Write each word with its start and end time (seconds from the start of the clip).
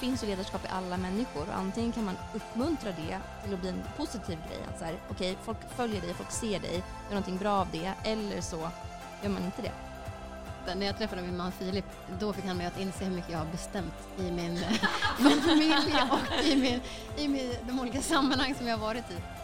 finns 0.00 0.22
ju 0.22 0.26
ledarskap 0.26 0.64
i 0.64 0.68
alla 0.68 0.96
människor 0.96 1.48
och 1.48 1.54
antingen 1.54 1.92
kan 1.92 2.04
man 2.04 2.16
uppmuntra 2.34 2.90
det 2.90 3.18
till 3.44 3.54
att 3.54 3.60
bli 3.60 3.68
en 3.68 3.82
positiv 3.96 4.38
grej. 4.48 4.58
Att 4.68 4.78
så 4.78 4.84
här, 4.84 4.94
okej, 5.10 5.36
folk 5.42 5.58
följer 5.76 6.00
dig, 6.00 6.14
folk 6.14 6.30
ser 6.30 6.60
dig, 6.60 6.74
gör 6.74 7.10
någonting 7.10 7.38
bra 7.38 7.52
av 7.52 7.68
det. 7.72 7.92
Eller 8.04 8.40
så 8.40 8.70
gör 9.22 9.30
man 9.30 9.44
inte 9.44 9.62
det. 9.62 9.72
När 10.74 10.86
jag 10.86 10.98
träffade 10.98 11.22
min 11.22 11.36
man 11.36 11.52
Filip, 11.52 11.84
då 12.20 12.32
fick 12.32 12.44
han 12.44 12.56
mig 12.56 12.66
att 12.66 12.80
inse 12.80 13.04
hur 13.04 13.14
mycket 13.14 13.30
jag 13.30 13.38
har 13.38 13.46
bestämt 13.46 13.94
i 14.18 14.22
min, 14.22 14.54
min 15.18 15.42
familj 15.42 15.94
och 16.10 16.44
i, 16.44 16.56
min, 16.56 16.80
i 17.16 17.28
min, 17.28 17.54
de 17.62 17.80
olika 17.80 18.02
sammanhang 18.02 18.54
som 18.54 18.66
jag 18.66 18.76
har 18.76 18.86
varit 18.86 19.10
i. 19.10 19.37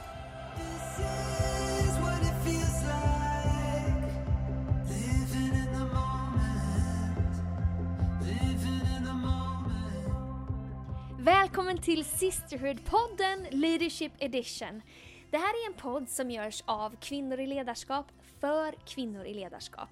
till 11.84 12.04
Sisterhood-podden 12.04 13.46
Leadership 13.50 14.12
Edition. 14.18 14.82
Det 15.30 15.36
här 15.36 15.48
är 15.48 15.66
en 15.66 15.74
podd 15.74 16.08
som 16.08 16.30
görs 16.30 16.62
av 16.66 16.96
kvinnor 17.00 17.40
i 17.40 17.46
ledarskap 17.46 18.06
för 18.40 18.74
kvinnor 18.86 19.24
i 19.24 19.34
ledarskap. 19.34 19.88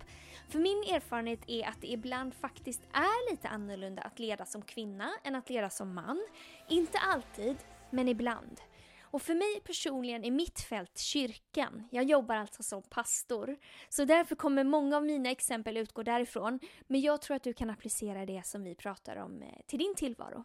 För 0.49 0.59
min 0.59 0.79
erfarenhet 0.79 1.41
är 1.47 1.69
att 1.69 1.81
det 1.81 1.93
ibland 1.93 2.35
faktiskt 2.35 2.83
är 2.93 3.31
lite 3.31 3.49
annorlunda 3.49 4.03
att 4.03 4.19
leda 4.19 4.47
som 4.47 4.63
kvinna 4.63 5.13
än 5.25 5.35
att 5.35 5.51
leda 5.51 5.71
som 5.71 5.95
man. 5.95 6.27
Inte 6.69 6.99
alltid, 6.99 7.57
men 7.91 8.09
ibland. 8.09 8.61
Och 9.03 9.23
för 9.23 9.35
mig 9.35 9.61
personligen 9.65 10.25
är 10.25 10.31
mitt 10.31 10.61
fält 10.61 10.99
kyrkan. 10.99 11.89
Jag 11.91 12.05
jobbar 12.05 12.37
alltså 12.37 12.63
som 12.63 12.83
pastor. 12.83 13.57
Så 13.89 14.05
därför 14.05 14.35
kommer 14.35 14.65
många 14.65 14.97
av 14.97 15.05
mina 15.05 15.31
exempel 15.31 15.77
utgå 15.77 16.03
därifrån. 16.03 16.61
Men 16.87 17.01
jag 17.01 17.23
tror 17.23 17.37
att 17.37 17.45
du 17.45 17.53
kan 17.53 17.71
applicera 17.71 18.27
det 18.27 18.47
som 18.47 18.65
vi 18.65 18.75
pratar 18.75 19.17
om 19.17 19.43
eh, 19.43 19.49
till 19.67 19.79
din 19.79 19.95
tillvaro. 19.95 20.45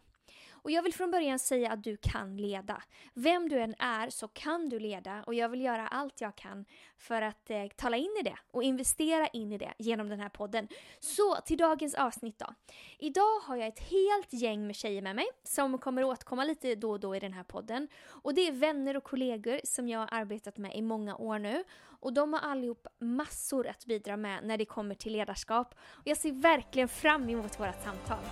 Och 0.62 0.70
jag 0.70 0.82
vill 0.82 0.94
från 0.94 1.10
början 1.10 1.38
säga 1.38 1.70
att 1.72 1.84
du 1.84 1.96
kan 1.96 2.36
leda. 2.36 2.82
Vem 3.14 3.48
du 3.48 3.60
än 3.60 3.74
är 3.78 4.10
så 4.10 4.28
kan 4.28 4.68
du 4.68 4.78
leda 4.78 5.24
och 5.26 5.34
jag 5.34 5.48
vill 5.48 5.60
göra 5.60 5.88
allt 5.88 6.20
jag 6.20 6.36
kan 6.36 6.64
för 6.98 7.22
att 7.22 7.50
eh, 7.50 7.66
tala 7.76 7.96
in 7.96 8.16
i 8.20 8.22
det 8.22 8.36
och 8.50 8.62
investera 8.62 9.26
in 9.26 9.52
i 9.52 9.58
det 9.58 9.74
genom 9.78 10.08
den 10.08 10.20
här 10.20 10.28
podden. 10.28 10.68
Så 11.00 11.36
till 11.44 11.58
dagens 11.58 11.94
avsnitt 11.94 12.38
då. 12.38 12.54
Idag 12.98 13.40
har 13.42 13.56
jag 13.56 13.66
ett 13.66 13.80
helt 13.80 14.32
gäng 14.32 14.66
med 14.66 14.76
tjejer 14.76 15.02
med 15.02 15.16
mig 15.16 15.26
som 15.42 15.78
kommer 15.78 16.04
återkomma 16.04 16.44
lite 16.44 16.74
då 16.74 16.90
och 16.90 17.00
då 17.00 17.16
i 17.16 17.20
den 17.20 17.32
här 17.32 17.44
podden. 17.44 17.88
Och 18.06 18.34
det 18.34 18.48
är 18.48 18.52
vänner 18.52 18.96
och 18.96 19.04
kollegor 19.04 19.60
som 19.64 19.88
jag 19.88 19.98
har 19.98 20.08
arbetat 20.10 20.56
med 20.56 20.76
i 20.76 20.82
många 20.82 21.16
år 21.16 21.38
nu. 21.38 21.64
Och 22.00 22.12
de 22.12 22.32
har 22.32 22.40
allihop 22.40 22.86
massor 22.98 23.66
att 23.66 23.86
bidra 23.86 24.16
med 24.16 24.44
när 24.44 24.58
det 24.58 24.64
kommer 24.64 24.94
till 24.94 25.12
ledarskap. 25.12 25.74
Och 25.80 26.06
jag 26.06 26.16
ser 26.16 26.32
verkligen 26.32 26.88
fram 26.88 27.28
emot 27.28 27.60
vårt 27.60 27.82
samtal. 27.84 28.24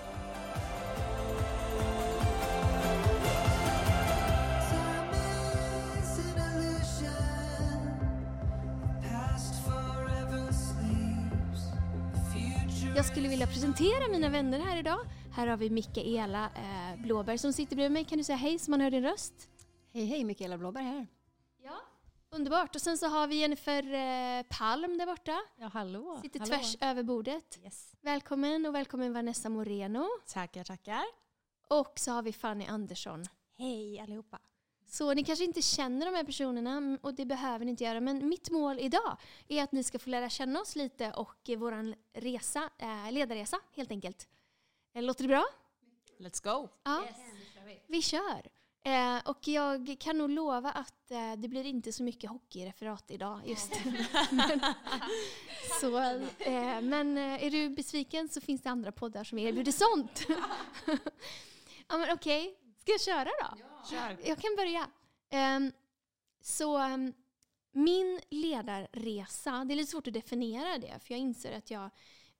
Jag 12.97 13.05
skulle 13.05 13.29
vilja 13.29 13.47
presentera 13.47 14.09
mina 14.11 14.29
vänner 14.29 14.59
här 14.59 14.77
idag. 14.77 14.99
Här 15.33 15.47
har 15.47 15.57
vi 15.57 15.71
Mikaela 15.71 16.45
eh, 16.45 17.03
Blåberg 17.03 17.39
som 17.39 17.53
sitter 17.53 17.77
bredvid 17.77 17.93
mig. 17.93 18.05
Kan 18.05 18.19
du 18.19 18.25
säga 18.25 18.37
hej 18.37 18.59
så 18.59 18.71
man 18.71 18.81
hör 18.81 18.91
din 18.91 19.03
röst? 19.03 19.49
Hej 19.93 20.05
hej, 20.07 20.25
Mikaela 20.25 20.59
Blåberg 20.59 20.85
här. 20.85 21.07
Ja. 21.63 21.81
Underbart. 22.31 22.75
Och 22.75 22.81
sen 22.81 22.99
så 22.99 23.07
har 23.07 23.27
vi 23.27 23.37
Jennifer 23.37 23.83
eh, 23.83 24.43
Palm 24.59 24.99
där 24.99 25.07
borta. 25.07 25.37
Ja, 25.57 25.67
hallå. 25.67 26.19
Sitter 26.23 26.41
hallå. 26.41 26.55
tvärs 26.55 26.77
över 26.81 27.03
bordet. 27.03 27.59
Yes. 27.65 27.93
Välkommen 28.01 28.67
och 28.67 28.75
välkommen 28.75 29.13
Vanessa 29.13 29.49
Moreno. 29.49 30.09
Tackar, 30.27 30.65
tackar. 30.65 31.05
Och 31.69 31.93
så 31.97 32.13
har 32.13 32.23
vi 32.23 32.33
Fanny 32.33 32.67
Andersson. 32.67 33.25
Hej 33.59 34.01
allihopa. 34.01 34.39
Så 34.87 35.15
ni 35.15 35.25
kanske 35.25 35.45
inte 35.45 35.63
känner 35.63 36.07
de 36.07 36.15
här 36.15 36.25
personerna 36.25 36.71
mm, 36.71 36.99
och 37.03 37.15
det 37.15 37.25
behöver 37.25 37.65
ni 37.65 37.71
inte 37.71 37.85
göra. 37.85 38.01
Men 38.01 38.29
mitt 38.29 38.51
mål 38.51 38.79
idag 38.79 39.17
är 39.49 39.63
att 39.63 39.73
ni 39.73 39.83
ska 39.85 39.99
få 39.99 40.11
lära 40.11 40.29
känna 40.29 40.61
oss 40.61 40.77
lite 40.77 41.13
och 41.13 41.51
eh, 41.51 41.59
våran 41.59 41.95
resa, 42.13 42.71
eh, 42.79 43.13
ledarresa 43.13 43.61
helt 43.75 43.91
enkelt. 43.91 44.29
Eh, 44.93 45.03
Låter 45.03 45.23
det 45.23 45.29
bra? 45.29 45.45
Let's 46.19 46.45
go. 46.45 46.69
Ja, 46.85 47.05
vi 47.87 48.03
kör. 48.03 48.49
Eh, 48.87 49.19
och 49.25 49.49
jag 49.49 49.97
kan 50.01 50.19
nog 50.19 50.31
lova 50.31 50.71
att 50.71 51.11
eh, 51.11 51.33
det 51.37 51.49
blir 51.49 51.65
inte 51.65 51.93
så 51.93 52.03
mycket 52.03 52.31
hockeyreferat 52.31 53.11
idag 53.11 53.41
just. 53.47 53.73
men, 54.31 54.61
så, 55.81 55.99
eh, 56.39 56.81
men 56.81 57.19
eh, 57.19 57.45
är 57.45 57.51
du 57.51 57.69
besviken 57.71 58.29
så 58.29 58.41
finns 58.41 58.63
det 58.63 58.71
andra 58.71 58.93
poddar 58.93 59.25
som 59.25 59.39
erbjuder 59.39 59.73
sånt. 59.73 60.27
ja 61.89 61.99
men 61.99 62.13
okej, 62.13 62.59
ska 62.81 62.93
jag 62.93 63.01
köra 63.01 63.25
då? 63.25 63.76
Kör. 63.91 64.19
Jag 64.25 64.39
kan 64.39 64.57
börja. 64.57 64.91
Um, 65.57 65.73
så 66.41 66.79
um, 66.85 67.13
min 67.73 68.21
ledarresa, 68.31 69.65
det 69.65 69.75
är 69.75 69.77
lite 69.77 69.91
svårt 69.91 70.07
att 70.07 70.15
definiera 70.15 70.79
det 70.79 70.99
för 70.99 71.15
jag 71.15 71.21
inser 71.21 71.59
att 71.59 71.71
jag 71.71 71.91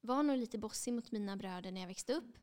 var 0.01 0.23
nog 0.23 0.37
lite 0.37 0.57
bossig 0.57 0.93
mot 0.93 1.11
mina 1.11 1.37
bröder 1.37 1.71
när 1.71 1.81
jag 1.81 1.87
växte 1.87 2.13
upp. 2.13 2.37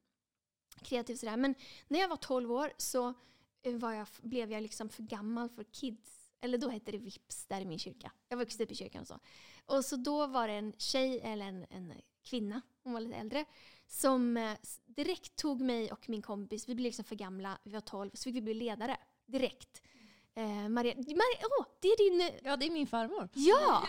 Kreativ 0.83 1.17
sådär. 1.17 1.37
Men 1.37 1.55
när 1.89 2.01
jag 2.01 2.09
var 2.09 2.17
12 2.17 2.53
år 2.53 2.73
så 2.77 3.15
eh, 3.63 3.75
var 3.75 3.93
jag, 3.93 4.07
blev 4.23 4.53
jag 4.53 4.63
liksom 4.63 4.89
för 4.89 5.03
gammal 5.03 5.49
för 5.49 5.65
kids. 5.65 6.31
Eller 6.41 6.59
då 6.59 6.69
hette 6.69 6.93
det 6.93 6.99
Vips 6.99 7.47
där 7.47 7.61
i 7.61 7.65
min 7.65 7.79
kyrka. 7.79 8.13
Jag 8.29 8.37
växte 8.37 8.65
upp 8.65 8.71
i 8.71 8.75
kyrkan 8.75 9.01
och 9.01 9.09
så. 9.09 9.21
Och 9.67 9.85
så 9.85 9.97
då 9.97 10.27
var 10.27 10.49
det 10.49 10.55
en 10.55 10.73
tjej, 10.79 11.21
eller 11.21 11.47
en, 11.47 11.67
en 11.71 11.93
kvinna, 12.23 12.61
hon 12.83 12.93
var 12.93 13.01
lite 13.01 13.17
äldre, 13.17 13.45
som 13.87 14.37
eh, 14.37 14.53
direkt 14.87 15.37
tog 15.37 15.61
mig 15.61 15.93
och 15.93 16.09
min 16.09 16.23
kompis, 16.23 16.69
vi 16.69 16.75
blev 16.75 16.85
liksom 16.85 17.05
för 17.05 17.15
gamla, 17.17 17.59
vi 17.65 17.71
var 17.73 17.81
12, 17.81 18.11
så 18.15 18.23
fick 18.23 18.35
vi 18.37 18.41
bli 18.43 18.55
ledare. 18.55 18.97
Direkt. 19.27 19.83
Eh, 20.35 20.69
Maria, 20.69 20.95
Maria 20.97 21.47
åh, 21.61 21.67
det 21.81 21.89
är 21.89 22.11
din... 22.11 22.21
eh, 22.21 22.41
Ja, 22.45 22.57
det 22.57 22.67
är 22.67 22.71
min 22.71 22.87
farmor. 22.87 23.29
Ja! 23.35 23.89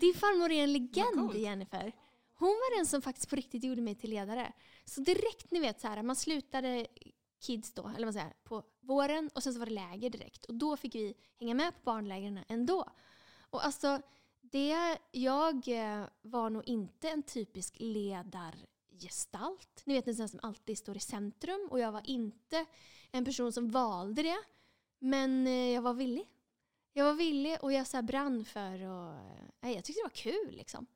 Din 0.00 0.14
farmor 0.14 0.50
är 0.52 0.64
en 0.64 0.72
legend. 0.72 1.34
Jennifer. 1.36 1.92
Hon 2.38 2.48
var 2.48 2.76
den 2.78 2.86
som 2.86 3.02
faktiskt 3.02 3.30
på 3.30 3.36
riktigt 3.36 3.64
gjorde 3.64 3.82
mig 3.82 3.94
till 3.94 4.10
ledare. 4.10 4.52
Så 4.84 5.00
direkt, 5.00 5.50
ni 5.50 5.60
vet, 5.60 5.80
så 5.80 5.88
här, 5.88 6.02
man 6.02 6.16
slutade 6.16 6.86
kids 7.40 7.72
då, 7.72 7.92
eller 7.96 8.06
vad 8.06 8.14
säger, 8.14 8.32
på 8.44 8.62
våren 8.80 9.30
och 9.34 9.42
sen 9.42 9.52
så 9.52 9.58
var 9.58 9.66
det 9.66 9.72
läger 9.72 10.10
direkt. 10.10 10.44
Och 10.44 10.54
då 10.54 10.76
fick 10.76 10.94
vi 10.94 11.14
hänga 11.40 11.54
med 11.54 11.74
på 11.74 11.80
barnlägren 11.84 12.40
ändå. 12.48 12.84
Och 13.50 13.64
alltså, 13.66 14.00
det, 14.40 14.98
jag 15.10 15.68
eh, 15.68 16.06
var 16.22 16.50
nog 16.50 16.68
inte 16.68 17.08
en 17.08 17.22
typisk 17.22 17.76
gestalt. 19.00 19.82
Ni 19.84 19.94
vet 19.94 20.08
en 20.08 20.16
sån 20.16 20.28
som 20.28 20.40
alltid 20.42 20.78
står 20.78 20.96
i 20.96 21.00
centrum. 21.00 21.68
Och 21.70 21.80
jag 21.80 21.92
var 21.92 22.02
inte 22.04 22.66
en 23.10 23.24
person 23.24 23.52
som 23.52 23.70
valde 23.70 24.22
det. 24.22 24.38
Men 24.98 25.46
eh, 25.46 25.70
jag 25.70 25.82
var 25.82 25.94
villig. 25.94 26.28
Jag 26.92 27.04
var 27.04 27.14
villig 27.14 27.58
och 27.62 27.72
jag 27.72 27.86
så 27.86 27.96
här 27.96 28.02
brann 28.02 28.44
för 28.44 28.82
och 28.82 29.14
eh, 29.14 29.44
nej, 29.60 29.74
jag 29.74 29.84
tyckte 29.84 30.00
det 30.00 30.04
var 30.04 30.32
kul 30.32 30.56
liksom. 30.56 30.86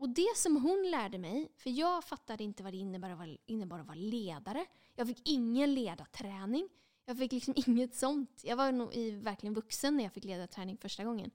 Och 0.00 0.08
det 0.08 0.36
som 0.36 0.56
hon 0.56 0.90
lärde 0.90 1.18
mig, 1.18 1.52
för 1.56 1.70
jag 1.70 2.04
fattade 2.04 2.44
inte 2.44 2.62
vad 2.62 2.72
det 2.72 2.76
innebar 2.76 3.10
att 3.10 3.18
vara, 3.18 3.36
innebar 3.46 3.78
att 3.78 3.86
vara 3.86 3.96
ledare. 3.96 4.66
Jag 4.94 5.06
fick 5.06 5.28
ingen 5.28 5.74
ledarträning. 5.74 6.68
Jag 7.04 7.18
fick 7.18 7.32
liksom 7.32 7.54
inget 7.66 7.94
sånt. 7.94 8.40
Jag 8.44 8.56
var 8.56 8.72
nog 8.72 8.94
i, 8.94 9.10
verkligen 9.10 9.54
vuxen 9.54 9.96
när 9.96 10.04
jag 10.04 10.12
fick 10.12 10.24
ledarträning 10.24 10.76
första 10.76 11.04
gången. 11.04 11.30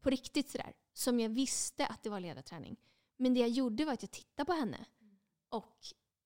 På 0.00 0.10
riktigt 0.10 0.50
sådär. 0.50 0.72
Som 0.92 1.20
jag 1.20 1.28
visste 1.28 1.86
att 1.86 2.02
det 2.02 2.10
var 2.10 2.20
ledarträning. 2.20 2.76
Men 3.16 3.34
det 3.34 3.40
jag 3.40 3.48
gjorde 3.48 3.84
var 3.84 3.92
att 3.92 4.02
jag 4.02 4.10
tittade 4.10 4.46
på 4.46 4.52
henne 4.52 4.86
och 5.48 5.76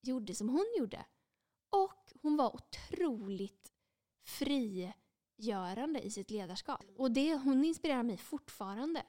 gjorde 0.03 0.34
som 0.34 0.49
hon 0.49 0.66
gjorde. 0.78 1.05
Och 1.71 2.12
hon 2.22 2.37
var 2.37 2.55
otroligt 2.55 3.72
frigörande 4.25 6.00
i 6.00 6.11
sitt 6.11 6.31
ledarskap. 6.31 6.85
Och 6.96 7.11
det, 7.11 7.35
hon 7.35 7.64
inspirerar 7.64 8.02
mig 8.02 8.17
fortfarande. 8.17 9.02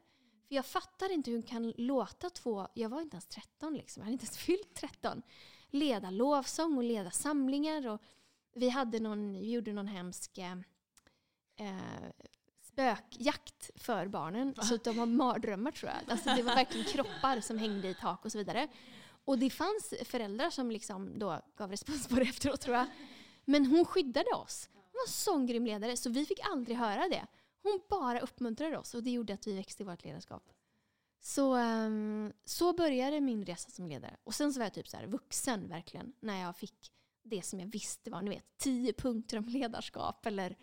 För 0.47 0.55
jag 0.55 0.65
fattar 0.65 1.11
inte 1.11 1.31
hur 1.31 1.37
hon 1.37 1.47
kan 1.47 1.73
låta 1.77 2.29
två, 2.29 2.67
jag 2.73 2.89
var 2.89 3.01
inte 3.01 3.15
ens 3.15 3.27
13 3.27 3.73
liksom, 3.73 4.01
jag 4.01 4.05
hade 4.05 4.13
inte 4.13 4.25
ens 4.25 4.37
fyllt 4.45 4.73
13, 4.73 5.21
leda 5.69 6.09
lovsång 6.09 6.77
och 6.77 6.83
leda 6.83 7.11
samlingar. 7.11 7.87
Och 7.87 8.01
vi, 8.55 8.69
hade 8.69 8.99
någon, 8.99 9.33
vi 9.33 9.51
gjorde 9.51 9.73
någon 9.73 9.87
hemsk 9.87 10.37
eh, 10.37 10.57
eh, 11.55 12.11
spökjakt 12.61 13.69
för 13.75 14.07
barnen. 14.07 14.55
Så 14.61 14.75
att 14.75 14.83
de 14.83 14.97
har 14.97 15.05
mardrömmar 15.05 15.71
tror 15.71 15.91
jag. 15.91 16.11
Alltså, 16.11 16.35
det 16.35 16.43
var 16.43 16.55
verkligen 16.55 16.85
kroppar 16.85 17.41
som 17.41 17.57
hängde 17.57 17.87
i 17.87 17.93
tak 17.93 18.25
och 18.25 18.31
så 18.31 18.37
vidare. 18.37 18.67
Och 19.25 19.39
det 19.39 19.49
fanns 19.49 19.93
föräldrar 20.03 20.49
som 20.49 20.71
liksom 20.71 21.19
då 21.19 21.41
gav 21.57 21.71
respons 21.71 22.07
på 22.07 22.15
det 22.15 22.21
efteråt 22.21 22.61
tror 22.61 22.75
jag. 22.75 22.85
Men 23.45 23.65
hon 23.65 23.85
skyddade 23.85 24.29
oss. 24.35 24.69
Hon 24.73 24.81
var 24.93 25.01
en 25.07 25.11
sån 25.11 25.45
grym 25.45 25.65
ledare 25.65 25.97
så 25.97 26.09
vi 26.09 26.25
fick 26.25 26.39
aldrig 26.51 26.77
höra 26.77 27.07
det. 27.09 27.27
Hon 27.63 27.79
bara 27.89 28.19
uppmuntrade 28.19 28.77
oss 28.77 28.93
och 28.93 29.03
det 29.03 29.11
gjorde 29.11 29.33
att 29.33 29.47
vi 29.47 29.55
växte 29.55 29.83
i 29.83 29.85
vårt 29.85 30.03
ledarskap. 30.03 30.51
Så, 31.19 31.53
ehm, 31.55 32.33
så 32.45 32.73
började 32.73 33.21
min 33.21 33.45
resa 33.45 33.69
som 33.69 33.87
ledare. 33.87 34.17
Och 34.23 34.35
sen 34.35 34.53
så 34.53 34.59
var 34.59 34.65
jag 34.65 34.73
typ 34.73 34.87
så 34.87 34.97
här 34.97 35.07
vuxen 35.07 35.67
verkligen 35.67 36.13
när 36.19 36.41
jag 36.41 36.57
fick 36.57 36.91
det 37.23 37.41
som 37.41 37.59
jag 37.59 37.67
visste 37.67 38.09
var, 38.09 38.21
ni 38.21 38.29
vet, 38.29 38.57
tio 38.57 38.93
punkter 38.93 39.37
om 39.37 39.45
ledarskap 39.45 40.25
eller, 40.25 40.57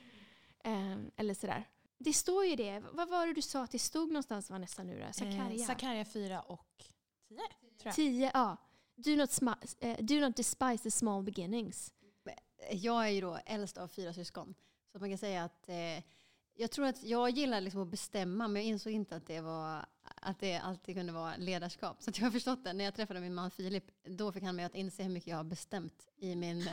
ehm, 0.65 1.11
eller 1.17 1.35
sådär. 1.35 1.69
Det 1.99 2.13
står 2.13 2.45
ju 2.45 2.57
det. 2.57 2.83
Vad 2.93 3.09
var 3.09 3.27
det 3.27 3.33
du 3.33 3.43
sa 3.43 3.63
att 3.63 3.71
det 3.71 3.79
stod 3.79 4.09
någonstans 4.09 4.51
Vanessa 4.51 4.83
nu 4.83 5.01
då? 5.07 5.13
Sakarja? 5.13 5.55
Eh, 5.55 5.67
Sakarja 5.67 6.05
4 6.05 6.41
och 6.43 6.85
10 7.29 7.41
Tio, 7.95 8.31
ja. 8.35 8.57
Do 8.95 9.17
not, 9.17 9.43
eh, 9.81 9.97
do 10.01 10.21
not 10.21 10.37
despise 10.37 10.83
the 10.83 10.91
small 10.91 11.23
beginnings. 11.23 11.93
jag 12.73 13.07
är 13.07 13.11
ju 13.11 13.21
då 13.21 13.39
äldst 13.47 13.79
av 13.79 13.89
fyra 13.89 14.13
syskon. 14.13 14.55
Så 14.93 14.99
man 14.99 15.09
kan 15.09 15.19
säga 15.19 15.45
att 15.45 15.69
eh, 15.69 16.05
jag 16.55 16.71
tror 16.71 16.87
att 16.87 17.03
jag 17.03 17.31
gillar 17.31 17.61
liksom 17.61 17.83
att 17.83 17.89
bestämma 17.89 18.49
men 18.49 18.63
jag 18.63 18.69
insåg 18.69 18.93
inte 18.93 19.17
att 19.17 19.27
det, 19.27 19.41
var, 19.41 19.87
att 20.21 20.41
det 20.41 20.57
alltid 20.57 20.95
kunde 20.95 21.13
vara 21.13 21.37
ledarskap. 21.37 22.03
Så 22.03 22.11
att 22.11 22.19
jag 22.19 22.27
har 22.27 22.31
förstått 22.31 22.65
det. 22.65 22.73
När 22.73 22.85
jag 22.85 22.95
träffade 22.95 23.21
min 23.21 23.35
man 23.35 23.51
Filip, 23.51 23.85
då 24.05 24.33
fick 24.33 24.43
han 24.43 24.57
mig 24.57 24.65
att 24.65 24.75
inse 24.75 25.03
hur 25.03 25.11
mycket 25.11 25.29
jag 25.29 25.37
har 25.37 25.45
bestämt 25.45 26.07
i 26.19 26.37
min 26.37 26.65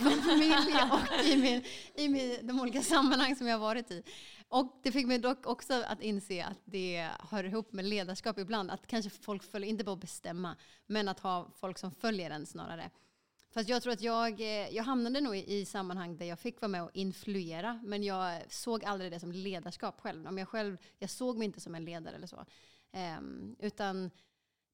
familj 0.00 0.76
och 0.92 1.24
i, 1.24 1.36
min, 1.36 1.64
i 1.94 2.08
min, 2.08 2.46
de 2.46 2.60
olika 2.60 2.82
sammanhang 2.82 3.36
som 3.36 3.46
jag 3.46 3.54
har 3.54 3.60
varit 3.60 3.90
i. 3.90 4.02
Och 4.48 4.80
det 4.82 4.92
fick 4.92 5.06
mig 5.06 5.18
dock 5.18 5.46
också 5.46 5.82
att 5.86 6.02
inse 6.02 6.44
att 6.44 6.60
det 6.64 7.10
hör 7.30 7.44
ihop 7.44 7.72
med 7.72 7.84
ledarskap 7.84 8.38
ibland. 8.38 8.70
Att 8.70 8.86
kanske 8.86 9.10
folk 9.10 9.42
följer, 9.42 9.70
inte 9.70 9.84
bara 9.84 9.96
bestämma, 9.96 10.56
men 10.86 11.08
att 11.08 11.20
ha 11.20 11.50
folk 11.60 11.78
som 11.78 11.90
följer 11.90 12.30
en 12.30 12.46
snarare. 12.46 12.90
Fast 13.56 13.68
jag 13.68 13.82
tror 13.82 13.92
att 13.92 14.00
jag, 14.00 14.40
eh, 14.40 14.68
jag 14.74 14.84
hamnade 14.84 15.20
nog 15.20 15.36
i, 15.36 15.54
i 15.54 15.64
sammanhang 15.64 16.16
där 16.16 16.26
jag 16.26 16.38
fick 16.38 16.60
vara 16.60 16.68
med 16.68 16.82
och 16.82 16.90
influera, 16.94 17.80
men 17.84 18.02
jag 18.02 18.42
såg 18.52 18.84
aldrig 18.84 19.12
det 19.12 19.20
som 19.20 19.32
ledarskap 19.32 20.00
själv. 20.00 20.26
Om 20.26 20.38
jag, 20.38 20.48
själv 20.48 20.76
jag 20.98 21.10
såg 21.10 21.38
mig 21.38 21.46
inte 21.46 21.60
som 21.60 21.74
en 21.74 21.84
ledare 21.84 22.16
eller 22.16 22.26
så. 22.26 22.44
Ehm, 22.96 23.56
utan 23.58 24.10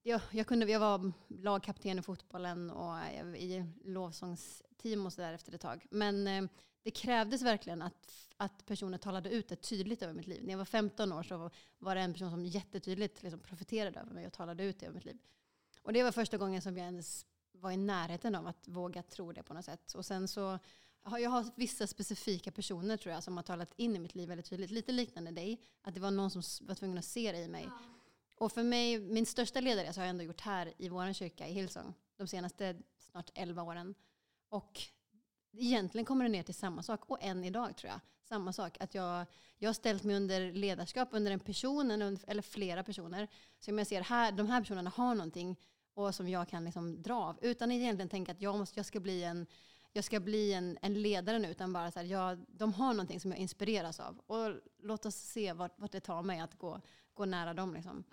jag, 0.03 0.21
jag, 0.31 0.47
kunde, 0.47 0.65
jag 0.71 0.79
var 0.79 1.11
lagkapten 1.27 1.99
i 1.99 2.01
fotbollen 2.01 2.69
och 2.69 2.97
i 3.37 3.65
lovsångsteam 3.83 5.05
och 5.05 5.13
sådär 5.13 5.33
efter 5.33 5.55
ett 5.55 5.61
tag. 5.61 5.87
Men 5.91 6.27
eh, 6.27 6.43
det 6.83 6.91
krävdes 6.91 7.41
verkligen 7.41 7.81
att, 7.81 8.27
att 8.37 8.65
personer 8.65 8.97
talade 8.97 9.29
ut 9.29 9.47
det 9.47 9.55
tydligt 9.55 10.01
över 10.01 10.13
mitt 10.13 10.27
liv. 10.27 10.43
När 10.43 10.51
jag 10.51 10.57
var 10.57 10.65
15 10.65 11.13
år 11.13 11.23
så 11.23 11.49
var 11.77 11.95
det 11.95 12.01
en 12.01 12.13
person 12.13 12.31
som 12.31 12.45
jättetydligt 12.45 13.23
liksom 13.23 13.39
profiterade 13.39 13.99
över 13.99 14.13
mig 14.13 14.27
och 14.27 14.33
talade 14.33 14.63
ut 14.63 14.79
det 14.79 14.85
över 14.85 14.95
mitt 14.95 15.05
liv. 15.05 15.17
Och 15.81 15.93
det 15.93 16.03
var 16.03 16.11
första 16.11 16.37
gången 16.37 16.61
som 16.61 16.77
jag 16.77 16.85
ens 16.85 17.25
var 17.51 17.71
i 17.71 17.77
närheten 17.77 18.35
av 18.35 18.47
att 18.47 18.67
våga 18.67 19.03
tro 19.03 19.31
det 19.31 19.43
på 19.43 19.53
något 19.53 19.65
sätt. 19.65 19.93
Och 19.93 20.05
sen 20.05 20.27
så 20.27 20.59
har 21.03 21.19
jag 21.19 21.29
har 21.29 21.45
vissa 21.55 21.87
specifika 21.87 22.51
personer 22.51 22.97
tror 22.97 23.13
jag 23.13 23.23
som 23.23 23.37
har 23.37 23.43
talat 23.43 23.73
in 23.75 23.95
i 23.95 23.99
mitt 23.99 24.15
liv 24.15 24.29
väldigt 24.29 24.49
tydligt. 24.49 24.71
Lite 24.71 24.91
liknande 24.91 25.31
dig. 25.31 25.61
Att 25.81 25.93
det 25.93 25.99
var 25.99 26.11
någon 26.11 26.31
som 26.31 26.67
var 26.67 26.75
tvungen 26.75 26.97
att 26.97 27.05
se 27.05 27.31
det 27.31 27.37
i 27.37 27.47
mig. 27.47 27.69
Och 28.35 28.51
för 28.51 28.63
mig, 28.63 28.99
min 28.99 29.25
största 29.25 29.59
ledare 29.59 29.93
så 29.93 29.99
har 29.99 30.05
jag 30.05 30.09
ändå 30.09 30.23
gjort 30.23 30.41
här 30.41 30.73
i 30.77 30.89
vår 30.89 31.13
kyrka 31.13 31.47
i 31.47 31.53
Hillsong. 31.53 31.93
De 32.17 32.27
senaste 32.27 32.75
snart 32.99 33.31
11 33.33 33.63
åren. 33.63 33.95
Och 34.49 34.81
egentligen 35.57 36.05
kommer 36.05 36.25
det 36.25 36.31
ner 36.31 36.43
till 36.43 36.55
samma 36.55 36.83
sak. 36.83 37.09
Och 37.09 37.17
än 37.21 37.43
idag 37.43 37.77
tror 37.77 37.91
jag. 37.91 37.99
Samma 38.23 38.53
sak. 38.53 38.77
Att 38.79 38.95
jag, 38.95 39.25
jag 39.57 39.69
har 39.69 39.73
ställt 39.73 40.03
mig 40.03 40.15
under 40.15 40.51
ledarskap 40.51 41.09
under 41.11 41.31
en 41.31 41.39
person 41.39 41.91
eller, 41.91 42.41
flera 42.41 42.83
personer. 42.83 43.27
som 43.59 43.77
jag 43.77 43.87
ser 43.87 44.01
här, 44.01 44.31
de 44.31 44.47
här 44.47 44.61
personerna 44.61 44.89
har 44.95 45.15
någonting 45.15 45.59
och 45.93 46.15
som 46.15 46.29
jag 46.29 46.49
kan 46.49 46.65
liksom 46.65 47.01
dra 47.01 47.15
av. 47.15 47.39
Utan 47.41 47.71
att 47.71 47.75
egentligen 47.75 48.09
tänka 48.09 48.31
att 48.31 48.41
jag, 48.41 48.57
måste, 48.57 48.79
jag 48.79 48.85
ska 48.85 48.99
bli 48.99 49.23
en 49.23 49.47
jag 49.95 50.03
ska 50.03 50.19
bli 50.19 50.53
en, 50.53 50.77
en 50.81 51.01
ledare 51.01 51.39
nu, 51.39 51.47
utan 51.47 51.73
bara 51.73 51.91
så 51.91 51.99
här, 51.99 52.05
jag, 52.05 52.45
de 52.47 52.73
har 52.73 52.93
någonting 52.93 53.19
som 53.19 53.31
jag 53.31 53.39
inspireras 53.39 53.99
av. 53.99 54.19
Och 54.27 54.55
låt 54.79 55.05
oss 55.05 55.15
se 55.15 55.53
vart, 55.53 55.79
vart 55.79 55.91
det 55.91 55.99
tar 55.99 56.23
mig 56.23 56.39
att 56.39 56.57
gå, 56.57 56.81
gå 57.13 57.25
nära 57.25 57.53
dem. 57.53 57.73
Liksom. 57.73 58.03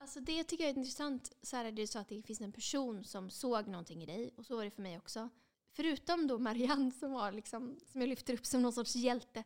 Alltså 0.00 0.20
det 0.20 0.44
tycker 0.44 0.64
jag 0.64 0.70
är 0.70 0.78
intressant. 0.78 1.32
Så 1.42 1.56
här, 1.56 1.72
du 1.72 1.86
sa 1.86 2.00
att 2.00 2.08
det 2.08 2.22
finns 2.22 2.40
en 2.40 2.52
person 2.52 3.04
som 3.04 3.30
såg 3.30 3.66
någonting 3.68 4.02
i 4.02 4.06
dig 4.06 4.34
och 4.36 4.46
så 4.46 4.56
var 4.56 4.64
det 4.64 4.70
för 4.70 4.82
mig 4.82 4.98
också. 4.98 5.28
Förutom 5.72 6.26
då 6.26 6.38
Marianne 6.38 6.90
som, 6.92 7.12
var 7.12 7.32
liksom, 7.32 7.80
som 7.86 8.00
jag 8.00 8.08
lyfter 8.08 8.34
upp 8.34 8.46
som 8.46 8.62
någon 8.62 8.72
sorts 8.72 8.96
hjälte. 8.96 9.44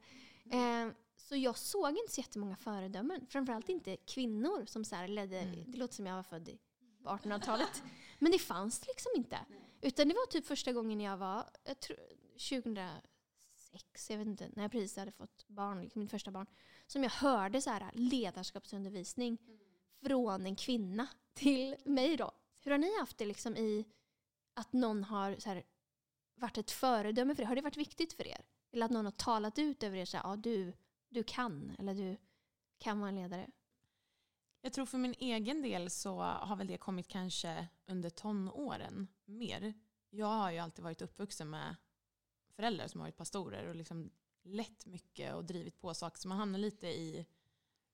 Eh, 0.51 0.89
så 1.17 1.37
jag 1.37 1.59
såg 1.59 1.91
inte 1.91 2.13
så 2.13 2.21
jättemånga 2.21 2.57
föredömen. 2.57 3.27
Framförallt 3.29 3.69
inte 3.69 3.97
kvinnor 3.97 4.65
som 4.67 4.85
så 4.85 4.97
här 4.97 5.09
ledde, 5.09 5.39
Mm. 5.39 5.73
det 5.73 5.79
låter 5.79 5.95
som 5.95 6.07
jag 6.07 6.17
var 6.17 6.23
född 6.23 6.49
i 6.49 6.59
på 7.03 7.09
1800-talet. 7.11 7.83
Men 8.19 8.33
det 8.33 8.39
fanns 8.39 8.87
liksom 8.87 9.13
inte. 9.17 9.39
Utan 9.81 10.09
det 10.09 10.15
var 10.15 10.27
typ 10.27 10.47
första 10.47 10.73
gången 10.73 11.01
jag 11.01 11.17
var, 11.17 11.45
jag 11.65 11.81
tror, 11.81 11.99
2006, 13.73 14.11
jag 14.11 14.19
vet 14.19 14.27
inte, 14.27 14.51
när 14.53 14.63
jag 14.63 14.73
precis 14.73 14.97
hade 14.97 15.13
fått 15.13 15.49
barn, 15.49 15.83
liksom 15.83 16.01
mitt 16.01 16.11
första 16.11 16.31
barn. 16.31 16.47
Som 16.87 17.03
jag 17.03 17.11
hörde 17.11 17.61
så 17.61 17.71
här 17.71 17.91
ledarskapsundervisning 17.95 19.39
från 20.03 20.47
en 20.47 20.57
kvinna 20.57 21.09
till 21.35 21.77
mig 21.85 22.17
då. 22.17 22.33
Hur 22.61 22.71
har 22.71 22.79
ni 22.79 22.99
haft 22.99 23.19
det 23.19 23.27
liksom 23.27 23.57
i 23.57 23.85
att 24.55 24.73
någon 24.73 25.05
har 25.05 25.37
så 25.39 25.49
här, 25.49 25.63
varit 26.35 26.59
ett 26.59 26.71
föredöme 26.71 27.35
för 27.35 27.43
er? 27.43 27.47
Har 27.47 27.55
det 27.55 27.63
varit 27.63 27.77
viktigt 27.77 28.13
för 28.13 28.27
er? 28.27 28.45
Eller 28.73 28.87
att 28.87 28.93
någon 28.93 29.05
har 29.05 29.13
talat 29.13 29.59
ut 29.59 29.83
över 29.83 29.99
er 29.99 30.05
så 30.05 30.17
här, 30.17 30.25
ja 30.25 30.37
du, 30.37 30.73
du 31.09 31.23
kan, 31.23 31.77
eller 31.79 31.95
du 31.95 32.17
kan 32.79 33.01
vara 33.01 33.09
en 33.09 33.17
ledare? 33.17 33.51
Jag 34.61 34.73
tror 34.73 34.87
för 34.87 34.99
min 34.99 35.15
egen 35.19 35.63
del 35.63 35.91
så 35.91 36.21
har 36.21 36.57
väl 36.57 36.67
det 36.67 36.77
kommit 36.77 37.09
kanske 37.09 37.69
under 37.87 38.11
tonåren 38.11 39.09
mer. 39.25 39.75
Jag 40.11 40.27
har 40.27 40.51
ju 40.51 40.59
alltid 40.59 40.85
varit 40.85 41.03
uppvuxen 41.03 41.51
med 41.51 41.77
föräldrar 42.57 42.87
som 42.87 43.01
har 43.01 43.09
varit 43.09 43.17
pastorer 43.17 43.69
och 43.69 43.77
liksom 43.77 44.11
lett 44.43 44.87
mycket 44.87 45.35
och 45.35 45.45
drivit 45.45 45.81
på 45.81 45.95
saker. 45.95 46.19
Så 46.19 46.29
man 46.29 46.39
hamnar 46.39 46.59
lite 46.59 46.87
i 46.87 47.27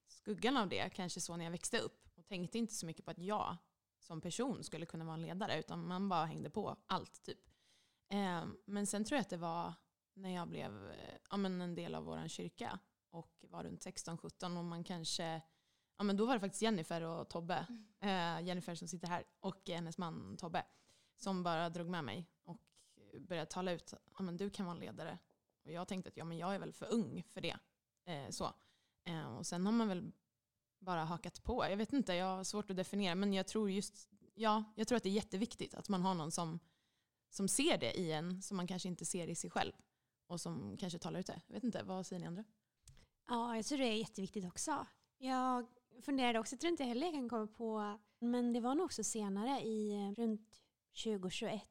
skuggan 0.06 0.56
av 0.56 0.68
det, 0.68 0.90
kanske 0.94 1.20
så 1.20 1.36
när 1.36 1.44
jag 1.44 1.52
växte 1.52 1.78
upp. 1.78 2.08
Och 2.14 2.26
tänkte 2.26 2.58
inte 2.58 2.74
så 2.74 2.86
mycket 2.86 3.04
på 3.04 3.10
att 3.10 3.18
jag 3.18 3.56
som 3.98 4.20
person 4.20 4.64
skulle 4.64 4.86
kunna 4.86 5.04
vara 5.04 5.14
en 5.14 5.22
ledare, 5.22 5.58
utan 5.58 5.86
man 5.86 6.08
bara 6.08 6.24
hängde 6.24 6.50
på 6.50 6.76
allt 6.86 7.22
typ. 7.22 7.50
Eh, 8.08 8.44
men 8.64 8.86
sen 8.86 9.04
tror 9.04 9.16
jag 9.16 9.22
att 9.22 9.30
det 9.30 9.36
var 9.36 9.74
när 10.14 10.34
jag 10.34 10.48
blev 10.48 10.90
eh, 10.90 11.14
ja, 11.30 11.36
men 11.36 11.60
en 11.60 11.74
del 11.74 11.94
av 11.94 12.04
vår 12.04 12.28
kyrka 12.28 12.78
och 13.10 13.44
var 13.48 13.64
runt 13.64 13.86
16-17 13.86 14.58
och 14.58 14.64
man 14.64 14.84
kanske 14.84 15.42
Ja, 15.98 16.04
men 16.04 16.16
då 16.16 16.26
var 16.26 16.34
det 16.34 16.40
faktiskt 16.40 16.62
Jennifer 16.62 17.02
och 17.02 17.28
Tobbe, 17.28 17.66
eh, 18.00 18.40
Jennifer 18.40 18.74
som 18.74 18.88
sitter 18.88 19.08
här, 19.08 19.24
och 19.40 19.68
hennes 19.68 19.98
man 19.98 20.36
Tobbe, 20.36 20.64
som 21.16 21.42
bara 21.42 21.70
drog 21.70 21.88
med 21.88 22.04
mig 22.04 22.26
började 23.20 23.50
tala 23.50 23.72
ut, 23.72 23.94
ja, 24.18 24.24
du 24.24 24.50
kan 24.50 24.66
vara 24.66 24.74
en 24.76 24.80
ledare. 24.80 25.18
Och 25.64 25.70
jag 25.72 25.88
tänkte 25.88 26.08
att 26.08 26.16
ja, 26.16 26.24
men 26.24 26.38
jag 26.38 26.54
är 26.54 26.58
väl 26.58 26.72
för 26.72 26.92
ung 26.92 27.22
för 27.22 27.40
det. 27.40 27.56
Eh, 28.04 28.30
så. 28.30 28.52
Eh, 29.04 29.36
och 29.36 29.46
sen 29.46 29.66
har 29.66 29.72
man 29.72 29.88
väl 29.88 30.12
bara 30.78 31.04
hakat 31.04 31.42
på. 31.42 31.64
Jag 31.70 31.76
vet 31.76 31.92
inte, 31.92 32.14
jag 32.14 32.36
har 32.36 32.44
svårt 32.44 32.70
att 32.70 32.76
definiera, 32.76 33.14
men 33.14 33.34
jag 33.34 33.46
tror 33.46 33.70
just, 33.70 34.08
ja, 34.34 34.64
jag 34.74 34.88
tror 34.88 34.96
att 34.96 35.02
det 35.02 35.08
är 35.08 35.12
jätteviktigt 35.12 35.74
att 35.74 35.88
man 35.88 36.02
har 36.02 36.14
någon 36.14 36.30
som, 36.30 36.58
som 37.30 37.48
ser 37.48 37.78
det 37.78 37.98
i 37.98 38.12
en, 38.12 38.42
som 38.42 38.56
man 38.56 38.66
kanske 38.66 38.88
inte 38.88 39.04
ser 39.04 39.26
i 39.26 39.34
sig 39.34 39.50
själv. 39.50 39.72
Och 40.26 40.40
som 40.40 40.76
kanske 40.76 40.98
talar 40.98 41.20
ut 41.20 41.26
det. 41.26 41.40
Jag 41.46 41.54
vet 41.54 41.64
inte, 41.64 41.82
vad 41.82 42.06
säger 42.06 42.20
ni 42.20 42.26
andra? 42.26 42.44
Ja, 43.28 43.56
jag 43.56 43.64
tror 43.64 43.78
det 43.78 43.84
är 43.84 43.96
jätteviktigt 43.96 44.46
också. 44.46 44.86
Jag 45.18 45.66
funderade 46.02 46.38
också, 46.38 46.54
jag 46.54 46.60
tror 46.60 46.70
inte 46.70 46.84
heller 46.84 47.06
jag 47.06 47.14
kan 47.14 47.28
komma 47.28 47.46
på, 47.46 47.98
men 48.18 48.52
det 48.52 48.60
var 48.60 48.74
nog 48.74 48.84
också 48.84 49.04
senare 49.04 49.60
i 49.60 50.14
runt 50.16 50.62
2021 51.04 51.62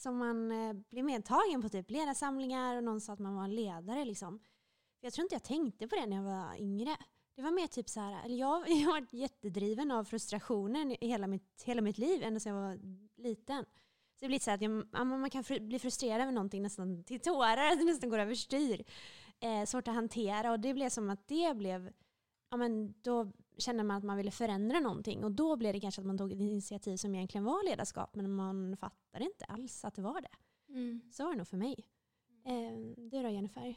som 0.00 0.18
man 0.18 0.52
eh, 0.52 0.72
blev 0.90 1.04
medtagen 1.04 1.62
på 1.62 1.68
typ 1.68 1.90
ledarsamlingar 1.90 2.76
och 2.76 2.84
någon 2.84 3.00
sa 3.00 3.12
att 3.12 3.18
man 3.18 3.34
var 3.34 3.44
en 3.44 3.54
ledare 3.54 4.04
liksom. 4.04 4.40
Jag 5.00 5.12
tror 5.12 5.22
inte 5.22 5.34
jag 5.34 5.42
tänkte 5.42 5.88
på 5.88 5.96
det 5.96 6.06
när 6.06 6.16
jag 6.16 6.22
var 6.22 6.60
yngre. 6.60 6.96
Det 7.36 7.42
var 7.42 7.50
mer 7.50 7.66
typ 7.66 7.88
så 7.88 8.00
här, 8.00 8.24
eller 8.24 8.36
jag, 8.36 8.64
jag 8.68 8.86
har 8.86 9.00
varit 9.00 9.12
jättedriven 9.12 9.90
av 9.90 10.04
frustrationen 10.04 10.92
i 11.00 11.08
hela 11.08 11.26
mitt, 11.26 11.62
hela 11.66 11.82
mitt 11.82 11.98
liv, 11.98 12.22
ända 12.22 12.40
sedan 12.40 12.54
jag 12.54 12.62
var 12.62 12.78
liten. 13.16 13.64
Så 14.14 14.24
det 14.24 14.28
blir 14.28 14.38
så 14.38 14.50
här 14.50 14.54
att 14.54 14.62
jag, 14.62 15.06
man 15.06 15.30
kan 15.30 15.42
fr- 15.42 15.66
bli 15.66 15.78
frustrerad 15.78 16.20
över 16.20 16.32
någonting 16.32 16.62
nästan 16.62 17.04
till 17.04 17.20
tårar, 17.20 17.66
att 17.72 17.78
det 17.78 17.84
nästan 17.84 18.10
går 18.10 18.18
överstyr. 18.18 18.84
Eh, 19.40 19.64
svårt 19.64 19.88
att 19.88 19.94
hantera 19.94 20.52
och 20.52 20.60
det 20.60 20.74
blev 20.74 20.88
som 20.88 21.10
att 21.10 21.28
det 21.28 21.56
blev, 21.56 21.92
ja 22.50 22.56
men 22.56 22.94
då 23.02 23.32
kände 23.60 23.84
man 23.84 23.96
att 23.96 24.04
man 24.04 24.16
ville 24.16 24.30
förändra 24.30 24.80
någonting 24.80 25.24
och 25.24 25.32
då 25.32 25.56
blev 25.56 25.72
det 25.72 25.80
kanske 25.80 26.00
att 26.00 26.06
man 26.06 26.18
tog 26.18 26.32
ett 26.32 26.40
initiativ 26.40 26.96
som 26.96 27.14
egentligen 27.14 27.44
var 27.44 27.64
ledarskap 27.64 28.14
men 28.14 28.34
man 28.34 28.76
fattade 28.76 29.24
inte 29.24 29.44
alls 29.44 29.84
att 29.84 29.94
det 29.94 30.02
var 30.02 30.20
det. 30.20 30.28
Så 31.12 31.24
var 31.24 31.30
det 31.30 31.38
nog 31.38 31.48
för 31.48 31.56
mig. 31.56 31.86
Eh, 32.44 32.94
du 32.96 33.22
då 33.22 33.28
Jennifer? 33.28 33.76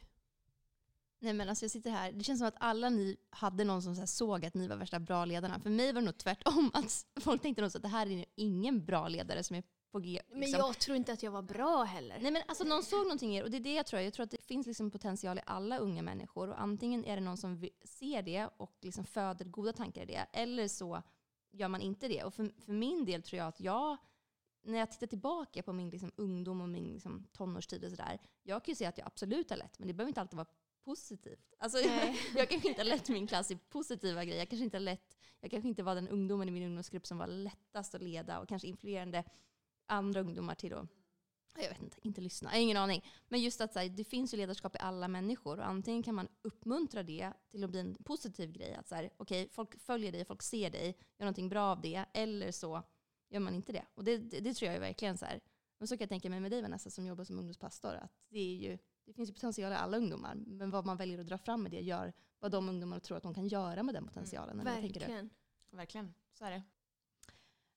Nej 1.19 1.33
men 1.33 1.49
alltså 1.49 1.65
jag 1.65 1.71
sitter 1.71 1.91
här, 1.91 2.11
det 2.11 2.23
känns 2.23 2.39
som 2.39 2.47
att 2.47 2.55
alla 2.57 2.89
ni 2.89 3.17
hade 3.29 3.63
någon 3.63 3.81
som 3.81 3.95
så 3.95 4.01
här 4.01 4.05
såg 4.05 4.45
att 4.45 4.53
ni 4.53 4.67
var 4.67 4.75
värsta 4.75 4.99
bra 4.99 5.25
ledarna. 5.25 5.59
För 5.59 5.69
mig 5.69 5.93
var 5.93 6.01
det 6.01 6.05
nog 6.05 6.17
tvärtom, 6.17 6.71
att 6.73 7.05
folk 7.21 7.41
tänkte 7.41 7.61
nog 7.61 7.71
så 7.71 7.77
att 7.77 7.81
det 7.81 7.87
här 7.87 8.07
är 8.07 8.25
ingen 8.35 8.85
bra 8.85 9.07
ledare 9.07 9.43
som 9.43 9.55
är 9.55 9.63
på 9.93 9.99
G. 9.99 10.21
Men 10.29 10.39
liksom. 10.39 10.59
jag 10.59 10.79
tror 10.79 10.97
inte 10.97 11.13
att 11.13 11.23
jag 11.23 11.31
var 11.31 11.41
bra 11.41 11.83
heller. 11.83 12.19
Nej 12.21 12.31
men 12.31 12.41
alltså 12.47 12.63
någon 12.63 12.83
såg 12.83 13.03
någonting 13.03 13.35
i 13.35 13.37
er 13.37 13.43
och 13.43 13.51
det 13.51 13.57
är 13.57 13.61
det 13.61 13.73
jag 13.73 13.85
tror. 13.85 14.01
Jag 14.01 14.13
tror 14.13 14.23
att 14.23 14.31
det 14.31 14.45
finns 14.45 14.67
liksom 14.67 14.91
potential 14.91 15.37
i 15.37 15.41
alla 15.45 15.77
unga 15.77 16.01
människor 16.01 16.49
och 16.49 16.61
antingen 16.61 17.05
är 17.05 17.15
det 17.15 17.21
någon 17.21 17.37
som 17.37 17.69
ser 17.83 18.21
det 18.21 18.49
och 18.57 18.77
liksom 18.81 19.05
föder 19.05 19.45
goda 19.45 19.73
tankar 19.73 20.01
i 20.01 20.05
det 20.05 20.25
eller 20.33 20.67
så 20.67 21.01
gör 21.51 21.67
man 21.67 21.81
inte 21.81 22.07
det. 22.07 22.23
Och 22.23 22.33
för, 22.33 22.51
för 22.65 22.71
min 22.71 23.05
del 23.05 23.23
tror 23.23 23.37
jag 23.37 23.47
att 23.47 23.59
jag, 23.59 23.97
när 24.63 24.79
jag 24.79 24.91
tittar 24.91 25.07
tillbaka 25.07 25.63
på 25.63 25.73
min 25.73 25.89
liksom 25.89 26.11
ungdom 26.15 26.61
och 26.61 26.69
min 26.69 26.93
liksom 26.93 27.27
tonårstid 27.31 27.83
och 27.83 27.91
sådär, 27.91 28.19
jag 28.43 28.65
kan 28.65 28.71
ju 28.71 28.75
säga 28.75 28.89
att 28.89 28.97
jag 28.97 29.07
absolut 29.07 29.49
har 29.49 29.57
lett 29.57 29.79
men 29.79 29.87
det 29.87 29.93
behöver 29.93 30.09
inte 30.09 30.21
alltid 30.21 30.37
vara 30.37 30.47
positivt. 30.83 31.53
Alltså, 31.59 31.77
jag, 31.79 32.15
jag 32.35 32.49
kanske 32.49 32.69
inte 32.69 32.81
har 32.81 32.85
lett 32.85 33.09
min 33.09 33.27
klass 33.27 33.51
i 33.51 33.57
positiva 33.57 34.25
grejer. 34.25 34.39
Jag 34.39 34.49
kanske 34.49 34.63
inte 34.63 34.77
har 34.77 34.81
lett, 34.81 35.17
jag 35.39 35.51
kanske 35.51 35.67
inte 35.67 35.83
var 35.83 35.95
den 35.95 36.09
ungdomen 36.09 36.47
i 36.47 36.51
min 36.51 36.63
ungdomsgrupp 36.63 37.07
som 37.07 37.17
var 37.17 37.27
lättast 37.27 37.95
att 37.95 38.01
leda 38.01 38.39
och 38.39 38.49
kanske 38.49 38.67
influerande 38.67 39.23
andra 39.85 40.21
ungdomar 40.21 40.55
till 40.55 40.73
att 40.73 40.89
jag 41.55 41.69
vet 41.69 41.81
inte, 41.81 41.97
inte 42.01 42.21
lyssna. 42.21 42.49
Jag 42.49 42.55
har 42.55 42.61
ingen 42.61 42.77
aning. 42.77 43.05
Men 43.27 43.41
just 43.41 43.61
att 43.61 43.73
så 43.73 43.79
här, 43.79 43.89
det 43.89 44.03
finns 44.03 44.33
ju 44.33 44.37
ledarskap 44.37 44.75
i 44.75 44.79
alla 44.79 45.07
människor 45.07 45.59
och 45.59 45.67
antingen 45.67 46.03
kan 46.03 46.15
man 46.15 46.27
uppmuntra 46.41 47.03
det 47.03 47.33
till 47.49 47.63
att 47.63 47.69
bli 47.69 47.79
en 47.79 47.95
positiv 48.03 48.51
grej. 48.51 48.73
Att 48.73 48.87
så 48.87 48.95
här, 48.95 49.09
okay, 49.17 49.47
folk 49.49 49.79
följer 49.79 50.11
dig, 50.11 50.25
folk 50.25 50.41
ser 50.41 50.69
dig, 50.69 50.87
gör 50.87 51.25
någonting 51.25 51.49
bra 51.49 51.71
av 51.71 51.81
det. 51.81 52.05
Eller 52.13 52.51
så 52.51 52.83
gör 53.29 53.39
man 53.39 53.55
inte 53.55 53.71
det. 53.71 53.85
Och 53.93 54.03
det, 54.03 54.17
det, 54.17 54.39
det 54.39 54.53
tror 54.53 54.67
jag 54.67 54.75
är 54.75 54.79
verkligen 54.79 55.17
så 55.17 55.25
här. 55.25 55.41
Men 55.77 55.87
så 55.87 55.97
kan 55.97 56.03
jag 56.03 56.09
tänka 56.09 56.29
mig 56.29 56.39
med 56.39 56.51
dig 56.51 56.61
Vanessa 56.61 56.89
som 56.89 57.05
jobbar 57.05 57.23
som 57.23 57.39
ungdomspastor, 57.39 57.93
att 57.93 58.11
det, 58.29 58.39
är 58.39 58.55
ju, 58.55 58.77
det 59.05 59.13
finns 59.13 59.29
ju 59.29 59.33
potential 59.33 59.71
i 59.71 59.75
alla 59.75 59.97
ungdomar, 59.97 60.35
men 60.35 60.71
vad 60.71 60.85
man 60.85 60.97
väljer 60.97 61.19
att 61.19 61.27
dra 61.27 61.37
fram 61.37 61.63
med 61.63 61.71
det 61.71 61.81
gör 61.81 62.13
vad 62.39 62.51
de 62.51 62.69
ungdomarna 62.69 62.99
tror 62.99 63.17
att 63.17 63.23
de 63.23 63.33
kan 63.33 63.47
göra 63.47 63.83
med 63.83 63.95
den 63.95 64.05
potentialen. 64.05 64.59
eller 64.59 64.71
vad 64.71 64.81
tänker 64.81 64.99
du? 64.99 65.05
Verkligen. 65.05 65.29
Verkligen, 65.71 66.13
så 66.33 66.45
är 66.45 66.51
det. 66.51 66.63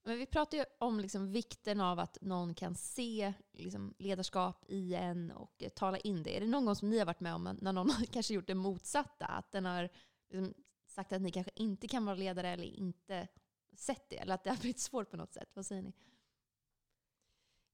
Men 0.07 0.19
vi 0.19 0.27
pratar 0.27 0.59
ju 0.59 0.65
om 0.79 1.01
liksom 1.01 1.33
vikten 1.33 1.81
av 1.81 1.99
att 1.99 2.19
någon 2.21 2.55
kan 2.55 2.75
se 2.75 3.33
liksom 3.53 3.95
ledarskap 3.99 4.65
i 4.69 4.95
en 4.95 5.31
och 5.31 5.63
eh, 5.63 5.69
tala 5.69 5.99
in 5.99 6.23
det. 6.23 6.37
Är 6.37 6.41
det 6.41 6.47
någon 6.47 6.65
gång 6.65 6.77
som 6.77 6.91
ni 6.91 6.99
har 6.99 7.07
varit 7.07 7.21
med 7.21 7.35
om 7.35 7.59
när 7.61 7.73
någon 7.73 7.91
har 7.99 8.05
kanske 8.05 8.35
gjort 8.35 8.47
det 8.47 8.55
motsatta? 8.55 9.27
Att 9.27 9.53
den 9.53 9.65
har 9.65 9.89
liksom 10.31 10.55
sagt 10.87 11.13
att 11.13 11.23
ni 11.23 11.31
kanske 11.31 11.53
inte 11.55 11.89
kan 11.89 12.05
vara 12.05 12.17
ledare 12.17 12.49
eller 12.49 12.65
inte 12.65 13.29
sett 13.77 14.09
det? 14.09 14.17
Eller 14.17 14.35
att 14.35 14.45
det 14.45 14.51
har 14.51 14.57
blivit 14.61 14.81
svårt 14.81 15.11
på 15.11 15.17
något 15.17 15.35
sätt? 15.35 15.51
Vad 15.55 15.67
säger 15.67 15.83
ni? 15.83 15.93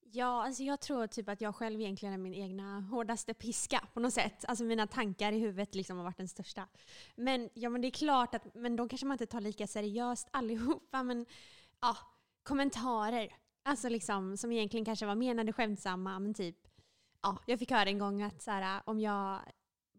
Ja, 0.00 0.44
alltså 0.44 0.62
jag 0.62 0.80
tror 0.80 1.06
typ 1.06 1.28
att 1.28 1.40
jag 1.40 1.56
själv 1.56 1.80
egentligen 1.80 2.14
är 2.14 2.18
min 2.18 2.34
egna 2.34 2.80
hårdaste 2.80 3.34
piska 3.34 3.88
på 3.94 4.00
något 4.00 4.14
sätt. 4.14 4.44
Alltså 4.48 4.64
mina 4.64 4.86
tankar 4.86 5.32
i 5.32 5.38
huvudet 5.38 5.74
liksom 5.74 5.96
har 5.96 6.04
varit 6.04 6.18
den 6.18 6.28
största. 6.28 6.68
Men, 7.14 7.50
ja, 7.54 7.70
men 7.70 7.80
det 7.80 7.88
är 7.88 7.90
klart 7.90 8.34
att 8.34 8.54
men 8.54 8.76
då 8.76 8.88
kanske 8.88 9.06
man 9.06 9.14
inte 9.14 9.26
tar 9.26 9.40
lika 9.40 9.66
seriöst 9.66 10.28
allihopa. 10.32 11.02
Men 11.02 11.26
ja, 11.80 11.96
kommentarer. 12.42 13.28
Alltså 13.64 13.88
liksom, 13.88 14.36
som 14.36 14.52
egentligen 14.52 14.84
kanske 14.84 15.06
var 15.06 15.14
menade 15.14 15.52
skämtsamma. 15.52 16.18
Men 16.18 16.34
typ, 16.34 16.56
ja, 17.22 17.38
jag 17.46 17.58
fick 17.58 17.70
höra 17.70 17.88
en 17.88 17.98
gång 17.98 18.22
att 18.22 18.42
så 18.42 18.50
här, 18.50 18.82
om 18.84 19.00
jag 19.00 19.40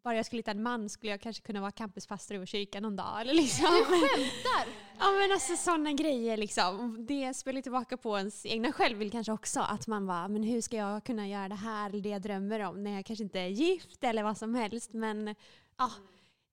bara 0.03 0.15
jag 0.15 0.25
skulle 0.25 0.39
hitta 0.39 0.51
en 0.51 0.63
man 0.63 0.89
skulle 0.89 1.11
jag 1.11 1.21
kanske 1.21 1.41
kunna 1.43 1.61
vara 1.61 1.71
campuspastor 1.71 2.35
i 2.35 2.37
vår 2.37 2.45
kyrka 2.45 2.79
någon 2.79 2.95
dag. 2.95 3.21
Eller 3.21 3.33
liksom. 3.33 3.65
Skämtar! 3.65 4.67
Ja 4.99 5.11
men 5.11 5.31
alltså 5.31 5.55
sådana 5.55 5.91
grejer 5.91 6.37
liksom. 6.37 7.05
Det 7.05 7.33
spelar 7.33 7.61
tillbaka 7.61 7.97
på 7.97 8.17
ens 8.17 8.45
egna 8.45 8.71
självbild 8.71 9.11
kanske 9.11 9.31
också. 9.31 9.59
Att 9.59 9.87
man 9.87 10.07
bara, 10.07 10.27
men 10.27 10.43
hur 10.43 10.61
ska 10.61 10.77
jag 10.77 11.03
kunna 11.03 11.27
göra 11.27 11.49
det 11.49 11.55
här 11.55 11.89
eller 11.89 12.01
det 12.01 12.09
jag 12.09 12.21
drömmer 12.21 12.59
om 12.59 12.83
när 12.83 12.91
jag 12.91 13.05
kanske 13.05 13.23
inte 13.23 13.39
är 13.39 13.47
gift 13.47 14.03
eller 14.03 14.23
vad 14.23 14.37
som 14.37 14.55
helst. 14.55 14.93
Men 14.93 15.35
ja, 15.77 15.91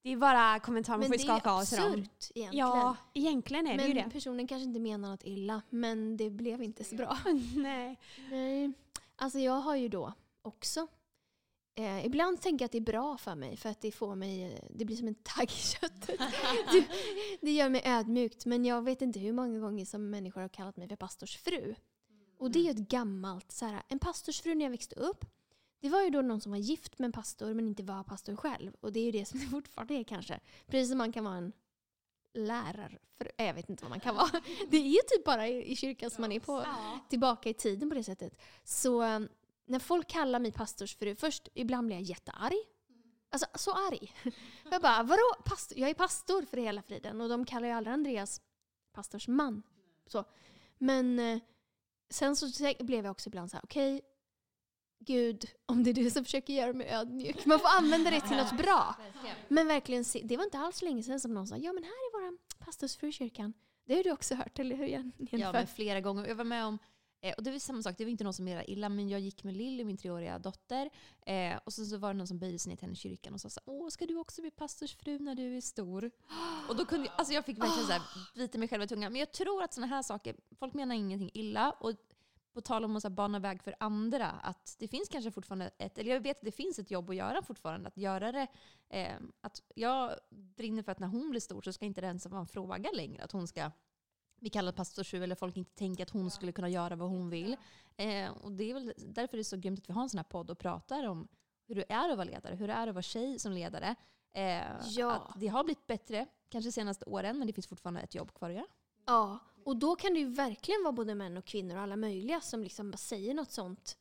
det 0.03 0.09
är 0.11 0.17
bara 0.17 0.59
kommentarer 0.59 0.97
man 0.97 1.09
Men 1.09 1.09
får 1.09 1.17
det 1.17 1.23
skaka 1.33 1.49
är 1.49 1.53
av 1.53 1.63
sig 1.63 1.79
dem. 1.79 1.87
absurt 1.91 2.31
egentligen. 2.35 2.67
Ja, 2.67 2.95
egentligen 3.13 3.67
är 3.67 3.77
det 3.77 3.87
ju 3.87 3.93
men 3.93 4.03
det. 4.03 4.13
personen 4.13 4.47
kanske 4.47 4.63
inte 4.63 4.79
menar 4.79 5.09
något 5.09 5.23
illa, 5.23 5.61
men 5.69 6.17
det 6.17 6.29
blev 6.29 6.63
inte 6.63 6.83
så 6.83 6.95
bra. 6.95 7.17
Nej. 7.55 7.99
Nej. 8.29 8.71
Alltså 9.15 9.39
jag 9.39 9.53
har 9.59 9.75
ju 9.75 9.89
då 9.89 10.13
också 10.41 10.87
Eh, 11.75 12.05
ibland 12.05 12.41
tänker 12.41 12.63
jag 12.63 12.65
att 12.65 12.71
det 12.71 12.77
är 12.77 12.81
bra 12.81 13.17
för 13.17 13.35
mig 13.35 13.57
för 13.57 13.69
att 13.69 13.81
det 13.81 13.91
får 13.91 14.15
mig, 14.15 14.43
eh, 14.53 14.63
det 14.69 14.85
blir 14.85 14.95
som 14.95 15.07
en 15.07 15.15
tagg 15.15 15.45
i 15.45 15.47
köttet. 15.47 16.19
det, 16.71 16.85
det 17.41 17.51
gör 17.51 17.69
mig 17.69 17.81
ödmjukt 17.85 18.45
men 18.45 18.65
jag 18.65 18.81
vet 18.81 19.01
inte 19.01 19.19
hur 19.19 19.33
många 19.33 19.59
gånger 19.59 19.85
som 19.85 20.09
människor 20.09 20.41
har 20.41 20.49
kallat 20.49 20.77
mig 20.77 20.87
för 20.87 20.95
pastorsfru. 20.95 21.75
Och 22.37 22.51
det 22.51 22.59
är 22.59 22.63
ju 22.63 22.69
ett 22.71 22.89
gammalt, 22.89 23.51
så 23.51 23.65
här, 23.65 23.83
en 23.87 23.99
pastorsfru 23.99 24.55
när 24.55 24.65
jag 24.65 24.71
växte 24.71 24.95
upp, 24.95 25.25
det 25.81 25.89
var 25.89 26.01
ju 26.03 26.09
då 26.09 26.21
någon 26.21 26.41
som 26.41 26.51
var 26.51 26.59
gift 26.59 26.99
med 26.99 27.05
en 27.05 27.11
pastor 27.11 27.53
men 27.53 27.67
inte 27.67 27.83
var 27.83 28.03
pastor 28.03 28.35
själv. 28.35 28.75
Och 28.81 28.93
det 28.93 28.99
är 28.99 29.03
ju 29.03 29.11
det 29.11 29.25
som 29.25 29.39
det 29.39 29.45
fortfarande 29.51 29.93
är 29.93 30.03
kanske. 30.03 30.39
Precis 30.67 30.89
som 30.89 30.97
man 30.97 31.11
kan 31.11 31.23
vara 31.23 31.35
en 31.35 31.51
lärare, 32.33 32.97
för, 33.17 33.31
jag 33.37 33.53
vet 33.53 33.69
inte 33.69 33.83
vad 33.83 33.89
man 33.89 33.99
kan 33.99 34.15
vara. 34.15 34.41
Det 34.69 34.77
är 34.77 34.87
ju 34.87 34.99
typ 35.07 35.25
bara 35.25 35.47
i, 35.47 35.75
kyrkan 35.75 36.11
som 36.11 36.21
man 36.21 36.31
är 36.31 36.39
på, 36.39 36.65
tillbaka 37.09 37.49
i 37.49 37.53
tiden 37.53 37.89
på 37.89 37.95
det 37.95 38.03
sättet. 38.03 38.41
Så 38.63 39.03
eh, 39.03 39.19
när 39.65 39.79
folk 39.79 40.07
kallar 40.07 40.39
mig 40.39 40.51
pastorsfru, 40.51 41.15
först 41.15 41.49
ibland 41.53 41.87
blir 41.87 41.97
jag 41.97 42.03
jättearg. 42.03 42.57
Alltså 43.29 43.47
så 43.55 43.71
arg. 43.71 44.13
Jag 44.71 44.81
bara, 44.81 45.03
vadå 45.03 45.43
pastor? 45.45 45.77
Jag 45.77 45.89
är 45.89 45.93
pastor 45.93 46.45
för 46.45 46.57
hela 46.57 46.81
friden 46.81 47.21
och 47.21 47.29
de 47.29 47.45
kallar 47.45 47.67
ju 47.67 47.73
aldrig 47.73 47.93
Andreas 47.93 48.41
pastorsman. 48.91 49.63
Så. 50.07 50.23
Men 50.77 51.19
eh, 51.19 51.39
sen 52.09 52.35
så 52.35 52.47
blev 52.79 53.05
jag 53.05 53.11
också 53.11 53.29
ibland 53.29 53.51
så 53.51 53.57
här, 53.57 53.63
okej, 53.63 54.01
Gud, 55.05 55.45
om 55.65 55.83
det 55.83 55.89
är 55.89 55.93
du 55.93 56.09
som 56.11 56.23
försöker 56.23 56.53
göra 56.53 56.73
mig 56.73 56.87
ödmjuk. 56.89 57.45
Man 57.45 57.59
får 57.59 57.67
använda 57.77 58.09
det 58.11 58.21
till 58.21 58.37
något 58.37 58.57
bra. 58.57 58.95
Men 59.47 59.67
verkligen, 59.67 60.03
det 60.23 60.37
var 60.37 60.43
inte 60.43 60.59
alls 60.59 60.81
länge 60.81 61.03
sedan 61.03 61.19
som 61.19 61.33
någon 61.33 61.47
sa, 61.47 61.57
ja 61.57 61.73
men 61.73 61.83
här 61.83 61.91
är 61.91 62.21
våra 62.21 62.37
pastorsfru 62.65 63.07
i 63.09 63.11
kyrkan. 63.11 63.53
Det 63.85 63.95
har 63.95 64.03
du 64.03 64.11
också 64.11 64.35
hört, 64.35 64.59
eller 64.59 64.75
hur 64.75 64.85
Jen- 64.85 65.11
Ja, 65.17 65.25
Jennifer? 65.31 65.53
men 65.53 65.67
flera 65.67 66.01
gånger. 66.01 66.27
Jag 66.27 66.35
var 66.35 66.43
med 66.43 66.65
om, 66.65 66.77
eh, 67.21 67.33
och 67.37 67.43
det 67.43 67.51
var 67.51 67.59
samma 67.59 67.83
sak, 67.83 67.95
det 67.97 68.03
var 68.05 68.11
inte 68.11 68.23
någon 68.23 68.33
som 68.33 68.45
menade 68.45 68.71
illa, 68.71 68.89
men 68.89 69.09
jag 69.09 69.19
gick 69.19 69.43
med 69.43 69.57
Lilly, 69.57 69.83
min 69.83 69.97
treåriga 69.97 70.39
dotter, 70.39 70.89
eh, 71.25 71.57
och 71.65 71.73
så, 71.73 71.85
så 71.85 71.97
var 71.97 72.13
det 72.13 72.17
någon 72.17 72.27
som 72.27 72.39
böjde 72.39 72.59
sig 72.59 72.69
ner 72.69 72.75
till 72.77 72.83
henne 72.85 72.93
i 72.93 72.97
kyrkan 72.97 73.33
och 73.33 73.41
sa 73.41 73.49
så 73.49 73.61
åh, 73.65 73.89
ska 73.89 74.05
du 74.05 74.17
också 74.17 74.41
bli 74.41 74.51
pastorsfru 74.51 75.19
när 75.19 75.35
du 75.35 75.57
är 75.57 75.61
stor? 75.61 76.11
Och 76.69 76.75
då 76.75 76.85
kunde 76.85 77.05
jag, 77.05 77.13
alltså 77.17 77.33
jag 77.33 77.45
fick 77.45 77.57
verkligen 77.57 77.85
så 77.87 77.91
här, 77.93 78.01
bita 78.35 78.57
mig 78.57 78.67
själv 78.67 78.83
i 78.83 78.87
tungan. 78.87 79.11
Men 79.11 79.19
jag 79.19 79.31
tror 79.31 79.63
att 79.63 79.73
sådana 79.73 79.95
här 79.95 80.01
saker, 80.03 80.35
folk 80.59 80.73
menar 80.73 80.95
ingenting 80.95 81.31
illa, 81.33 81.71
och 81.71 81.93
på 82.53 82.61
tal 82.61 82.85
om 82.85 82.95
att 82.95 83.11
bana 83.11 83.39
väg 83.39 83.63
för 83.63 83.75
andra, 83.79 84.27
att 84.29 84.75
det 84.79 84.87
finns 84.87 85.09
kanske 85.09 85.31
fortfarande 85.31 85.71
ett, 85.77 85.97
eller 85.97 86.11
jag 86.11 86.21
vet 86.21 86.37
att 86.37 86.45
det 86.45 86.51
finns 86.51 86.79
ett 86.79 86.91
jobb 86.91 87.09
att 87.09 87.15
göra 87.15 87.41
fortfarande, 87.41 87.87
att 87.87 87.97
göra 87.97 88.31
det, 88.31 88.47
eh, 88.89 89.15
att 89.41 89.61
jag 89.75 90.15
brinner 90.29 90.83
för 90.83 90.91
att 90.91 90.99
när 90.99 91.07
hon 91.07 91.29
blir 91.29 91.41
stor 91.41 91.61
så 91.61 91.73
ska 91.73 91.85
inte 91.85 92.01
det 92.01 92.07
ens 92.07 92.25
vara 92.25 92.39
en 92.41 92.47
fråga 92.47 92.91
längre, 92.91 93.23
att 93.23 93.31
hon 93.31 93.47
ska 93.47 93.71
bli 94.39 94.49
kallad 94.49 94.75
pastorsfru 94.75 95.23
eller 95.23 95.35
folk 95.35 95.57
inte 95.57 95.73
tänker 95.75 96.03
att 96.03 96.09
hon 96.09 96.31
skulle 96.31 96.51
kunna 96.51 96.69
göra 96.69 96.95
vad 96.95 97.09
hon 97.09 97.29
vill. 97.29 97.55
Eh, 97.97 98.29
och 98.31 98.51
det 98.51 98.69
är 98.69 98.73
väl 98.73 98.93
därför 98.97 99.37
det 99.37 99.41
är 99.41 99.43
så 99.43 99.57
grymt 99.57 99.79
att 99.79 99.89
vi 99.89 99.93
har 99.93 100.01
en 100.01 100.09
sån 100.09 100.17
här 100.17 100.23
podd 100.23 100.49
och 100.49 100.59
pratar 100.59 101.07
om 101.07 101.27
hur 101.67 101.75
det 101.75 101.91
är 101.91 102.09
att 102.09 102.17
vara 102.17 102.25
ledare, 102.25 102.55
hur 102.55 102.67
det 102.67 102.73
är 102.73 102.87
att 102.87 102.95
vara 102.95 103.01
tjej 103.03 103.39
som 103.39 103.51
ledare. 103.51 103.95
Eh, 104.33 104.61
Ja. 104.87 105.11
Att 105.11 105.39
det 105.39 105.47
har 105.47 105.63
blivit 105.63 105.87
bättre, 105.87 106.27
kanske 106.49 106.67
de 106.67 106.71
senaste 106.71 107.05
åren, 107.05 107.37
men 107.37 107.47
det 107.47 107.53
finns 107.53 107.67
fortfarande 107.67 108.01
ett 108.01 108.15
jobb 108.15 108.33
kvar 108.33 108.49
att 108.49 108.55
göra. 108.55 108.65
Ja, 109.05 109.39
och 109.65 109.77
då 109.77 109.95
kan 109.95 110.13
det 110.13 110.19
ju 110.19 110.29
verkligen 110.29 110.83
vara 110.83 110.91
både 110.93 111.15
män 111.15 111.37
och 111.37 111.45
kvinnor 111.45 111.75
och 111.75 111.81
alla 111.81 111.95
möjliga 111.95 112.41
som 112.41 112.63
liksom 112.63 112.91
bara 112.91 112.97
säger 112.97 113.33
något 113.33 113.51
sånt. 113.51 113.97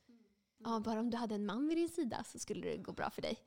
Ja, 0.64 0.80
bara 0.80 1.00
om 1.00 1.10
du 1.10 1.16
hade 1.16 1.34
en 1.34 1.46
man 1.46 1.68
vid 1.68 1.76
din 1.78 1.88
sida 1.88 2.24
så 2.24 2.38
skulle 2.38 2.68
det 2.68 2.76
gå 2.76 2.92
bra 2.92 3.10
för 3.10 3.22
dig. 3.22 3.38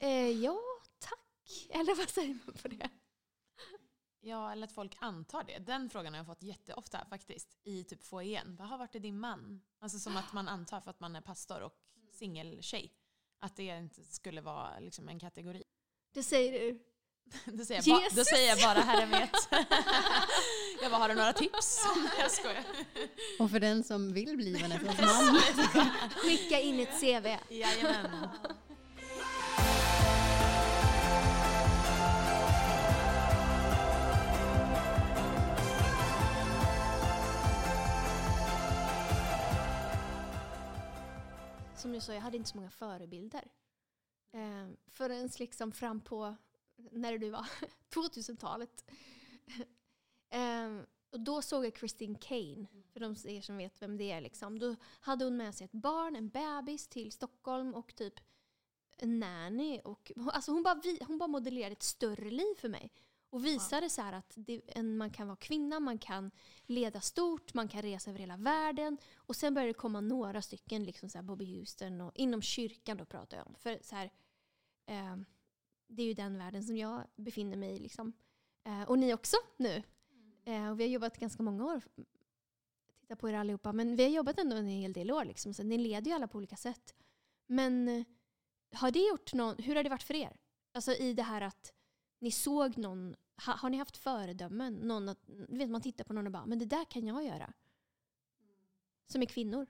Eh, 0.00 0.30
ja, 0.30 0.60
tack. 0.98 1.68
Eller 1.70 1.96
vad 1.96 2.08
säger 2.08 2.38
man 2.46 2.54
på 2.62 2.68
det? 2.68 2.90
Ja, 4.24 4.52
eller 4.52 4.64
att 4.66 4.72
folk 4.72 4.96
antar 5.00 5.44
det. 5.44 5.58
Den 5.58 5.90
frågan 5.90 6.12
har 6.12 6.18
jag 6.18 6.26
fått 6.26 6.42
jätteofta 6.42 7.06
faktiskt. 7.10 7.56
I 7.64 7.84
typ 7.84 8.04
foajén. 8.04 8.56
Vad 8.56 8.68
har 8.68 8.78
varit 8.78 8.94
är 8.94 9.00
din 9.00 9.18
man? 9.20 9.62
Alltså 9.78 9.98
som 9.98 10.16
att 10.16 10.32
man 10.32 10.48
antar 10.48 10.80
för 10.80 10.90
att 10.90 11.00
man 11.00 11.16
är 11.16 11.20
pastor 11.20 11.60
och 11.60 11.72
singeltjej. 12.12 12.92
Att 13.38 13.56
det 13.56 13.62
inte 13.62 14.04
skulle 14.04 14.40
vara 14.40 14.78
liksom 14.78 15.08
en 15.08 15.18
kategori. 15.20 15.64
Det 16.12 16.22
säger 16.22 16.60
du. 16.60 16.84
Då 17.44 17.64
säger, 17.64 17.82
jag 17.88 18.00
ba- 18.02 18.08
då 18.16 18.24
säger 18.24 18.48
jag 18.48 18.58
bara 18.58 18.80
Herren 18.84 19.10
vet. 19.10 19.30
jag 20.82 20.90
bara, 20.90 20.98
har 21.00 21.08
du 21.08 21.14
några 21.14 21.32
tips? 21.32 21.84
jag 22.18 22.30
skojar. 22.30 22.64
Och 23.38 23.50
för 23.50 23.60
den 23.60 23.84
som 23.84 24.12
vill 24.12 24.36
bli 24.36 24.52
Vanessas 24.62 25.00
man. 25.74 25.90
Skicka 26.16 26.60
in 26.60 26.80
ett 26.80 27.00
CV. 27.00 27.26
Jajamän. 27.54 28.28
Som 41.76 41.94
jag 41.94 42.02
sa, 42.02 42.14
jag 42.14 42.20
hade 42.20 42.36
inte 42.36 42.50
så 42.50 42.56
många 42.56 42.70
förebilder. 42.70 43.44
Eh, 44.32 44.68
förrän 44.90 45.30
liksom 45.38 45.72
fram 45.72 46.00
på, 46.00 46.36
när 46.90 47.18
det 47.18 47.30
var, 47.30 47.46
2000-talet. 47.94 48.90
eh, 50.30 50.82
och 51.10 51.20
då 51.20 51.42
såg 51.42 51.64
jag 51.64 51.78
Christine 51.78 52.18
Kane, 52.18 52.66
för 52.92 53.00
de 53.00 53.16
er 53.24 53.40
som 53.40 53.56
vet 53.56 53.82
vem 53.82 53.96
det 53.96 54.12
är. 54.12 54.20
Liksom. 54.20 54.58
Då 54.58 54.76
hade 55.00 55.24
hon 55.24 55.36
med 55.36 55.54
sig 55.54 55.64
ett 55.64 55.72
barn, 55.72 56.16
en 56.16 56.28
bebis 56.28 56.88
till 56.88 57.12
Stockholm 57.12 57.74
och 57.74 57.94
typ 57.94 58.14
en 58.98 59.20
nanny. 59.20 59.80
Och, 59.84 60.12
alltså 60.32 60.52
hon, 60.52 60.62
bara 60.62 60.74
vi, 60.74 60.98
hon 61.06 61.18
bara 61.18 61.28
modellerade 61.28 61.72
ett 61.72 61.82
större 61.82 62.30
liv 62.30 62.54
för 62.58 62.68
mig. 62.68 62.92
Och 63.30 63.46
visade 63.46 63.90
så 63.90 64.02
här 64.02 64.12
att 64.12 64.32
det, 64.36 64.60
en, 64.66 64.96
man 64.96 65.10
kan 65.10 65.26
vara 65.26 65.36
kvinna, 65.36 65.80
man 65.80 65.98
kan 65.98 66.30
leda 66.62 67.00
stort, 67.00 67.54
man 67.54 67.68
kan 67.68 67.82
resa 67.82 68.10
över 68.10 68.20
hela 68.20 68.36
världen. 68.36 68.98
Och 69.16 69.36
sen 69.36 69.54
började 69.54 69.70
det 69.70 69.78
komma 69.78 70.00
några 70.00 70.42
stycken, 70.42 70.84
liksom 70.84 71.08
så 71.08 71.22
Bobby 71.22 71.58
Houston 71.58 72.00
och 72.00 72.12
inom 72.14 72.42
kyrkan 72.42 72.96
då 72.96 73.04
pratar 73.04 73.36
jag 73.36 73.46
om. 73.46 73.54
För 73.54 73.78
så 73.82 73.96
här, 73.96 74.10
eh, 74.86 75.16
det 75.92 76.02
är 76.02 76.06
ju 76.06 76.14
den 76.14 76.38
världen 76.38 76.62
som 76.62 76.76
jag 76.76 77.04
befinner 77.16 77.56
mig 77.56 77.76
i. 77.76 77.78
Liksom. 77.78 78.12
Eh, 78.64 78.82
och 78.82 78.98
ni 78.98 79.14
också 79.14 79.36
nu. 79.56 79.82
Eh, 80.44 80.70
och 80.70 80.80
vi 80.80 80.84
har 80.84 80.90
jobbat 80.90 81.18
ganska 81.18 81.42
många 81.42 81.64
år. 81.64 81.82
Titta 83.00 83.16
på 83.16 83.28
er 83.28 83.34
allihopa. 83.34 83.72
Men 83.72 83.96
vi 83.96 84.02
har 84.02 84.10
jobbat 84.10 84.38
ändå 84.38 84.56
en 84.56 84.66
hel 84.66 84.92
del 84.92 85.10
år. 85.10 85.24
Liksom, 85.24 85.54
så 85.54 85.62
ni 85.62 85.78
leder 85.78 86.10
ju 86.10 86.14
alla 86.14 86.28
på 86.28 86.38
olika 86.38 86.56
sätt. 86.56 86.94
Men 87.46 87.88
eh, 87.88 88.04
har 88.72 88.90
det 88.90 89.08
gjort 89.08 89.34
någon, 89.34 89.56
hur 89.58 89.76
har 89.76 89.82
det 89.82 89.90
varit 89.90 90.02
för 90.02 90.14
er? 90.14 90.36
Alltså 90.72 90.92
i 90.92 91.12
det 91.12 91.22
här 91.22 91.40
att 91.40 91.72
ni 92.18 92.30
såg 92.30 92.78
någon, 92.78 93.16
ha, 93.46 93.52
har 93.52 93.70
ni 93.70 93.76
haft 93.76 93.96
föredömen? 93.96 94.74
Någon 94.74 95.08
att, 95.08 95.18
vet, 95.48 95.70
man 95.70 95.82
tittar 95.82 96.04
på 96.04 96.12
någon 96.12 96.26
och 96.26 96.32
bara, 96.32 96.46
men 96.46 96.58
det 96.58 96.66
där 96.66 96.84
kan 96.84 97.06
jag 97.06 97.24
göra. 97.24 97.52
Som 99.06 99.22
är 99.22 99.26
kvinnor. 99.26 99.66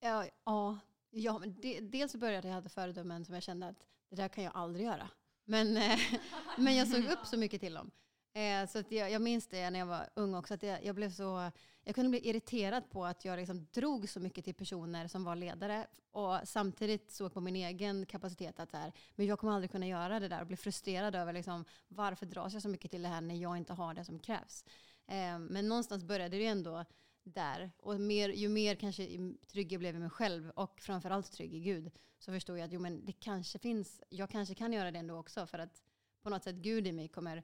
Ja, 0.00 0.26
ja, 0.44 0.78
ja 1.10 1.38
men 1.38 1.60
de, 1.60 1.80
dels 1.80 2.16
började 2.16 2.48
jag 2.48 2.54
hade 2.54 2.68
föredömen 2.68 3.24
som 3.24 3.34
jag 3.34 3.42
kände 3.42 3.68
att 3.68 3.86
det 4.10 4.16
där 4.16 4.28
kan 4.28 4.44
jag 4.44 4.56
aldrig 4.56 4.86
göra. 4.86 5.10
Men, 5.44 5.76
eh, 5.76 5.98
men 6.58 6.76
jag 6.76 6.88
såg 6.88 7.04
upp 7.04 7.26
så 7.26 7.36
mycket 7.36 7.60
till 7.60 7.74
dem. 7.74 7.90
Eh, 8.32 8.68
så 8.68 8.78
att 8.78 8.92
jag, 8.92 9.10
jag 9.10 9.22
minns 9.22 9.46
det 9.46 9.70
när 9.70 9.78
jag 9.78 9.86
var 9.86 10.08
ung 10.14 10.34
också, 10.34 10.54
att 10.54 10.62
jag, 10.62 10.84
jag 10.84 10.94
blev 10.94 11.10
så, 11.10 11.50
jag 11.84 11.94
kunde 11.94 12.10
bli 12.10 12.28
irriterad 12.28 12.90
på 12.90 13.04
att 13.04 13.24
jag 13.24 13.36
liksom 13.36 13.66
drog 13.72 14.08
så 14.08 14.20
mycket 14.20 14.44
till 14.44 14.54
personer 14.54 15.08
som 15.08 15.24
var 15.24 15.36
ledare 15.36 15.86
och 16.10 16.38
samtidigt 16.44 17.12
såg 17.12 17.34
på 17.34 17.40
min 17.40 17.56
egen 17.56 18.06
kapacitet 18.06 18.60
att 18.60 18.72
här, 18.72 18.92
men 19.14 19.26
jag 19.26 19.38
kommer 19.38 19.52
aldrig 19.52 19.70
kunna 19.70 19.86
göra 19.86 20.20
det 20.20 20.28
där 20.28 20.40
och 20.40 20.46
bli 20.46 20.56
frustrerad 20.56 21.14
över 21.14 21.32
liksom, 21.32 21.64
varför 21.88 22.26
dras 22.26 22.52
jag 22.52 22.62
så 22.62 22.68
mycket 22.68 22.90
till 22.90 23.02
det 23.02 23.08
här 23.08 23.20
när 23.20 23.34
jag 23.34 23.56
inte 23.56 23.72
har 23.72 23.94
det 23.94 24.04
som 24.04 24.18
krävs. 24.18 24.64
Eh, 25.06 25.38
men 25.38 25.68
någonstans 25.68 26.04
började 26.04 26.36
det 26.36 26.42
ju 26.42 26.48
ändå 26.48 26.84
där. 27.22 27.72
Och 27.78 28.00
mer, 28.00 28.28
ju 28.28 28.48
mer 28.48 28.74
kanske 28.74 29.08
trygg 29.46 29.72
jag 29.72 29.80
blev 29.80 29.96
i 29.96 29.98
mig 29.98 30.10
själv 30.10 30.50
och 30.50 30.80
framförallt 30.80 31.32
trygg 31.32 31.54
i 31.54 31.60
Gud 31.60 31.90
så 32.18 32.32
förstod 32.32 32.58
jag 32.58 32.64
att 32.64 32.72
jo, 32.72 32.80
men 32.80 33.04
det 33.04 33.12
kanske 33.12 33.58
finns, 33.58 34.00
jag 34.08 34.30
kanske 34.30 34.54
kan 34.54 34.72
göra 34.72 34.90
det 34.90 34.98
ändå 34.98 35.16
också 35.18 35.46
för 35.46 35.58
att 35.58 35.82
på 36.22 36.30
något 36.30 36.44
sätt 36.44 36.56
Gud 36.56 36.86
i 36.86 36.92
mig 36.92 37.08
kommer 37.08 37.42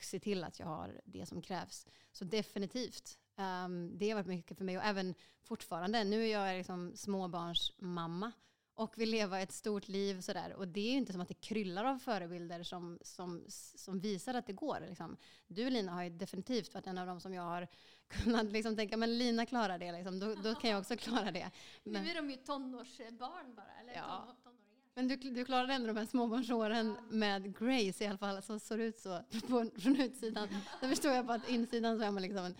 se 0.00 0.20
till 0.20 0.44
att 0.44 0.58
jag 0.58 0.66
har 0.66 1.00
det 1.04 1.26
som 1.26 1.42
krävs. 1.42 1.86
Så 2.12 2.24
definitivt. 2.24 3.18
Um, 3.36 3.98
det 3.98 4.10
har 4.10 4.14
varit 4.14 4.26
mycket 4.26 4.58
för 4.58 4.64
mig 4.64 4.78
och 4.78 4.84
även 4.84 5.14
fortfarande. 5.42 6.04
Nu 6.04 6.22
är 6.24 6.32
jag 6.32 6.58
liksom 6.58 6.92
småbarnsmamma 6.96 8.32
och 8.74 8.98
vill 8.98 9.10
leva 9.10 9.40
ett 9.40 9.52
stort 9.52 9.88
liv 9.88 10.20
sådär. 10.20 10.52
Och 10.52 10.68
det 10.68 10.80
är 10.80 10.90
ju 10.90 10.96
inte 10.96 11.12
som 11.12 11.20
att 11.20 11.28
det 11.28 11.40
kryllar 11.40 11.84
av 11.84 11.98
förebilder 11.98 12.62
som, 12.62 12.98
som, 13.02 13.44
som 13.48 14.00
visar 14.00 14.34
att 14.34 14.46
det 14.46 14.52
går. 14.52 14.80
Liksom. 14.88 15.16
Du 15.46 15.70
Lina 15.70 15.92
har 15.92 16.02
ju 16.02 16.10
definitivt 16.10 16.74
varit 16.74 16.86
en 16.86 16.98
av 16.98 17.06
de 17.06 17.20
som 17.20 17.34
jag 17.34 17.42
har 17.42 17.68
kunnat 18.08 18.46
liksom 18.52 18.76
tänka, 18.76 18.96
men 18.96 19.18
Lina 19.18 19.46
klarar 19.46 19.78
det, 19.78 19.92
liksom. 19.92 20.18
då, 20.20 20.34
då 20.34 20.54
kan 20.54 20.70
jag 20.70 20.80
också 20.80 20.96
klara 21.06 21.30
det. 21.30 21.50
Men, 21.84 22.04
Nu 22.04 22.10
är 22.10 22.14
de 22.14 22.30
ju 22.30 22.36
tonårsbarn 22.36 23.54
bara, 23.54 23.72
eller 23.80 23.92
Ja. 23.94 24.02
tonår- 24.02 24.42
tonåringar. 24.44 24.90
men 24.94 25.08
du, 25.08 25.16
du 25.16 25.44
klarade 25.44 25.72
ändå 25.74 25.86
de 25.86 25.96
här 25.96 26.06
småbarnsåren 26.06 26.96
med 27.10 27.58
Grace 27.58 28.04
i 28.04 28.06
alla 28.06 28.18
fall, 28.18 28.42
som 28.42 28.60
såg 28.60 28.80
ut 28.80 28.98
så 28.98 29.22
på, 29.48 29.70
från 29.80 30.00
utsidan. 30.00 30.48
Då 30.80 30.88
förstår 30.88 31.12
jag 31.12 31.26
på 31.26 31.32
att 31.32 31.48
insidan 31.48 31.98
så 31.98 32.04
är 32.04 32.10
man 32.10 32.22
liksom 32.22 32.44
en 32.44 32.54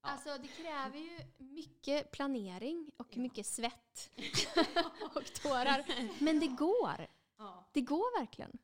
Alltså 0.00 0.38
det 0.38 0.48
kräver 0.48 0.98
ju 0.98 1.18
mycket 1.38 2.10
planering 2.10 2.90
och 2.96 3.16
mycket 3.16 3.46
svett 3.46 4.10
och 5.14 5.32
tårar. 5.42 5.84
Men 6.24 6.40
det 6.40 6.46
går. 6.46 7.06
Det 7.72 7.80
går 7.80 8.20
verkligen. 8.20 8.58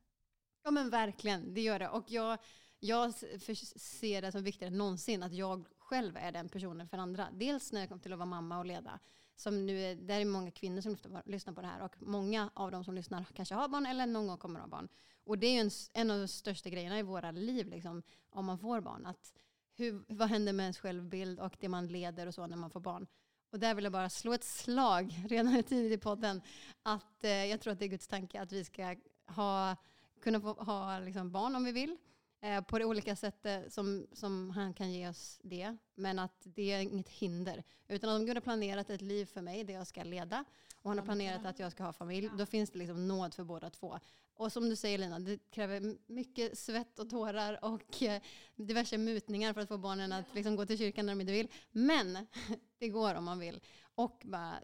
Ja 0.64 0.70
men 0.70 0.90
verkligen, 0.90 1.54
det 1.54 1.60
gör 1.60 1.78
det. 1.78 1.88
Och 1.88 2.04
jag, 2.10 2.38
jag 2.80 3.14
ser 3.14 4.22
det 4.22 4.32
som 4.32 4.42
viktigare 4.42 4.72
än 4.72 4.78
någonsin 4.78 5.22
att 5.22 5.32
jag 5.32 5.66
själv 5.88 6.16
är 6.16 6.32
den 6.32 6.48
personen 6.48 6.88
för 6.88 6.98
andra. 6.98 7.28
Dels 7.32 7.72
när 7.72 7.80
jag 7.80 7.88
kom 7.88 8.00
till 8.00 8.12
att 8.12 8.18
vara 8.18 8.26
mamma 8.26 8.58
och 8.58 8.66
leda. 8.66 8.98
Som 9.36 9.66
nu 9.66 9.80
är, 9.80 9.94
där 9.94 10.20
är 10.20 10.24
många 10.24 10.50
kvinnor 10.50 10.80
som 10.80 10.96
lyssnar 11.24 11.52
på- 11.52 11.60
det 11.60 11.66
här 11.66 11.82
och 11.82 11.94
många 11.98 12.50
av 12.54 12.70
de 12.70 12.84
som 12.84 12.94
lyssnar 12.94 13.24
kanske 13.24 13.54
har 13.54 13.68
barn 13.68 13.86
eller 13.86 14.06
någon 14.06 14.26
gång 14.26 14.38
kommer 14.38 14.60
att 14.60 14.64
ha 14.64 14.70
barn. 14.70 14.88
Och 15.24 15.38
det 15.38 15.46
är 15.46 15.52
ju 15.52 15.60
en, 15.60 15.70
en 15.92 16.10
av 16.10 16.18
de 16.18 16.28
största 16.28 16.70
grejerna 16.70 16.98
i 16.98 17.02
våra 17.02 17.30
liv 17.30 17.68
liksom, 17.68 18.02
om 18.30 18.44
man 18.44 18.58
får 18.58 18.80
barn. 18.80 19.06
Att 19.06 19.32
hur, 19.76 20.04
vad 20.08 20.28
händer 20.28 20.52
med 20.52 20.64
ens 20.64 20.78
självbild 20.78 21.40
och 21.40 21.56
det 21.60 21.68
man 21.68 21.86
leder 21.86 22.26
och 22.26 22.34
så 22.34 22.46
när 22.46 22.56
man 22.56 22.70
får 22.70 22.80
barn. 22.80 23.06
Och 23.52 23.58
där 23.58 23.74
vill 23.74 23.84
jag 23.84 23.92
bara 23.92 24.10
slå 24.10 24.32
ett 24.32 24.44
slag 24.44 25.14
redan 25.28 25.62
tidigt 25.62 25.98
i 25.98 26.02
podden. 26.02 26.42
Att 26.82 27.24
eh, 27.24 27.44
jag 27.44 27.60
tror 27.60 27.72
att 27.72 27.78
det 27.78 27.84
är 27.84 27.88
Guds 27.88 28.08
tanke 28.08 28.40
att 28.40 28.52
vi 28.52 28.64
ska 28.64 28.96
ha 29.26 29.76
kunna 30.20 30.40
få 30.40 30.52
ha 30.52 30.98
liksom 30.98 31.32
barn 31.32 31.56
om 31.56 31.64
vi 31.64 31.72
vill. 31.72 31.96
Eh, 32.40 32.60
på 32.60 32.78
det 32.78 32.84
olika 32.84 33.16
sättet 33.16 33.72
som, 33.72 34.06
som 34.12 34.50
han 34.50 34.74
kan 34.74 34.92
ge 34.92 35.08
oss 35.08 35.40
det. 35.42 35.76
Men 35.94 36.18
att 36.18 36.40
det 36.44 36.72
är 36.72 36.80
inget 36.80 37.08
hinder. 37.08 37.64
Utan 37.88 38.16
om 38.16 38.26
Gud 38.26 38.36
har 38.36 38.40
planerat 38.40 38.90
ett 38.90 39.02
liv 39.02 39.26
för 39.26 39.42
mig 39.42 39.64
där 39.64 39.74
jag 39.74 39.86
ska 39.86 40.04
leda 40.04 40.44
och 40.82 40.90
han 40.90 40.98
har 40.98 41.04
planerat 41.04 41.46
att 41.46 41.58
jag 41.58 41.72
ska 41.72 41.84
ha 41.84 41.92
familj, 41.92 42.30
då 42.38 42.46
finns 42.46 42.70
det 42.70 42.78
liksom 42.78 43.08
nåd 43.08 43.34
för 43.34 43.44
båda 43.44 43.70
två. 43.70 43.98
Och 44.34 44.52
som 44.52 44.68
du 44.68 44.76
säger 44.76 44.98
Lina, 44.98 45.18
det 45.18 45.50
kräver 45.50 45.96
mycket 46.06 46.58
svett 46.58 46.98
och 46.98 47.10
tårar 47.10 47.64
och 47.64 48.02
eh, 48.02 48.22
diverse 48.56 48.98
mutningar 48.98 49.52
för 49.52 49.60
att 49.60 49.68
få 49.68 49.78
barnen 49.78 50.12
att 50.12 50.34
liksom 50.34 50.56
gå 50.56 50.66
till 50.66 50.78
kyrkan 50.78 51.06
när 51.06 51.12
de 51.12 51.20
inte 51.20 51.32
vill. 51.32 51.48
Men 51.70 52.26
det 52.78 52.88
går 52.88 53.14
om 53.14 53.24
man 53.24 53.38
vill. 53.38 53.60
Och 53.94 54.22
bara, 54.24 54.54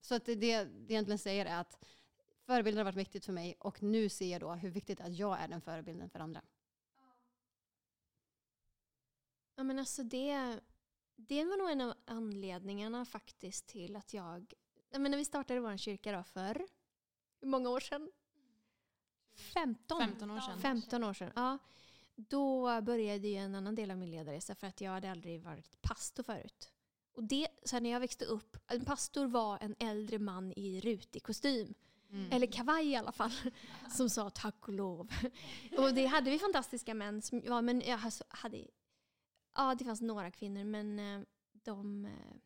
så 0.00 0.14
att 0.14 0.24
det, 0.24 0.34
det 0.34 0.64
det 0.64 0.92
egentligen 0.92 1.18
säger 1.18 1.46
är 1.46 1.60
att 1.60 1.84
förebilden 2.46 2.78
har 2.78 2.84
varit 2.84 2.96
viktigt 2.96 3.24
för 3.24 3.32
mig 3.32 3.56
och 3.58 3.82
nu 3.82 4.08
ser 4.08 4.32
jag 4.32 4.40
då 4.40 4.52
hur 4.52 4.70
viktigt 4.70 4.98
det 4.98 5.04
är 5.04 5.08
att 5.08 5.18
jag 5.18 5.40
är 5.40 5.48
den 5.48 5.60
förebilden 5.60 6.10
för 6.10 6.20
andra. 6.20 6.42
Ja 9.56 9.64
men 9.64 9.78
alltså 9.78 10.02
det, 10.02 10.60
det 11.16 11.44
var 11.44 11.56
nog 11.56 11.70
en 11.70 11.80
av 11.80 11.94
anledningarna 12.04 13.04
faktiskt 13.04 13.66
till 13.66 13.96
att 13.96 14.14
jag, 14.14 14.52
ja, 14.90 14.98
men 14.98 15.10
när 15.10 15.18
vi 15.18 15.24
startade 15.24 15.60
vår 15.60 15.76
kyrka 15.76 16.12
då 16.12 16.22
för, 16.22 16.66
hur 17.40 17.48
många 17.48 17.70
år 17.70 17.80
sedan? 17.80 18.10
15? 19.36 20.00
15 20.00 20.30
år 20.30 20.40
sedan. 20.40 20.60
15 20.60 21.04
år 21.04 21.14
sedan, 21.14 21.32
ja. 21.36 21.58
Då 22.16 22.80
började 22.80 23.28
ju 23.28 23.36
en 23.36 23.54
annan 23.54 23.74
del 23.74 23.90
av 23.90 23.98
min 23.98 24.10
ledarresa 24.10 24.54
för 24.54 24.66
att 24.66 24.80
jag 24.80 24.90
hade 24.90 25.10
aldrig 25.10 25.42
varit 25.42 25.82
pastor 25.82 26.22
förut. 26.22 26.70
Och 27.12 27.24
det, 27.24 27.48
så 27.64 27.76
här, 27.76 27.80
när 27.80 27.90
jag 27.90 28.00
växte 28.00 28.24
upp, 28.24 28.56
en 28.66 28.84
pastor 28.84 29.26
var 29.26 29.58
en 29.60 29.74
äldre 29.78 30.18
man 30.18 30.52
i 30.52 30.80
rutig 30.80 31.22
kostym. 31.22 31.74
Mm. 32.10 32.32
Eller 32.32 32.46
kavaj 32.46 32.88
i 32.88 32.96
alla 32.96 33.12
fall. 33.12 33.32
Som 33.90 34.10
sa 34.10 34.30
tack 34.30 34.68
och 34.68 34.74
lov. 34.74 35.12
Och 35.78 35.94
det 35.94 36.06
hade 36.06 36.30
vi 36.30 36.38
fantastiska 36.38 36.94
män 36.94 37.22
som 37.22 37.42
ja, 37.44 37.62
men 37.62 37.80
jag 37.80 38.00
hade... 38.28 38.66
Ja, 39.54 39.74
det 39.74 39.84
fanns 39.84 40.00
några 40.00 40.30
kvinnor 40.30 40.64
men 40.64 40.98
eh, 40.98 41.20
de... 41.52 42.04
Eh, 42.04 42.36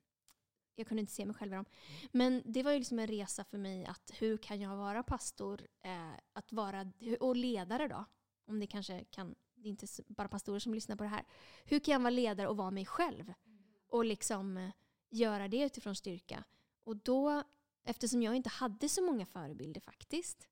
jag 0.74 0.86
kunde 0.86 1.00
inte 1.00 1.12
se 1.12 1.26
mig 1.26 1.34
själv 1.34 1.52
i 1.52 1.56
dem. 1.56 1.64
Men 2.12 2.42
det 2.44 2.62
var 2.62 2.72
ju 2.72 2.78
liksom 2.78 2.98
en 2.98 3.06
resa 3.06 3.44
för 3.44 3.58
mig 3.58 3.86
att 3.86 4.10
hur 4.18 4.36
kan 4.36 4.60
jag 4.60 4.76
vara 4.76 5.02
pastor 5.02 5.66
eh, 5.80 6.12
att 6.32 6.52
vara, 6.52 6.92
och 7.20 7.36
ledare 7.36 7.88
då? 7.88 8.04
Om 8.46 8.60
det 8.60 8.66
kanske 8.66 9.04
kan, 9.04 9.34
det 9.54 9.68
är 9.68 9.70
inte 9.70 9.86
bara 10.06 10.28
pastorer 10.28 10.58
som 10.58 10.74
lyssnar 10.74 10.96
på 10.96 11.02
det 11.02 11.08
här. 11.08 11.24
Hur 11.64 11.78
kan 11.80 11.92
jag 11.92 12.00
vara 12.00 12.10
ledare 12.10 12.48
och 12.48 12.56
vara 12.56 12.70
mig 12.70 12.86
själv? 12.86 13.32
Och 13.88 14.04
liksom 14.04 14.56
eh, 14.56 14.70
göra 15.10 15.48
det 15.48 15.64
utifrån 15.64 15.94
styrka. 15.94 16.44
Och 16.84 16.96
då 16.96 17.42
eftersom 17.88 18.22
jag 18.22 18.34
inte 18.36 18.48
hade 18.48 18.88
så 18.88 19.02
många 19.02 19.26
förebilder 19.26 19.80
faktiskt, 19.80 20.48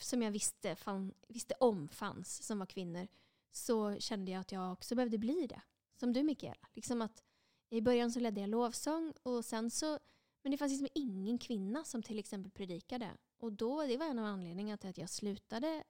som 0.00 0.22
jag 0.22 0.30
visste, 0.30 0.76
fan, 0.76 1.14
visste 1.28 1.54
om 1.60 1.88
fanns, 1.88 2.46
som 2.46 2.58
var 2.58 2.66
kvinnor, 2.66 3.08
så 3.50 3.98
kände 3.98 4.30
jag 4.32 4.40
att 4.40 4.52
jag 4.52 4.72
också 4.72 4.94
behövde 4.94 5.18
bli 5.18 5.46
det. 5.46 5.60
Som 5.96 6.12
du 6.12 6.22
Mikaela. 6.22 6.68
Liksom 6.74 7.02
att 7.02 7.22
I 7.70 7.80
början 7.80 8.12
så 8.12 8.20
ledde 8.20 8.40
jag 8.40 8.50
lovsång 8.50 9.12
och 9.22 9.44
sen 9.44 9.70
så, 9.70 9.98
men 10.42 10.50
det 10.50 10.58
fanns 10.58 10.72
liksom 10.72 10.88
ingen 10.94 11.38
kvinna 11.38 11.84
som 11.84 12.02
till 12.02 12.18
exempel 12.18 12.50
predikade. 12.50 13.10
Och 13.38 13.52
då, 13.52 13.82
det 13.82 13.96
var 13.96 14.06
en 14.06 14.18
av 14.18 14.24
anledningarna 14.24 14.76
till 14.76 14.90
att 14.90 14.98
jag 14.98 15.10
slutade 15.10 15.84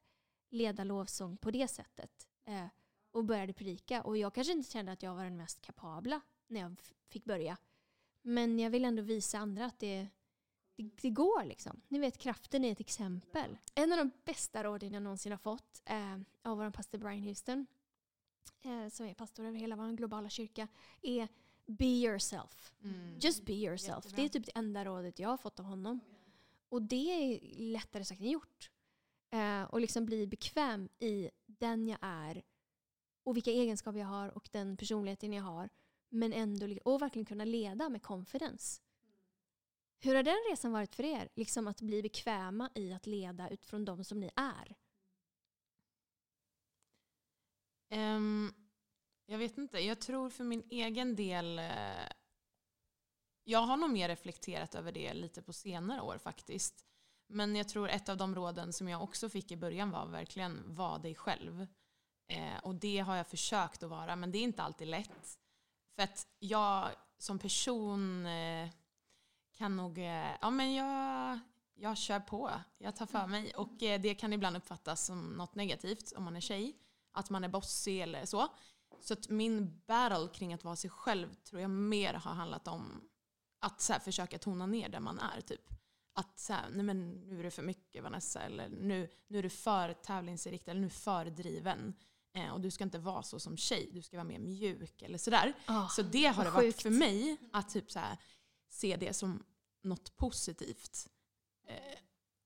leda 0.50 0.84
lovsång 0.84 1.36
på 1.36 1.50
det 1.50 1.68
sättet. 1.68 2.28
Eh, 2.44 2.66
och 3.10 3.24
började 3.24 3.52
predika. 3.52 4.02
Och 4.02 4.16
jag 4.16 4.34
kanske 4.34 4.52
inte 4.52 4.70
kände 4.70 4.92
att 4.92 5.02
jag 5.02 5.14
var 5.14 5.24
den 5.24 5.36
mest 5.36 5.60
kapabla 5.60 6.20
när 6.46 6.60
jag 6.60 6.80
fick 7.08 7.24
börja. 7.24 7.56
Men 8.22 8.58
jag 8.58 8.70
vill 8.70 8.84
ändå 8.84 9.02
visa 9.02 9.38
andra 9.38 9.64
att 9.64 9.78
det, 9.78 10.08
det, 10.76 10.90
det 11.02 11.10
går 11.10 11.44
liksom. 11.44 11.80
Ni 11.88 11.98
vet, 11.98 12.18
kraften 12.18 12.64
är 12.64 12.72
ett 12.72 12.80
exempel. 12.80 13.58
En 13.74 13.92
av 13.92 13.98
de 13.98 14.10
bästa 14.24 14.64
råden 14.64 14.92
jag 14.92 15.02
någonsin 15.02 15.32
har 15.32 15.38
fått 15.38 15.82
eh, 15.84 16.18
av 16.42 16.58
vår 16.58 16.70
pastor 16.70 16.98
Brian 16.98 17.22
Houston, 17.22 17.66
eh, 18.62 18.88
som 18.88 19.06
är 19.06 19.14
pastor 19.14 19.44
över 19.44 19.58
hela 19.58 19.76
vår 19.76 19.92
globala 19.92 20.28
kyrka, 20.28 20.68
är 21.02 21.28
be 21.66 21.84
yourself. 21.84 22.74
Mm. 22.82 23.18
Just 23.18 23.44
be 23.44 23.52
yourself. 23.52 24.04
Jättebra. 24.04 24.16
Det 24.16 24.22
är 24.24 24.28
typ 24.28 24.46
det 24.46 24.58
enda 24.58 24.84
rådet 24.84 25.18
jag 25.18 25.28
har 25.28 25.36
fått 25.36 25.60
av 25.60 25.66
honom. 25.66 26.00
Och 26.68 26.82
det 26.82 27.10
är 27.10 27.40
lättare 27.58 28.04
sagt 28.04 28.20
än 28.20 28.30
gjort. 28.30 28.70
Eh, 29.30 29.62
och 29.62 29.80
liksom 29.80 30.06
bli 30.06 30.26
bekväm 30.26 30.88
i 30.98 31.30
den 31.46 31.88
jag 31.88 31.98
är 32.00 32.42
och 33.24 33.36
vilka 33.36 33.50
egenskaper 33.50 33.98
jag 33.98 34.06
har 34.06 34.28
och 34.28 34.48
den 34.52 34.76
personligheten 34.76 35.32
jag 35.32 35.42
har. 35.42 35.68
Men 36.08 36.32
ändå, 36.32 36.76
och 36.84 37.02
verkligen 37.02 37.26
kunna 37.26 37.44
leda 37.44 37.88
med 37.88 38.02
confidence. 38.02 38.82
Hur 39.98 40.14
har 40.14 40.22
den 40.22 40.36
resan 40.50 40.72
varit 40.72 40.94
för 40.94 41.04
er? 41.04 41.28
Liksom 41.34 41.68
att 41.68 41.80
bli 41.80 42.02
bekväma 42.02 42.70
i 42.74 42.92
att 42.92 43.06
leda 43.06 43.48
utifrån 43.50 43.84
de 43.84 44.04
som 44.04 44.20
ni 44.20 44.30
är. 44.36 44.76
Ehm, 47.88 48.52
jag 49.26 49.38
vet 49.38 49.58
inte, 49.58 49.78
jag 49.78 50.00
tror 50.00 50.30
för 50.30 50.44
min 50.44 50.62
egen 50.70 51.16
del 51.16 51.58
eh, 51.58 52.08
jag 53.44 53.58
har 53.58 53.76
nog 53.76 53.90
mer 53.90 54.08
reflekterat 54.08 54.74
över 54.74 54.92
det 54.92 55.14
lite 55.14 55.42
på 55.42 55.52
senare 55.52 56.00
år 56.00 56.18
faktiskt. 56.18 56.84
Men 57.28 57.56
jag 57.56 57.68
tror 57.68 57.88
ett 57.88 58.08
av 58.08 58.16
de 58.16 58.34
råden 58.34 58.72
som 58.72 58.88
jag 58.88 59.02
också 59.02 59.28
fick 59.28 59.52
i 59.52 59.56
början 59.56 59.90
var 59.90 60.06
verkligen 60.06 60.74
var 60.74 60.98
dig 60.98 61.14
själv. 61.14 61.66
Eh, 62.28 62.58
och 62.62 62.74
det 62.74 62.98
har 62.98 63.16
jag 63.16 63.26
försökt 63.26 63.82
att 63.82 63.90
vara, 63.90 64.16
men 64.16 64.32
det 64.32 64.38
är 64.38 64.42
inte 64.42 64.62
alltid 64.62 64.88
lätt. 64.88 65.38
För 65.94 66.02
att 66.02 66.26
jag 66.38 66.90
som 67.18 67.38
person 67.38 68.26
eh, 68.26 68.70
kan 69.52 69.76
nog, 69.76 69.98
eh, 69.98 70.30
ja 70.40 70.50
men 70.50 70.74
jag, 70.74 71.38
jag 71.74 71.98
kör 71.98 72.20
på, 72.20 72.50
jag 72.78 72.96
tar 72.96 73.06
för 73.06 73.26
mig. 73.26 73.54
Och 73.54 73.82
eh, 73.82 74.00
det 74.00 74.14
kan 74.14 74.32
ibland 74.32 74.56
uppfattas 74.56 75.06
som 75.06 75.28
något 75.28 75.54
negativt 75.54 76.12
om 76.16 76.24
man 76.24 76.36
är 76.36 76.40
tjej. 76.40 76.76
Att 77.16 77.30
man 77.30 77.44
är 77.44 77.48
bossig 77.48 78.00
eller 78.00 78.24
så. 78.24 78.48
Så 79.00 79.12
att 79.12 79.28
min 79.28 79.80
battle 79.86 80.28
kring 80.34 80.54
att 80.54 80.64
vara 80.64 80.76
sig 80.76 80.90
själv 80.90 81.34
tror 81.34 81.60
jag 81.60 81.70
mer 81.70 82.14
har 82.14 82.34
handlat 82.34 82.68
om 82.68 83.08
att 83.60 83.80
så 83.80 83.94
försöka 84.04 84.38
tona 84.38 84.66
ner 84.66 84.88
där 84.88 85.00
man 85.00 85.18
är. 85.18 85.40
Typ. 85.40 85.68
Att 86.14 86.38
så 86.38 86.52
här, 86.52 86.68
nej 86.70 86.82
men 86.82 87.10
nu 87.10 87.38
är 87.38 87.42
det 87.42 87.50
för 87.50 87.62
mycket 87.62 88.02
Vanessa 88.02 88.40
eller 88.40 88.68
nu, 88.68 89.08
nu 89.28 89.38
är 89.38 89.42
du 89.42 89.50
för 89.50 89.92
tävlingsinriktad 89.92 90.70
eller 90.70 90.80
nu 90.80 90.86
är 90.86 90.90
du 90.90 90.96
för 90.96 91.24
driven. 91.24 91.94
Eh, 92.34 92.50
och 92.52 92.60
du 92.60 92.70
ska 92.70 92.84
inte 92.84 92.98
vara 92.98 93.22
så 93.22 93.40
som 93.40 93.56
tjej, 93.56 93.90
du 93.92 94.02
ska 94.02 94.16
vara 94.16 94.24
mer 94.24 94.38
mjuk 94.38 95.02
eller 95.02 95.18
sådär. 95.18 95.52
Ah, 95.66 95.88
Så 95.88 96.02
det 96.02 96.26
har 96.26 96.44
det 96.44 96.50
varit 96.50 96.64
sjukt. 96.74 96.82
för 96.82 96.90
mig 96.90 97.36
att 97.52 97.68
typ 97.68 97.90
så 97.92 97.98
här, 97.98 98.16
se 98.68 98.96
det 98.96 99.12
som 99.14 99.44
något 99.82 100.16
positivt. 100.16 101.08
Eh, 101.68 101.98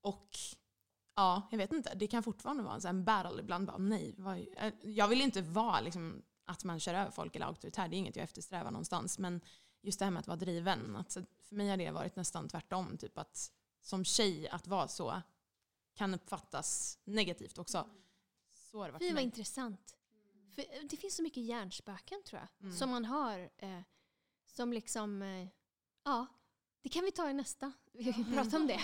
och 0.02 0.38
ja, 1.16 1.48
jag 1.50 1.58
vet 1.58 1.72
inte, 1.72 1.94
det 1.94 2.06
kan 2.06 2.22
fortfarande 2.22 2.62
vara 2.62 2.74
en 2.74 2.80
sån 2.80 3.04
battle 3.04 3.40
ibland. 3.40 3.66
Bara, 3.66 3.78
nej, 3.78 4.14
vad, 4.18 4.38
eh, 4.38 4.72
jag 4.82 5.08
vill 5.08 5.20
inte 5.20 5.42
vara 5.42 5.80
liksom, 5.80 6.22
att 6.44 6.64
man 6.64 6.80
kör 6.80 6.94
över 6.94 7.10
folk 7.10 7.36
eller 7.36 7.46
auktoritär, 7.46 7.88
det 7.88 7.96
är 7.96 7.98
inget 7.98 8.16
jag 8.16 8.24
eftersträvar 8.24 8.70
någonstans. 8.70 9.18
Men 9.18 9.40
just 9.82 9.98
det 9.98 10.04
här 10.04 10.12
med 10.12 10.20
att 10.20 10.26
vara 10.26 10.36
driven, 10.36 10.96
att, 10.96 11.10
så 11.10 11.24
för 11.48 11.56
mig 11.56 11.68
har 11.68 11.76
det 11.76 11.90
varit 11.90 12.16
nästan 12.16 12.48
tvärtom. 12.48 12.98
Typ 12.98 13.18
att 13.18 13.52
som 13.80 14.04
tjej 14.04 14.48
att 14.48 14.66
vara 14.66 14.88
så 14.88 15.22
kan 15.94 16.14
uppfattas 16.14 16.98
negativt 17.04 17.58
också. 17.58 17.86
Så 18.52 18.78
har 18.78 18.86
det 18.86 18.92
varit 18.92 19.02
Fy 19.02 19.14
vad 19.14 19.22
intressant. 19.22 19.96
För 20.54 20.62
eh, 20.62 20.66
det 20.90 20.96
finns 20.96 21.16
så 21.16 21.22
mycket 21.22 21.42
hjärnspöken 21.42 22.22
tror 22.22 22.40
jag. 22.40 22.66
Mm. 22.66 22.76
Som 22.76 22.90
man 22.90 23.04
har. 23.04 23.50
Eh, 23.56 23.80
som 24.46 24.72
liksom, 24.72 25.22
eh, 25.22 25.48
ja, 26.04 26.26
det 26.82 26.88
kan 26.88 27.04
vi 27.04 27.12
ta 27.12 27.30
i 27.30 27.34
nästa. 27.34 27.72
Vi 27.92 28.12
kan 28.12 28.24
prata 28.34 28.56
om 28.56 28.66
det. 28.66 28.80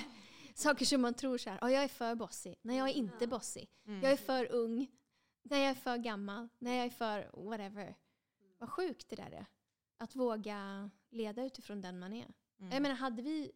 Saker 0.56 0.84
som 0.84 1.00
man 1.00 1.14
tror 1.14 1.38
så 1.38 1.50
här, 1.50 1.58
ja 1.60 1.70
jag 1.70 1.84
är 1.84 1.88
för 1.88 2.14
bossig. 2.14 2.58
Nej 2.62 2.76
jag 2.76 2.88
är 2.88 2.92
inte 2.92 3.26
bossig. 3.26 3.70
Mm. 3.86 4.02
Jag 4.02 4.12
är 4.12 4.16
för 4.16 4.52
ung. 4.52 4.90
Nej 5.42 5.62
jag 5.62 5.70
är 5.70 5.74
för 5.74 5.96
gammal. 5.96 6.48
Nej 6.58 6.76
jag 6.76 6.86
är 6.86 6.90
för 6.90 7.30
whatever. 7.32 7.96
Vad 8.58 8.70
sjukt 8.70 9.08
det 9.08 9.16
där 9.16 9.30
är. 9.30 9.46
Att 9.96 10.16
våga 10.16 10.90
leda 11.10 11.44
utifrån 11.44 11.80
den 11.80 11.98
man 11.98 12.12
är. 12.12 12.32
Mm. 12.58 12.72
Jag 12.72 12.82
menar 12.82 12.94
hade 12.94 13.22
vi 13.22 13.52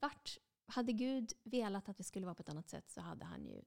varit, 0.00 0.38
hade 0.66 0.92
Gud 0.92 1.32
velat 1.42 1.88
att 1.88 2.00
vi 2.00 2.04
skulle 2.04 2.26
vara 2.26 2.34
på 2.34 2.42
ett 2.42 2.48
annat 2.48 2.68
sätt 2.68 2.90
så 2.90 3.00
hade 3.00 3.24
han 3.24 3.46
ju 3.46 3.62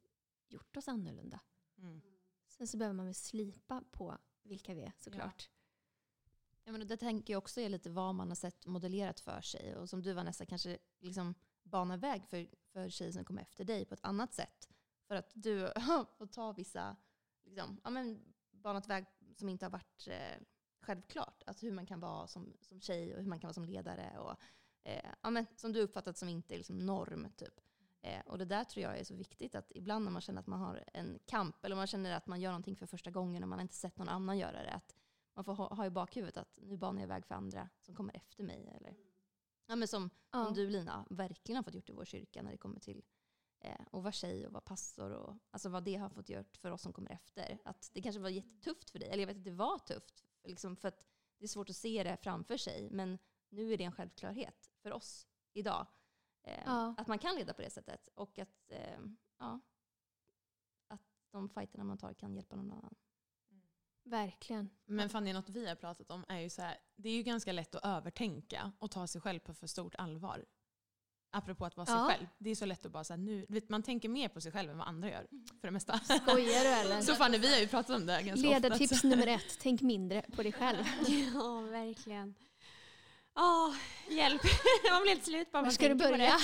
gjort 0.47 0.77
oss 0.77 0.87
annorlunda. 0.87 1.39
Mm. 1.77 2.01
Sen 2.47 2.67
så 2.67 2.77
behöver 2.77 2.95
man 2.95 3.05
väl 3.05 3.15
slipa 3.15 3.83
på 3.91 4.17
vilka 4.43 4.73
vi 4.73 4.81
är 4.81 4.93
såklart. 4.97 5.49
Ja, 6.63 6.71
men 6.71 6.87
det 6.87 6.97
tänker 6.97 7.33
jag 7.33 7.37
också 7.37 7.61
är 7.61 7.69
lite 7.69 7.89
vad 7.89 8.15
man 8.15 8.27
har 8.27 8.35
sett 8.35 8.65
modellerat 8.65 9.19
för 9.19 9.41
sig. 9.41 9.75
Och 9.75 9.89
som 9.89 10.01
du 10.01 10.13
Vanessa 10.13 10.45
kanske 10.45 10.77
liksom 10.99 11.35
bana 11.69 11.97
väg 11.97 12.25
för, 12.25 12.47
för 12.73 12.89
tjejer 12.89 13.11
som 13.11 13.25
kommer 13.25 13.41
efter 13.41 13.63
dig 13.63 13.85
på 13.85 13.93
ett 13.93 14.05
annat 14.05 14.33
sätt. 14.33 14.69
För 15.07 15.15
att 15.15 15.31
du 15.33 15.59
får 16.17 16.27
ta 16.27 16.51
vissa, 16.51 16.95
liksom, 17.43 17.81
ja, 17.83 17.89
men 17.89 18.33
banat 18.51 18.87
väg 18.87 19.05
som 19.35 19.49
inte 19.49 19.65
har 19.65 19.71
varit 19.71 20.07
eh, 20.07 20.43
självklart. 20.81 21.43
Alltså 21.45 21.65
hur 21.65 21.73
man 21.73 21.85
kan 21.85 21.99
vara 21.99 22.27
som, 22.27 22.57
som 22.61 22.81
tjej 22.81 23.13
och 23.13 23.21
hur 23.21 23.29
man 23.29 23.39
kan 23.39 23.47
vara 23.47 23.53
som 23.53 23.65
ledare. 23.65 24.19
Och, 24.19 24.35
eh, 24.83 25.11
ja, 25.21 25.29
men, 25.29 25.45
som 25.55 25.73
du 25.73 25.81
uppfattat 25.81 26.17
som 26.17 26.29
inte 26.29 26.55
är 26.55 26.57
liksom 26.57 26.77
norm. 26.77 27.27
Typ. 27.37 27.61
Eh, 28.01 28.21
och 28.25 28.37
det 28.37 28.45
där 28.45 28.63
tror 28.63 28.83
jag 28.83 28.99
är 28.99 29.03
så 29.03 29.15
viktigt. 29.15 29.55
Att 29.55 29.71
ibland 29.75 30.05
när 30.05 30.11
man 30.11 30.21
känner 30.21 30.39
att 30.39 30.47
man 30.47 30.59
har 30.59 30.83
en 30.93 31.19
kamp 31.25 31.65
eller 31.65 31.75
man 31.75 31.87
känner 31.87 32.11
att 32.11 32.27
man 32.27 32.41
gör 32.41 32.51
någonting 32.51 32.75
för 32.75 32.85
första 32.85 33.11
gången 33.11 33.43
och 33.43 33.49
man 33.49 33.59
har 33.59 33.63
inte 33.63 33.75
sett 33.75 33.97
någon 33.97 34.09
annan 34.09 34.37
göra 34.37 34.63
det. 34.63 34.71
Att 34.71 34.95
man 35.33 35.45
får 35.45 35.53
ha, 35.53 35.75
ha 35.75 35.85
i 35.85 35.89
bakhuvudet 35.89 36.37
att 36.37 36.59
nu 36.61 36.77
banar 36.77 37.01
jag 37.01 37.07
väg 37.07 37.25
för 37.25 37.35
andra 37.35 37.69
som 37.81 37.95
kommer 37.95 38.15
efter 38.15 38.43
mig. 38.43 38.73
Eller, 38.75 38.95
ja, 39.69 39.75
men 39.75 39.87
som, 39.87 40.09
Ja. 40.31 40.45
som 40.45 40.53
du 40.53 40.69
Lina 40.69 41.05
verkligen 41.09 41.55
har 41.55 41.63
fått 41.63 41.73
gjort 41.73 41.89
i 41.89 41.93
vår 41.93 42.05
kyrka 42.05 42.41
när 42.41 42.51
det 42.51 42.57
kommer 42.57 42.79
till 42.79 43.03
eh, 43.59 43.81
att 43.91 44.03
vara 44.03 44.11
tjej 44.11 44.47
och 44.47 44.53
vara 44.53 44.61
pastor. 44.61 45.11
Och, 45.11 45.37
alltså 45.51 45.69
vad 45.69 45.83
det 45.83 45.95
har 45.95 46.09
fått 46.09 46.29
gjort 46.29 46.57
för 46.57 46.71
oss 46.71 46.81
som 46.81 46.93
kommer 46.93 47.11
efter. 47.11 47.59
Att 47.65 47.89
det 47.93 48.01
kanske 48.01 48.19
var 48.21 48.29
jättetufft 48.29 48.89
för 48.89 48.99
dig. 48.99 49.09
Eller 49.09 49.19
jag 49.23 49.27
vet 49.27 49.37
att 49.37 49.43
det 49.43 49.51
var 49.51 49.77
tufft. 49.79 50.23
Liksom 50.43 50.75
för 50.75 50.87
att 50.87 51.05
det 51.37 51.43
är 51.45 51.47
svårt 51.47 51.69
att 51.69 51.75
se 51.75 52.03
det 52.03 52.17
framför 52.17 52.57
sig. 52.57 52.89
Men 52.91 53.19
nu 53.49 53.73
är 53.73 53.77
det 53.77 53.83
en 53.83 53.91
självklarhet 53.91 54.71
för 54.81 54.91
oss 54.91 55.27
idag. 55.53 55.87
Eh, 56.43 56.63
Ja. 56.65 56.95
Att 56.97 57.07
man 57.07 57.19
kan 57.19 57.35
leda 57.35 57.53
på 57.53 57.61
det 57.61 57.69
sättet. 57.69 58.07
Och 58.15 58.39
att, 58.39 58.71
eh, 58.71 58.99
ja, 59.37 59.59
att 60.87 61.01
de 61.31 61.49
fighterna 61.49 61.83
man 61.83 61.97
tar 61.97 62.13
kan 62.13 62.35
hjälpa 62.35 62.55
någon 62.55 62.71
annan. 62.71 62.95
Verkligen. 64.09 64.69
Men 64.85 65.09
Fanny, 65.09 65.33
något 65.33 65.49
vi 65.49 65.67
har 65.67 65.75
pratat 65.75 66.11
om 66.11 66.25
är 66.27 66.39
ju 66.39 66.49
så 66.49 66.61
här, 66.61 66.77
det 66.95 67.09
är 67.09 67.13
ju 67.13 67.23
ganska 67.23 67.51
lätt 67.51 67.75
att 67.75 67.85
övertänka 67.85 68.71
och 68.79 68.91
ta 68.91 69.07
sig 69.07 69.21
själv 69.21 69.39
på 69.39 69.53
för 69.53 69.67
stort 69.67 69.95
allvar. 69.95 70.45
Apropå 71.31 71.65
att 71.65 71.77
vara 71.77 71.85
sig 71.85 71.95
Ja. 71.95 72.07
själv. 72.11 72.27
Det 72.37 72.49
är 72.49 72.55
så 72.55 72.65
lätt 72.65 72.85
att 72.85 72.91
bara 72.91 73.03
säga 73.03 73.17
nu, 73.17 73.45
du 73.47 73.53
vet, 73.53 73.69
man 73.69 73.83
tänker 73.83 74.09
mer 74.09 74.27
på 74.29 74.41
sig 74.41 74.51
själv 74.51 74.71
än 74.71 74.77
vad 74.77 74.87
andra 74.87 75.09
gör. 75.09 75.27
För 75.61 75.67
det 75.67 75.71
mesta. 75.71 75.99
Skojar 75.99 76.63
du 76.63 76.69
eller? 76.69 77.01
Så 77.11 77.15
Fanny, 77.15 77.37
vi 77.37 77.53
har 77.53 77.59
ju 77.59 77.67
pratat 77.67 77.95
om 77.95 78.05
det 78.05 78.23
ganska 78.23 78.49
Ledartips 78.49 78.91
ofta. 78.91 79.07
nummer 79.07 79.27
ett, 79.27 79.57
tänk 79.59 79.81
mindre 79.81 80.21
på 80.35 80.43
dig 80.43 80.51
själv. 80.51 80.83
Ja, 81.33 81.61
verkligen. 81.61 82.35
Åh, 83.35 83.75
hjälp. 84.09 84.41
Man 84.91 85.01
blir 85.01 85.09
helt 85.11 85.25
slut 85.25 85.51
bara 85.51 85.57
Var 85.61 85.65
man 85.65 85.71
ska 85.73 85.87
du 85.89 85.99
tänker 85.99 86.05
på 86.05 86.17
börja? 86.17 86.37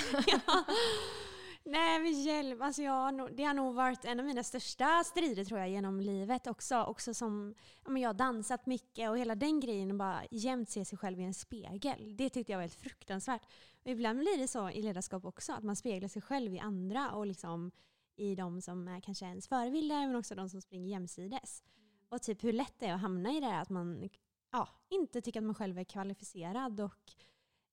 Nej 1.67 1.99
men 1.99 2.21
hjälp, 2.21 2.61
alltså 2.61 2.81
jag, 2.81 2.91
har 2.91 3.11
nog- 3.11 3.35
det 3.35 3.43
har 3.43 3.53
nog 3.53 3.75
varit 3.75 4.05
en 4.05 4.19
av 4.19 4.25
mina 4.25 4.43
största 4.43 5.03
strider 5.03 5.45
tror 5.45 5.59
jag 5.59 5.69
genom 5.69 5.99
livet 5.99 6.47
också. 6.47 6.83
Också 6.83 7.13
som, 7.13 7.55
ja, 7.83 7.89
men 7.89 8.01
jag 8.01 8.09
har 8.09 8.13
dansat 8.13 8.65
mycket 8.65 9.09
och 9.09 9.17
hela 9.17 9.35
den 9.35 9.59
grejen, 9.59 9.91
och 9.91 9.97
bara 9.97 10.23
jämt 10.31 10.69
se 10.69 10.85
sig 10.85 10.97
själv 10.97 11.19
i 11.19 11.23
en 11.23 11.33
spegel. 11.33 12.17
Det 12.17 12.29
tyckte 12.29 12.51
jag 12.51 12.57
var 12.57 12.63
helt 12.63 12.75
fruktansvärt. 12.75 13.45
Och 13.83 13.91
ibland 13.91 14.19
blir 14.19 14.37
det 14.37 14.47
så 14.47 14.69
i 14.69 14.81
ledarskap 14.81 15.25
också, 15.25 15.53
att 15.53 15.63
man 15.63 15.75
speglar 15.75 16.07
sig 16.09 16.21
själv 16.21 16.53
i 16.53 16.59
andra 16.59 17.11
och 17.11 17.25
liksom 17.25 17.71
i 18.15 18.35
de 18.35 18.61
som 18.61 18.87
är 18.87 19.01
kanske 19.01 19.25
ens 19.25 19.47
förebilder 19.47 20.07
men 20.07 20.15
också 20.15 20.35
de 20.35 20.49
som 20.49 20.61
springer 20.61 20.89
jämsides. 20.89 21.63
Och 22.09 22.21
typ 22.21 22.43
hur 22.43 22.53
lätt 22.53 22.73
det 22.79 22.85
är 22.85 22.93
att 22.93 23.01
hamna 23.01 23.31
i 23.31 23.39
det 23.39 23.45
här 23.45 23.61
att 23.61 23.69
man 23.69 24.09
ja, 24.51 24.69
inte 24.89 25.21
tycker 25.21 25.39
att 25.39 25.45
man 25.45 25.55
själv 25.55 25.77
är 25.77 25.83
kvalificerad. 25.83 26.79
Och, 26.79 27.11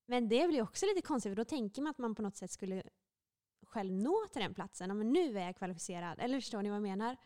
men 0.05 0.29
det 0.29 0.47
blir 0.47 0.61
också 0.61 0.85
lite 0.85 1.01
konstigt 1.01 1.31
för 1.31 1.35
då 1.35 1.45
tänker 1.45 1.81
man 1.81 1.91
att 1.91 1.97
man 1.97 2.15
på 2.15 2.21
något 2.21 2.35
sätt 2.35 2.51
skulle 2.51 2.83
själv 3.73 3.93
nå 3.93 4.15
till 4.31 4.41
den 4.41 4.53
platsen. 4.53 4.89
Ja, 4.89 4.95
men 4.95 5.13
nu 5.13 5.37
är 5.37 5.45
jag 5.45 5.55
kvalificerad. 5.55 6.19
Eller 6.19 6.39
förstår 6.39 6.61
ni 6.61 6.69
vad 6.69 6.75
jag 6.75 6.83
menar? 6.83 7.17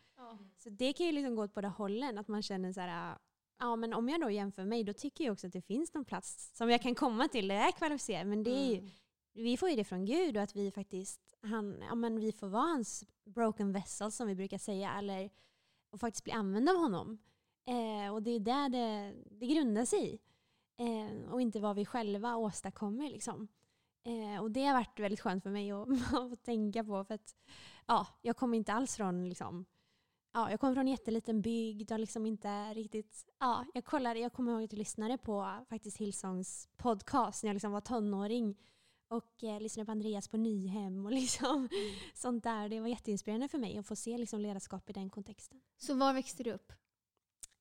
Så 0.58 0.70
det 0.70 0.94
kan 0.94 1.06
ju 1.06 1.12
liksom 1.12 1.36
gå 1.36 1.44
åt 1.44 1.54
båda 1.54 1.68
hållen. 1.68 2.18
Att 2.18 2.28
man 2.28 2.42
känner 2.42 2.74
så 2.74 2.82
här, 2.82 3.18
ja 3.60 3.76
men 3.76 3.94
om 3.94 4.10
jag 4.10 4.22
då 4.22 4.30
jämför 4.30 4.66
mig 4.66 4.84
då 4.84 4.94
tycker 4.94 5.24
jag 5.24 5.34
också 5.34 5.48
att 5.48 5.54
det 5.54 5.62
finns 5.62 5.94
någon 5.94 6.06
plats 6.06 6.58
som 6.58 6.70
jag 6.70 6.82
kan 6.82 6.96
komma 6.96 7.28
till 7.28 7.48
där 7.48 7.56
jag 7.56 7.68
är 7.68 7.72
kvalificerad. 7.72 8.28
Men 8.28 8.44
det 8.44 8.52
är 8.52 8.74
ju, 8.74 8.90
vi 9.34 9.58
får 9.58 9.70
ju 9.70 9.76
det 9.76 9.84
från 9.84 10.06
Gud 10.06 10.38
och 10.38 10.44
att 10.44 10.56
vi 10.56 10.72
faktiskt, 10.72 11.36
han, 11.42 11.84
ja 11.90 11.96
men 11.96 12.20
vi 12.20 12.32
får 12.32 12.48
vara 12.48 12.64
hans 12.64 13.04
broken 13.26 13.72
vessel 13.74 14.12
som 14.12 14.28
vi 14.28 14.36
brukar 14.36 14.58
säga. 14.58 14.94
Eller, 14.94 15.30
och 15.90 16.00
faktiskt 16.00 16.24
bli 16.24 16.34
använda 16.34 16.72
av 16.72 16.78
honom. 16.78 17.18
Eh, 17.66 18.14
och 18.14 18.24
det 18.24 18.32
är 18.32 18.40
där 18.40 18.70
det, 18.70 19.14
det 19.30 19.48
grundar 19.48 19.86
sig 19.86 20.14
i. 20.14 20.20
Eh, 20.78 21.32
och 21.32 21.42
inte 21.42 21.60
vad 21.60 21.76
vi 21.76 21.86
själva 21.86 22.36
åstadkommer. 22.36 23.10
Liksom. 23.10 23.48
Eh, 24.08 24.42
och 24.42 24.52
det 24.52 24.66
har 24.66 24.74
varit 24.74 25.00
väldigt 25.00 25.20
skönt 25.20 25.44
för 25.44 25.50
mig 25.50 25.72
att, 25.72 25.88
att 26.14 26.44
tänka 26.44 26.84
på. 26.84 27.04
För 27.04 27.14
att, 27.14 27.36
ja, 27.86 28.08
jag 28.22 28.38
kommer 28.38 28.58
inte 28.58 28.74
alls 28.74 28.96
från 28.96 29.30
liksom, 29.30 29.66
Ja, 30.34 30.52
jag 30.52 30.60
kommer 30.60 30.74
från 30.74 30.88
en 30.88 30.92
jätteliten 30.92 31.42
bygd 31.42 31.92
och 31.92 32.00
liksom 32.00 32.26
inte 32.26 32.74
riktigt... 32.74 33.26
Ja, 33.40 33.66
jag, 33.74 33.86
kollade, 33.86 34.20
jag 34.20 34.34
kommer 34.34 34.52
ihåg 34.52 34.64
att 34.64 34.72
jag 34.72 34.80
lyssnade 34.80 35.18
på 35.18 35.66
faktiskt 35.70 35.98
Hillsongs 35.98 36.70
podcast 36.78 37.44
när 37.44 37.50
jag 37.50 37.56
liksom 37.56 37.72
var 37.72 37.82
tonåring. 37.82 38.58
Och 39.10 39.44
eh, 39.44 39.60
lyssnade 39.60 39.86
på 39.86 39.92
Andreas 39.92 40.28
på 40.28 40.38
Nyhem 40.38 41.06
och 41.06 41.12
liksom 41.22 41.70
sånt 42.14 42.44
där. 42.44 42.70
Det 42.70 42.80
var 42.80 42.88
jätteinspirerande 42.88 43.48
för 43.48 43.58
mig 43.58 43.78
att 43.78 43.88
få 43.88 43.96
se 43.96 44.18
liksom 44.18 44.40
ledarskap 44.40 44.90
i 44.90 44.94
den 44.94 45.10
kontexten. 45.10 45.62
Så 45.78 45.96
var 45.96 46.14
växte 46.14 46.44
du 46.44 46.52
upp? 46.52 46.74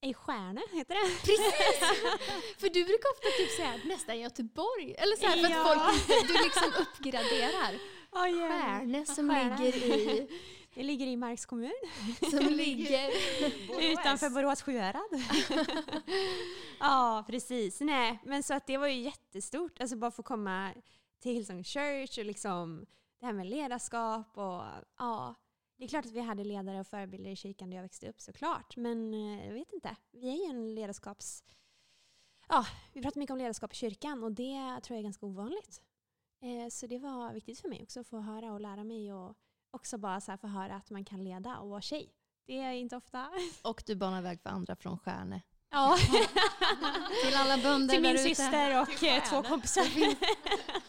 I 0.00 0.14
Stjärna 0.14 0.60
heter 0.72 0.94
det. 0.94 1.20
Precis! 1.20 1.78
För 2.60 2.68
du 2.68 2.84
brukar 2.84 3.10
ofta 3.10 3.28
typ 3.38 3.50
säga 3.50 3.80
nästan 3.84 4.18
Göteborg. 4.20 4.94
Eller 4.98 5.16
så 5.16 5.26
här, 5.26 5.36
för 5.36 5.50
Ja. 5.50 5.72
att 5.86 5.96
folk, 6.06 6.28
du 6.28 6.32
liksom 6.44 6.72
uppgraderar. 6.82 7.74
Oh, 8.12 8.28
yeah. 8.30 8.48
Stjärne 8.48 9.06
som 9.06 9.30
Stjärna. 9.30 9.56
ligger 9.58 9.86
i... 9.86 10.28
Det 10.74 10.82
ligger 10.82 11.06
i 11.06 11.16
Marks 11.16 11.46
kommun. 11.46 11.72
Som 12.30 12.38
ligger... 12.46 13.10
Utanför 13.92 14.30
Borås 14.30 14.62
Sjuhärad. 14.62 15.02
ja, 16.80 17.24
precis. 17.26 17.80
Nej, 17.80 18.18
men 18.24 18.42
så 18.42 18.54
att 18.54 18.66
det 18.66 18.76
var 18.76 18.86
ju 18.88 19.00
jättestort. 19.02 19.80
Alltså 19.80 19.96
bara 19.96 20.10
få 20.10 20.22
komma 20.22 20.70
till 21.22 21.32
Hillsong 21.32 21.64
Church 21.64 22.18
och 22.18 22.24
liksom 22.24 22.86
det 23.20 23.26
här 23.26 23.32
med 23.32 23.46
ledarskap 23.46 24.38
och 24.38 24.62
ja. 24.98 25.34
Det 25.76 25.84
är 25.84 25.88
klart 25.88 26.06
att 26.06 26.12
vi 26.12 26.20
hade 26.20 26.44
ledare 26.44 26.80
och 26.80 26.86
förebilder 26.86 27.30
i 27.30 27.36
kyrkan 27.36 27.70
där 27.70 27.76
jag 27.76 27.82
växte 27.82 28.08
upp 28.08 28.20
såklart. 28.20 28.76
Men 28.76 29.14
eh, 29.14 29.46
jag 29.46 29.54
vet 29.54 29.72
inte. 29.72 29.96
Vi 30.10 30.28
är 30.28 30.44
ju 30.44 30.50
en 30.50 30.74
ledarskaps... 30.74 31.44
Ja, 32.48 32.66
vi 32.92 33.02
pratar 33.02 33.20
mycket 33.20 33.32
om 33.32 33.38
ledarskap 33.38 33.72
i 33.72 33.76
kyrkan 33.76 34.24
och 34.24 34.32
det 34.32 34.80
tror 34.82 34.96
jag 34.96 34.98
är 34.98 35.02
ganska 35.02 35.26
ovanligt. 35.26 35.82
Eh, 36.42 36.68
så 36.70 36.86
det 36.86 36.98
var 36.98 37.32
viktigt 37.32 37.60
för 37.60 37.68
mig 37.68 37.82
också 37.82 38.00
att 38.00 38.06
få 38.06 38.20
höra 38.20 38.52
och 38.52 38.60
lära 38.60 38.84
mig 38.84 39.12
och 39.12 39.36
också 39.70 39.98
bara 39.98 40.20
så 40.20 40.30
här 40.30 40.38
få 40.38 40.46
höra 40.46 40.74
att 40.74 40.90
man 40.90 41.04
kan 41.04 41.24
leda 41.24 41.58
och 41.58 41.68
vara 41.68 41.80
tjej. 41.80 42.12
Det 42.46 42.58
är 42.58 42.72
inte 42.72 42.96
ofta. 42.96 43.30
Och 43.64 43.82
du 43.86 43.94
banar 43.94 44.22
väg 44.22 44.40
för 44.40 44.50
andra 44.50 44.76
från 44.76 44.98
Stjärne. 44.98 45.42
Ja. 45.76 45.96
Till 47.24 47.34
alla 47.36 47.58
bönder 47.58 47.94
Till 47.94 48.02
min 48.02 48.18
syster 48.18 48.82
och 48.82 49.02
eh, 49.04 49.24
två 49.24 49.42
kompisar. 49.42 49.84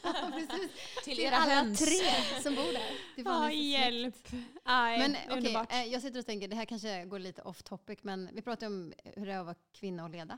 Ja. 0.03 0.31
Till 0.31 0.69
Till 1.03 1.19
era 1.19 1.35
alla 1.37 1.53
höns. 1.55 1.79
tre 1.79 2.41
som 2.41 2.55
bor 2.55 2.73
där. 2.73 2.91
Det 3.15 3.21
Ja, 3.21 3.45
lite 3.47 3.55
hjälp. 3.57 4.27
Aj, 4.63 4.99
Men 4.99 5.11
det 5.11 5.17
är 5.17 5.25
okej, 5.25 5.37
underbart. 5.37 5.71
eh, 5.73 5.83
jag 5.83 6.01
sitter 6.01 6.19
och 6.19 6.25
tänker, 6.25 6.47
det 6.47 6.55
här 6.55 6.65
kanske 6.65 7.05
går 7.05 7.19
lite 7.19 7.41
off 7.41 7.63
topic, 7.63 7.99
men 8.01 8.29
vi 8.33 8.41
pratar 8.41 8.67
om 8.67 8.93
hur 9.03 9.25
det 9.25 9.33
är 9.33 9.39
att 9.39 9.45
vara 9.45 9.55
kvinna 9.73 10.03
och 10.03 10.09
leda. 10.09 10.37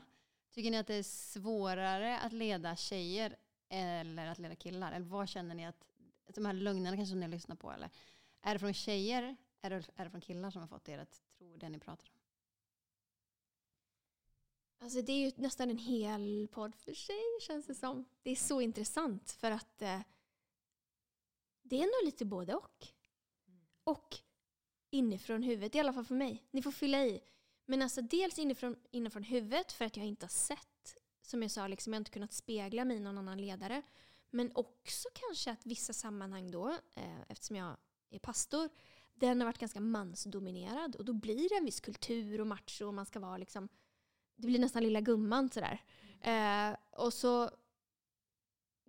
Tycker 0.54 0.70
ni 0.70 0.78
att 0.78 0.86
det 0.86 0.94
är 0.94 1.02
svårare 1.02 2.18
att 2.18 2.32
leda 2.32 2.76
tjejer 2.76 3.36
eller 3.68 4.26
att 4.26 4.38
leda 4.38 4.54
killar? 4.54 4.92
Eller 4.92 5.06
vad 5.06 5.28
känner 5.28 5.54
ni 5.54 5.66
att, 5.66 5.84
de 6.34 6.46
här 6.46 6.52
lögnerna 6.52 6.96
kanske 6.96 7.14
ni 7.14 7.28
lyssnar 7.28 7.56
på, 7.56 7.72
eller? 7.72 7.90
Är 8.42 8.52
det 8.52 8.58
från 8.58 8.74
tjejer, 8.74 9.36
är 9.62 9.70
det, 9.70 9.82
är 9.96 10.04
det 10.04 10.10
från 10.10 10.20
killar 10.20 10.50
som 10.50 10.60
har 10.60 10.68
fått 10.68 10.88
er 10.88 10.98
att 10.98 11.20
tro 11.38 11.56
det 11.56 11.68
ni 11.68 11.78
pratar 11.78 12.06
om? 12.06 12.19
Alltså 14.82 15.02
det 15.02 15.12
är 15.12 15.18
ju 15.26 15.32
nästan 15.36 15.70
en 15.70 15.78
hel 15.78 16.48
podd 16.52 16.74
för 16.74 16.94
sig 16.94 17.20
känns 17.40 17.66
det 17.66 17.74
som. 17.74 18.04
Det 18.22 18.30
är 18.30 18.36
så 18.36 18.60
intressant 18.60 19.30
för 19.30 19.50
att 19.50 19.82
eh, 19.82 20.00
det 21.62 21.76
är 21.76 22.02
nog 22.02 22.06
lite 22.06 22.24
både 22.24 22.54
och. 22.54 22.86
Och 23.84 24.16
inifrån 24.90 25.42
huvudet, 25.42 25.74
i 25.74 25.80
alla 25.80 25.92
fall 25.92 26.04
för 26.04 26.14
mig. 26.14 26.44
Ni 26.50 26.62
får 26.62 26.70
fylla 26.70 27.04
i. 27.04 27.20
Men 27.64 27.82
alltså 27.82 28.02
dels 28.02 28.38
inifrån, 28.38 28.76
inifrån 28.90 29.22
huvudet 29.22 29.72
för 29.72 29.84
att 29.84 29.96
jag 29.96 30.06
inte 30.06 30.26
har 30.26 30.30
sett, 30.30 30.96
som 31.22 31.42
jag 31.42 31.50
sa, 31.50 31.66
liksom, 31.66 31.92
jag 31.92 31.96
har 31.96 32.00
inte 32.00 32.10
kunnat 32.10 32.32
spegla 32.32 32.84
mig 32.84 32.96
i 32.96 33.00
någon 33.00 33.18
annan 33.18 33.40
ledare. 33.40 33.82
Men 34.30 34.52
också 34.54 35.08
kanske 35.12 35.50
att 35.50 35.66
vissa 35.66 35.92
sammanhang 35.92 36.50
då, 36.50 36.68
eh, 36.94 37.20
eftersom 37.28 37.56
jag 37.56 37.76
är 38.10 38.18
pastor, 38.18 38.68
den 39.14 39.40
har 39.40 39.46
varit 39.46 39.58
ganska 39.58 39.80
mansdominerad 39.80 40.96
och 40.96 41.04
då 41.04 41.12
blir 41.12 41.48
det 41.48 41.54
en 41.54 41.64
viss 41.64 41.80
kultur 41.80 42.40
och 42.40 42.46
macho 42.46 42.86
och 42.86 42.94
man 42.94 43.06
ska 43.06 43.20
vara 43.20 43.36
liksom, 43.36 43.68
det 44.40 44.46
blir 44.46 44.58
nästan 44.58 44.82
lilla 44.82 45.00
gumman 45.00 45.50
sådär. 45.50 45.82
Eh, 46.20 46.76
och 46.90 47.12
så, 47.12 47.50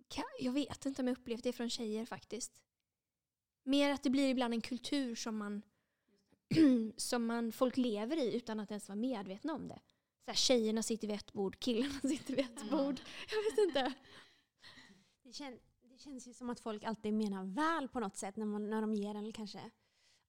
kan, 0.08 0.24
jag 0.38 0.52
vet 0.52 0.86
inte 0.86 1.02
om 1.02 1.08
jag 1.08 1.18
upplevt 1.18 1.44
det 1.44 1.52
från 1.52 1.70
tjejer 1.70 2.06
faktiskt. 2.06 2.62
Mer 3.64 3.90
att 3.90 4.02
det 4.02 4.10
blir 4.10 4.28
ibland 4.28 4.54
en 4.54 4.60
kultur 4.60 5.14
som 5.14 5.36
man, 5.36 5.62
som 6.96 7.26
man 7.26 7.52
folk 7.52 7.76
lever 7.76 8.16
i 8.16 8.36
utan 8.36 8.60
att 8.60 8.70
ens 8.70 8.88
vara 8.88 8.96
medvetna 8.96 9.54
om 9.54 9.68
det. 9.68 9.80
Så 10.24 10.30
här, 10.30 10.34
tjejerna 10.34 10.82
sitter 10.82 11.08
vid 11.08 11.16
ett 11.16 11.32
bord, 11.32 11.60
killarna 11.60 12.00
sitter 12.02 12.36
vid 12.36 12.44
ett 12.44 12.70
bord. 12.70 13.00
Jag 13.30 13.42
vet 13.42 13.68
inte. 13.68 13.94
Det, 15.22 15.32
kän, 15.32 15.58
det 15.80 15.98
känns 15.98 16.28
ju 16.28 16.34
som 16.34 16.50
att 16.50 16.60
folk 16.60 16.84
alltid 16.84 17.14
menar 17.14 17.44
väl 17.44 17.88
på 17.88 18.00
något 18.00 18.16
sätt 18.16 18.36
när, 18.36 18.46
man, 18.46 18.70
när 18.70 18.80
de 18.80 18.94
ger 18.94 19.14
en 19.14 19.32
kanske 19.32 19.70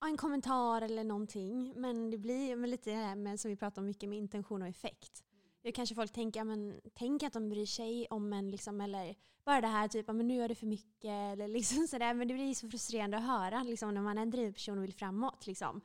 en 0.07 0.17
kommentar 0.17 0.81
eller 0.81 1.03
någonting. 1.03 1.73
Men 1.75 2.09
det 2.09 2.17
blir 2.17 2.55
väl 2.55 2.69
lite 2.69 2.89
det 2.89 2.95
här 2.95 3.15
med, 3.15 3.39
som 3.39 3.49
vi 3.49 3.57
pratar 3.57 3.81
om 3.81 3.85
mycket 3.85 4.09
med 4.09 4.17
intention 4.17 4.61
och 4.61 4.67
effekt. 4.67 5.23
Det 5.61 5.71
kanske 5.71 5.95
folk 5.95 6.13
tänker, 6.13 6.39
ja, 6.39 6.43
men 6.43 6.81
tänk 6.93 7.23
att 7.23 7.33
de 7.33 7.49
bryr 7.49 7.65
sig 7.65 8.07
om 8.09 8.33
en 8.33 8.51
liksom, 8.51 8.81
eller 8.81 9.15
bara 9.45 9.61
det 9.61 9.67
här 9.67 9.87
typ, 9.87 10.07
ja, 10.07 10.13
men 10.13 10.27
nu 10.27 10.35
gör 10.35 10.49
du 10.49 10.55
för 10.55 10.67
mycket 10.67 11.09
eller 11.09 11.47
liksom 11.47 11.87
sådär. 11.89 12.13
Men 12.13 12.27
det 12.27 12.33
blir 12.33 12.53
så 12.53 12.69
frustrerande 12.69 13.17
att 13.17 13.23
höra 13.23 13.63
liksom, 13.63 13.93
när 13.93 14.01
man 14.01 14.17
är 14.17 14.21
en 14.21 14.29
drivperson 14.29 14.77
och 14.77 14.83
vill 14.83 14.93
framåt. 14.93 15.47
Liksom. 15.47 15.81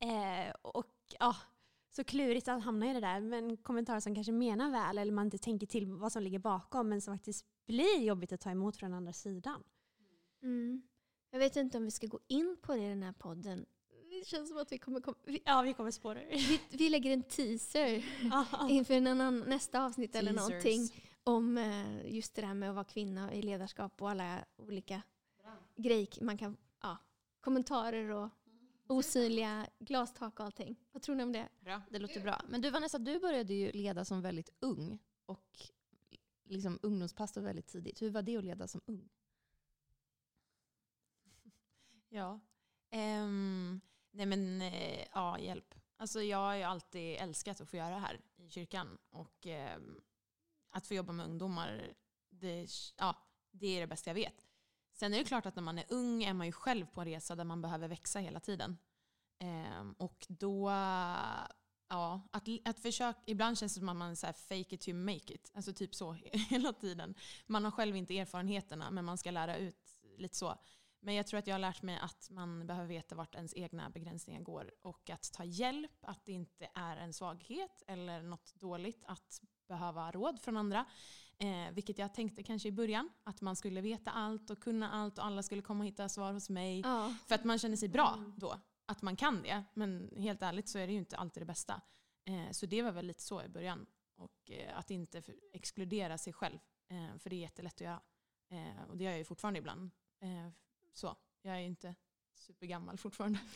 Eh, 0.00 0.54
och 0.62 0.86
ja, 1.18 1.36
så 1.90 2.04
klurigt 2.04 2.48
att 2.48 2.64
hamna 2.64 2.90
i 2.90 2.94
det 2.94 3.00
där. 3.00 3.20
Men 3.20 3.56
kommentarer 3.56 4.00
som 4.00 4.14
kanske 4.14 4.32
menar 4.32 4.70
väl 4.70 4.98
eller 4.98 5.12
man 5.12 5.26
inte 5.26 5.38
tänker 5.38 5.66
till 5.66 5.86
vad 5.86 6.12
som 6.12 6.22
ligger 6.22 6.38
bakom 6.38 6.88
men 6.88 7.00
som 7.00 7.14
faktiskt 7.14 7.46
blir 7.66 8.02
jobbigt 8.02 8.32
att 8.32 8.40
ta 8.40 8.50
emot 8.50 8.76
från 8.76 8.94
andra 8.94 9.12
sidan. 9.12 9.62
Mm. 10.42 10.82
Jag 11.32 11.38
vet 11.38 11.56
inte 11.56 11.78
om 11.78 11.84
vi 11.84 11.90
ska 11.90 12.06
gå 12.06 12.20
in 12.28 12.56
på 12.62 12.74
det 12.74 12.82
i 12.82 12.88
den 12.88 13.02
här 13.02 13.12
podden. 13.12 13.66
Det 14.10 14.26
känns 14.26 14.48
som 14.48 14.58
att 14.58 14.72
vi 14.72 14.78
kommer 14.78 15.00
komma... 15.00 15.16
Vi, 15.24 15.42
Ja, 15.44 15.62
vi 15.62 15.74
kommer 15.74 15.90
spåra 15.90 16.22
ur. 16.22 16.30
vi, 16.30 16.60
vi 16.70 16.88
lägger 16.88 17.10
en 17.10 17.22
teaser 17.22 18.04
inför 18.68 18.94
en 18.94 19.06
annan, 19.06 19.40
nästa 19.40 19.84
avsnitt 19.84 20.14
eller 20.14 20.32
Teasers. 20.32 20.48
någonting. 20.48 20.88
Om 21.24 21.58
eh, 21.58 22.14
just 22.14 22.34
det 22.34 22.42
där 22.42 22.54
med 22.54 22.68
att 22.68 22.74
vara 22.74 22.84
kvinna 22.84 23.34
i 23.34 23.42
ledarskap 23.42 24.02
och 24.02 24.10
alla 24.10 24.44
olika 24.56 25.02
grejer 25.76 26.08
man 26.20 26.38
kan... 26.38 26.56
Ja, 26.82 26.98
kommentarer 27.40 28.10
och 28.10 28.28
osynliga 28.86 29.66
glastak 29.78 30.40
och 30.40 30.46
allting. 30.46 30.76
Vad 30.92 31.02
tror 31.02 31.14
ni 31.14 31.22
om 31.22 31.32
det? 31.32 31.48
Bra. 31.60 31.82
Det 31.90 31.98
låter 31.98 32.20
bra. 32.20 32.40
Men 32.48 32.60
du 32.60 32.70
Vanessa, 32.70 32.98
du 32.98 33.20
började 33.20 33.54
ju 33.54 33.72
leda 33.72 34.04
som 34.04 34.22
väldigt 34.22 34.50
ung 34.60 34.98
och 35.26 35.58
liksom 36.44 36.78
ungdomspastor 36.82 37.40
väldigt 37.40 37.66
tidigt. 37.66 38.02
Hur 38.02 38.10
var 38.10 38.22
det 38.22 38.36
att 38.36 38.44
leda 38.44 38.68
som 38.68 38.80
ung? 38.86 39.08
Ja. 42.12 42.40
Um, 42.90 43.80
nej 44.10 44.26
men, 44.26 44.62
uh, 44.62 45.04
ja, 45.14 45.38
hjälp. 45.38 45.74
Alltså 45.96 46.22
jag 46.22 46.38
har 46.38 46.54
ju 46.54 46.62
alltid 46.62 47.16
älskat 47.16 47.60
att 47.60 47.70
få 47.70 47.76
göra 47.76 47.94
det 47.94 48.00
här 48.00 48.20
i 48.36 48.50
kyrkan. 48.50 48.98
Och 49.10 49.46
um, 49.76 50.00
att 50.70 50.86
få 50.86 50.94
jobba 50.94 51.12
med 51.12 51.26
ungdomar, 51.26 51.94
det, 52.30 52.68
ja, 52.96 53.16
det 53.50 53.66
är 53.66 53.80
det 53.80 53.86
bästa 53.86 54.10
jag 54.10 54.14
vet. 54.14 54.46
Sen 54.92 55.14
är 55.14 55.18
det 55.18 55.24
klart 55.24 55.46
att 55.46 55.56
när 55.56 55.62
man 55.62 55.78
är 55.78 55.84
ung 55.88 56.24
är 56.24 56.32
man 56.32 56.46
ju 56.46 56.52
själv 56.52 56.86
på 56.86 57.00
en 57.00 57.06
resa 57.06 57.36
där 57.36 57.44
man 57.44 57.62
behöver 57.62 57.88
växa 57.88 58.18
hela 58.18 58.40
tiden. 58.40 58.78
Um, 59.40 59.92
och 59.92 60.26
då, 60.28 60.70
ja, 61.88 62.20
att, 62.30 62.48
att 62.64 62.78
försöka, 62.80 63.20
ibland 63.26 63.58
känns 63.58 63.74
det 63.74 63.80
som 63.80 63.88
att 63.88 63.96
man 63.96 64.16
så 64.16 64.26
här 64.26 64.32
fake 64.32 64.74
it 64.74 64.80
to 64.80 64.94
make 64.94 65.34
it. 65.34 65.50
Alltså 65.54 65.72
typ 65.72 65.94
så 65.94 66.12
hela 66.32 66.72
tiden. 66.72 67.14
Man 67.46 67.64
har 67.64 67.70
själv 67.70 67.96
inte 67.96 68.18
erfarenheterna 68.18 68.90
men 68.90 69.04
man 69.04 69.18
ska 69.18 69.30
lära 69.30 69.56
ut 69.56 69.98
lite 70.18 70.36
så. 70.36 70.58
Men 71.04 71.14
jag 71.14 71.26
tror 71.26 71.38
att 71.38 71.46
jag 71.46 71.54
har 71.54 71.58
lärt 71.58 71.82
mig 71.82 71.98
att 72.02 72.30
man 72.30 72.66
behöver 72.66 72.88
veta 72.88 73.14
vart 73.14 73.34
ens 73.34 73.54
egna 73.54 73.90
begränsningar 73.90 74.40
går 74.40 74.70
och 74.82 75.10
att 75.10 75.32
ta 75.32 75.44
hjälp, 75.44 75.96
att 76.00 76.24
det 76.24 76.32
inte 76.32 76.68
är 76.74 76.96
en 76.96 77.12
svaghet 77.12 77.82
eller 77.86 78.22
något 78.22 78.54
dåligt 78.54 79.04
att 79.06 79.42
behöva 79.68 80.12
råd 80.12 80.40
från 80.40 80.56
andra. 80.56 80.84
Eh, 81.38 81.72
vilket 81.72 81.98
jag 81.98 82.14
tänkte 82.14 82.42
kanske 82.42 82.68
i 82.68 82.72
början, 82.72 83.10
att 83.24 83.40
man 83.40 83.56
skulle 83.56 83.80
veta 83.80 84.10
allt 84.10 84.50
och 84.50 84.62
kunna 84.62 84.90
allt 84.90 85.18
och 85.18 85.24
alla 85.24 85.42
skulle 85.42 85.62
komma 85.62 85.84
och 85.84 85.88
hitta 85.88 86.08
svar 86.08 86.32
hos 86.32 86.50
mig. 86.50 86.80
Ja. 86.80 87.14
För 87.26 87.34
att 87.34 87.44
man 87.44 87.58
känner 87.58 87.76
sig 87.76 87.88
bra 87.88 88.24
då, 88.36 88.60
att 88.86 89.02
man 89.02 89.16
kan 89.16 89.42
det. 89.42 89.64
Men 89.74 90.10
helt 90.16 90.42
ärligt 90.42 90.68
så 90.68 90.78
är 90.78 90.86
det 90.86 90.92
ju 90.92 90.98
inte 90.98 91.16
alltid 91.16 91.42
det 91.42 91.46
bästa. 91.46 91.80
Eh, 92.24 92.50
så 92.50 92.66
det 92.66 92.82
var 92.82 92.92
väl 92.92 93.06
lite 93.06 93.22
så 93.22 93.42
i 93.42 93.48
början. 93.48 93.86
Och 94.16 94.50
eh, 94.50 94.78
att 94.78 94.90
inte 94.90 95.22
exkludera 95.52 96.18
sig 96.18 96.32
själv. 96.32 96.58
Eh, 96.88 97.18
för 97.18 97.30
det 97.30 97.36
är 97.36 97.40
jättelätt 97.40 97.74
att 97.74 97.80
göra. 97.80 98.00
Eh, 98.50 98.82
och 98.88 98.96
det 98.96 99.04
gör 99.04 99.10
jag 99.10 99.18
ju 99.18 99.24
fortfarande 99.24 99.58
ibland. 99.58 99.90
Så. 100.92 101.16
Jag 101.42 101.54
är 101.54 101.60
inte 101.60 101.94
supergammal 102.34 102.98
fortfarande. 102.98 103.38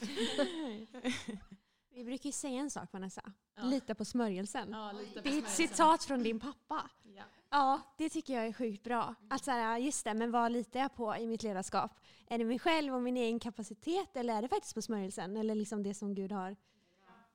Vi 1.90 2.04
brukar 2.04 2.26
ju 2.26 2.32
säga 2.32 2.60
en 2.60 2.70
sak 2.70 2.92
Vanessa. 2.92 3.32
Ja. 3.54 3.62
Lita 3.62 3.94
på 3.94 4.04
smörjelsen. 4.04 4.70
Ja, 4.70 4.92
lite 4.92 5.12
på 5.14 5.20
det 5.20 5.28
är 5.28 5.38
ett 5.38 5.50
smörjelsen. 5.50 5.68
citat 5.68 6.04
från 6.04 6.22
din 6.22 6.40
pappa. 6.40 6.90
Ja. 7.02 7.24
Ja, 7.50 7.80
det 7.98 8.08
tycker 8.08 8.34
jag 8.34 8.46
är 8.46 8.52
sjukt 8.52 8.82
bra. 8.82 9.14
Att 9.30 9.44
så 9.44 9.50
här, 9.50 9.78
just 9.78 10.04
det, 10.04 10.14
men 10.14 10.30
vad 10.30 10.52
litar 10.52 10.80
jag 10.80 10.94
på 10.94 11.16
i 11.16 11.26
mitt 11.26 11.42
ledarskap? 11.42 12.00
Är 12.26 12.38
det 12.38 12.44
mig 12.44 12.58
själv 12.58 12.94
och 12.94 13.02
min 13.02 13.16
egen 13.16 13.40
kapacitet 13.40 14.16
eller 14.16 14.34
är 14.34 14.42
det 14.42 14.48
faktiskt 14.48 14.74
på 14.74 14.82
smörjelsen? 14.82 15.36
Eller 15.36 15.54
liksom 15.54 15.82
det 15.82 15.94
som 15.94 16.14
Gud 16.14 16.32
har 16.32 16.56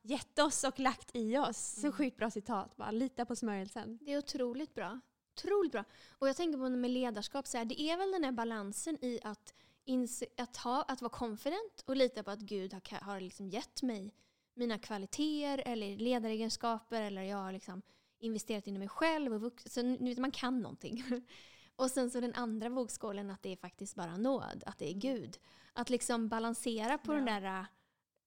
gett 0.02 0.40
oss 0.40 0.64
och 0.64 0.80
lagt 0.80 1.16
i 1.16 1.38
oss? 1.38 1.58
Så 1.82 1.92
sjukt 1.92 2.18
bra 2.18 2.32
citat. 2.32 2.76
Bara 2.78 2.92
lita 2.92 3.26
på 3.26 3.36
smörjelsen. 3.36 4.00
Det 4.02 4.14
är 4.14 4.18
otroligt 4.18 4.74
bra. 4.74 5.00
Otroligt 5.34 5.72
bra. 5.72 5.84
Och 6.20 6.30
jag 6.30 6.36
tänker 6.36 6.58
på 6.58 6.70
det 6.70 6.78
med 6.78 6.92
ledarskap, 6.92 7.48
så 7.48 7.58
här, 7.58 7.66
det 7.66 7.82
är 7.82 7.98
väl 7.98 8.12
den 8.12 8.24
här 8.24 8.32
balansen 8.32 8.98
i 9.06 9.20
att, 9.24 9.54
att, 10.38 10.58
ha, 10.58 10.84
att 10.84 11.02
vara 11.02 11.12
confident 11.12 11.84
och 11.86 11.96
lita 11.96 12.24
på 12.24 12.32
att 12.32 12.40
Gud 12.40 12.74
har, 12.74 13.00
har 13.02 13.20
liksom 13.20 13.50
gett 13.50 13.82
mig 13.82 14.14
mina 14.54 14.78
kvaliteter 14.78 15.64
eller 15.66 15.98
ledaregenskaper 15.98 17.02
eller 17.02 17.22
jag 17.22 17.38
har 17.38 17.52
liksom 17.52 17.82
investerat 18.20 18.68
in 18.68 18.76
i 18.76 18.80
mig 18.80 18.90
själv 18.90 19.34
och 19.34 19.42
vux- 19.42 19.70
så 19.70 19.82
nu 19.82 20.10
vet 20.10 20.18
man 20.18 20.32
kan 20.32 20.62
någonting. 20.62 21.04
Och 21.76 21.92
sen 21.92 22.12
så 22.12 22.20
den 22.20 22.34
andra 22.34 22.70
vågskålen 22.70 23.30
att 23.30 23.44
det 23.44 23.50
är 23.50 23.56
faktiskt 23.56 23.96
bara 23.96 24.18
nåd, 24.18 24.64
att 24.66 24.78
det 24.78 24.90
är 24.90 24.94
Gud. 24.94 25.38
Att 25.74 25.90
liksom 25.90 26.30
balansera 26.30 26.98
på 26.98 27.14
den 27.14 27.26
där, 27.26 27.60
äh, 27.60 27.66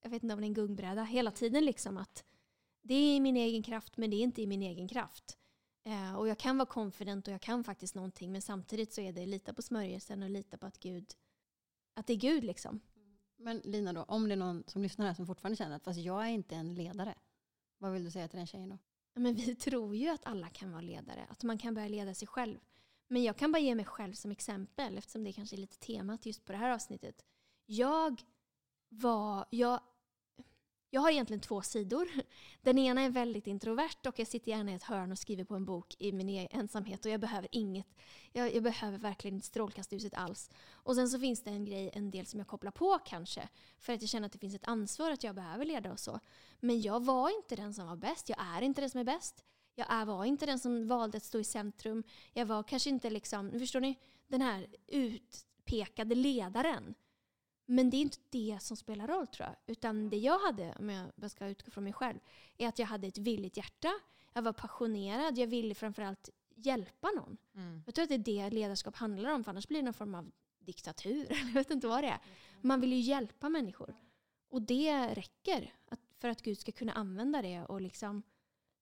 jag 0.03 0.11
vet 0.11 0.23
inte 0.23 0.35
om 0.35 0.41
det 0.41 0.45
är 0.45 0.49
en 0.49 0.55
gungbräda, 0.55 1.05
hela 1.05 1.31
tiden 1.31 1.65
liksom 1.65 1.97
att 1.97 2.25
det 2.83 2.95
är 2.95 3.17
i 3.17 3.21
min 3.21 3.37
egen 3.37 3.63
kraft 3.63 3.97
men 3.97 4.11
det 4.11 4.17
är 4.17 4.23
inte 4.23 4.43
i 4.43 4.47
min 4.47 4.63
egen 4.63 4.89
kraft. 4.89 5.39
Eh, 5.85 6.17
och 6.17 6.29
jag 6.29 6.39
kan 6.39 6.59
vara 6.59 6.67
confident 6.67 7.29
och 7.29 7.35
jag 7.35 7.41
kan 7.41 7.65
faktiskt 7.65 7.95
någonting 7.95 8.33
men 8.33 8.43
samtidigt 8.43 8.93
så 8.93 9.01
är 9.01 9.13
det 9.13 9.27
lita 9.27 9.55
på 9.55 9.63
smörjelsen 9.63 10.23
och 10.23 10.31
lita 10.31 10.59
på 10.59 10.67
att 10.67 10.79
Gud, 10.79 11.07
att 11.95 12.07
det 12.07 12.13
är 12.13 12.17
Gud 12.17 12.45
liksom. 12.45 12.81
Men 13.37 13.59
Lina 13.59 13.93
då, 13.93 14.03
om 14.03 14.29
det 14.29 14.35
är 14.35 14.37
någon 14.37 14.65
som 14.67 14.83
lyssnar 14.83 15.07
här 15.07 15.15
som 15.15 15.27
fortfarande 15.27 15.57
känner 15.57 15.77
att 15.77 15.85
fast 15.85 16.01
jag 16.01 16.25
är 16.25 16.29
inte 16.31 16.55
en 16.55 16.75
ledare. 16.75 17.15
Vad 17.79 17.93
vill 17.93 18.05
du 18.05 18.11
säga 18.11 18.29
till 18.29 18.39
den 18.39 18.47
tjejen 18.47 18.69
då? 18.69 18.79
Men 19.15 19.35
vi 19.35 19.55
tror 19.55 19.97
ju 19.97 20.09
att 20.09 20.27
alla 20.27 20.49
kan 20.49 20.71
vara 20.71 20.83
ledare, 20.83 21.27
att 21.31 21.43
man 21.43 21.59
kan 21.59 21.75
börja 21.75 21.89
leda 21.89 22.15
sig 22.15 22.29
själv. 22.29 22.59
Men 23.09 23.23
jag 23.23 23.37
kan 23.37 23.53
bara 23.53 23.59
ge 23.59 23.75
mig 23.75 23.85
själv 23.85 24.13
som 24.13 24.31
exempel 24.31 24.99
eftersom 24.99 25.25
det 25.25 25.33
kanske 25.33 25.57
är 25.57 25.59
lite 25.59 25.79
temat 25.79 26.27
just 26.27 26.45
på 26.45 26.53
det 26.53 26.59
här 26.59 26.71
avsnittet. 26.71 27.25
Jag 27.67 28.23
var, 28.89 29.47
jag, 29.51 29.81
jag 30.95 31.01
har 31.01 31.11
egentligen 31.11 31.41
två 31.41 31.63
sidor. 31.63 32.09
Den 32.63 32.79
ena 32.79 33.01
är 33.03 33.11
väldigt 33.11 33.47
introvert 33.47 34.07
och 34.07 34.19
jag 34.19 34.29
sitter 34.29 34.51
gärna 34.51 34.73
i 34.73 34.75
ett 34.75 34.83
hörn 34.83 35.13
och 35.13 35.19
skriver 35.19 35.45
på 35.45 35.55
en 35.55 35.65
bok 35.65 35.97
i 35.99 36.13
min 36.13 36.29
egen 36.29 36.49
ensamhet 36.51 37.05
och 37.05 37.11
jag 37.11 37.21
behöver 37.21 37.49
inget, 37.53 37.87
jag, 38.33 38.55
jag 38.55 38.63
behöver 38.63 38.99
verkligen 38.99 39.35
inte 39.35 39.47
strålkastljuset 39.47 40.15
alls. 40.15 40.51
Och 40.73 40.95
sen 40.95 41.09
så 41.09 41.19
finns 41.19 41.43
det 41.43 41.51
en 41.51 41.65
grej, 41.65 41.91
en 41.93 42.11
del 42.11 42.27
som 42.27 42.41
jag 42.41 42.47
kopplar 42.47 42.71
på 42.71 42.99
kanske 43.07 43.49
för 43.79 43.93
att 43.93 44.01
jag 44.01 44.11
känner 44.11 44.27
att 44.27 44.33
det 44.33 44.39
finns 44.39 44.55
ett 44.55 44.69
ansvar 44.69 45.11
att 45.11 45.25
jag 45.25 45.35
behöver 45.35 45.65
leda 45.65 45.93
och 45.93 46.01
så. 46.01 46.21
Men 46.61 46.81
jag 46.81 47.05
var 47.05 47.37
inte 47.37 47.57
den 47.57 47.75
som 47.75 47.87
var 47.87 47.97
bäst. 47.97 48.29
Jag 48.29 48.39
är 48.41 48.63
inte 48.63 48.81
den 48.81 48.91
som 48.91 49.01
är 49.01 49.05
bäst. 49.05 49.45
Jag 49.75 49.87
är, 49.91 50.05
var 50.05 50.25
inte 50.25 50.47
den 50.47 50.59
som 50.59 50.89
valde 50.89 51.17
att 51.17 51.25
stå 51.25 51.39
i 51.39 51.45
centrum. 51.45 52.03
Jag 52.33 52.47
var 52.47 52.63
kanske 52.63 52.91
inte 52.91 53.11
liksom, 53.11 53.51
förstår 53.51 53.81
ni? 53.81 53.99
Den 54.29 54.41
här 54.41 54.67
utpekade 54.87 56.15
ledaren. 56.15 56.95
Men 57.67 57.91
det 57.91 57.97
är 57.97 58.01
inte 58.01 58.19
det 58.31 58.59
som 58.61 58.77
spelar 58.77 59.07
roll 59.07 59.27
tror 59.27 59.49
jag. 59.49 59.57
Utan 59.67 60.11
det 60.11 60.17
jag 60.17 60.39
hade, 60.39 60.75
om 60.79 60.91
jag 60.91 61.31
ska 61.31 61.47
utgå 61.47 61.71
från 61.71 61.85
mig 61.85 61.93
själv, 61.93 62.19
är 62.59 62.69
att 62.69 62.79
jag 62.79 62.87
hade 62.87 63.07
ett 63.07 63.19
villigt 63.19 63.57
hjärta. 63.57 63.93
Jag 64.33 64.43
var 64.43 64.53
passionerad. 64.53 65.39
Jag 65.39 65.47
ville 65.47 65.75
framförallt 65.75 66.31
hjälpa 66.55 67.11
någon. 67.11 67.37
Mm. 67.55 67.83
Jag 67.87 67.95
tror 67.95 68.03
att 68.03 68.09
det 68.09 68.15
är 68.15 68.19
det 68.19 68.51
ledarskap 68.51 68.97
handlar 68.97 69.31
om, 69.31 69.45
för 69.45 69.51
annars 69.51 69.69
blir 69.69 69.79
det 69.79 69.85
någon 69.85 69.95
form 69.95 70.15
av 70.15 70.31
diktatur. 70.59 71.27
Jag 71.31 71.55
vet 71.55 71.71
inte 71.71 71.87
vad 71.87 72.05
det 72.05 72.09
är. 72.09 72.19
Man 72.61 72.81
vill 72.81 72.93
ju 72.93 73.01
hjälpa 73.01 73.49
människor. 73.49 73.95
Och 74.49 74.63
det 74.63 75.15
räcker 75.15 75.75
för 76.19 76.29
att 76.29 76.43
Gud 76.43 76.59
ska 76.59 76.73
kunna 76.73 76.93
använda 76.93 77.43
det 77.43 77.65
och 77.65 77.81
liksom 77.81 78.23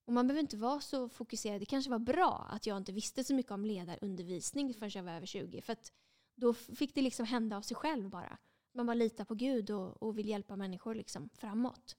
Och 0.05 0.12
man 0.12 0.27
behöver 0.27 0.40
inte 0.40 0.57
vara 0.57 0.81
så 0.81 1.09
fokuserad. 1.09 1.61
Det 1.61 1.66
kanske 1.66 1.90
var 1.90 1.99
bra 1.99 2.47
att 2.51 2.66
jag 2.66 2.77
inte 2.77 2.92
visste 2.92 3.25
så 3.25 3.35
mycket 3.35 3.53
om 3.53 3.64
ledarundervisning 3.64 4.75
förrän 4.75 4.90
jag 4.95 5.03
var 5.03 5.12
över 5.12 5.27
20. 5.27 5.62
För 5.62 5.77
då 6.35 6.55
fick 6.55 6.95
det 6.95 7.03
liksom 7.03 7.27
hända 7.27 7.57
av 7.57 7.62
sig 7.62 7.77
själv 7.77 8.11
bara. 8.11 8.38
Man 8.73 8.87
bara 8.87 8.95
litar 8.95 9.25
på 9.25 9.35
Gud 9.35 9.71
och, 9.71 10.03
och 10.03 10.19
vill 10.19 10.29
hjälpa 10.29 10.57
människor 10.57 10.95
liksom 10.95 11.29
framåt. 11.29 11.97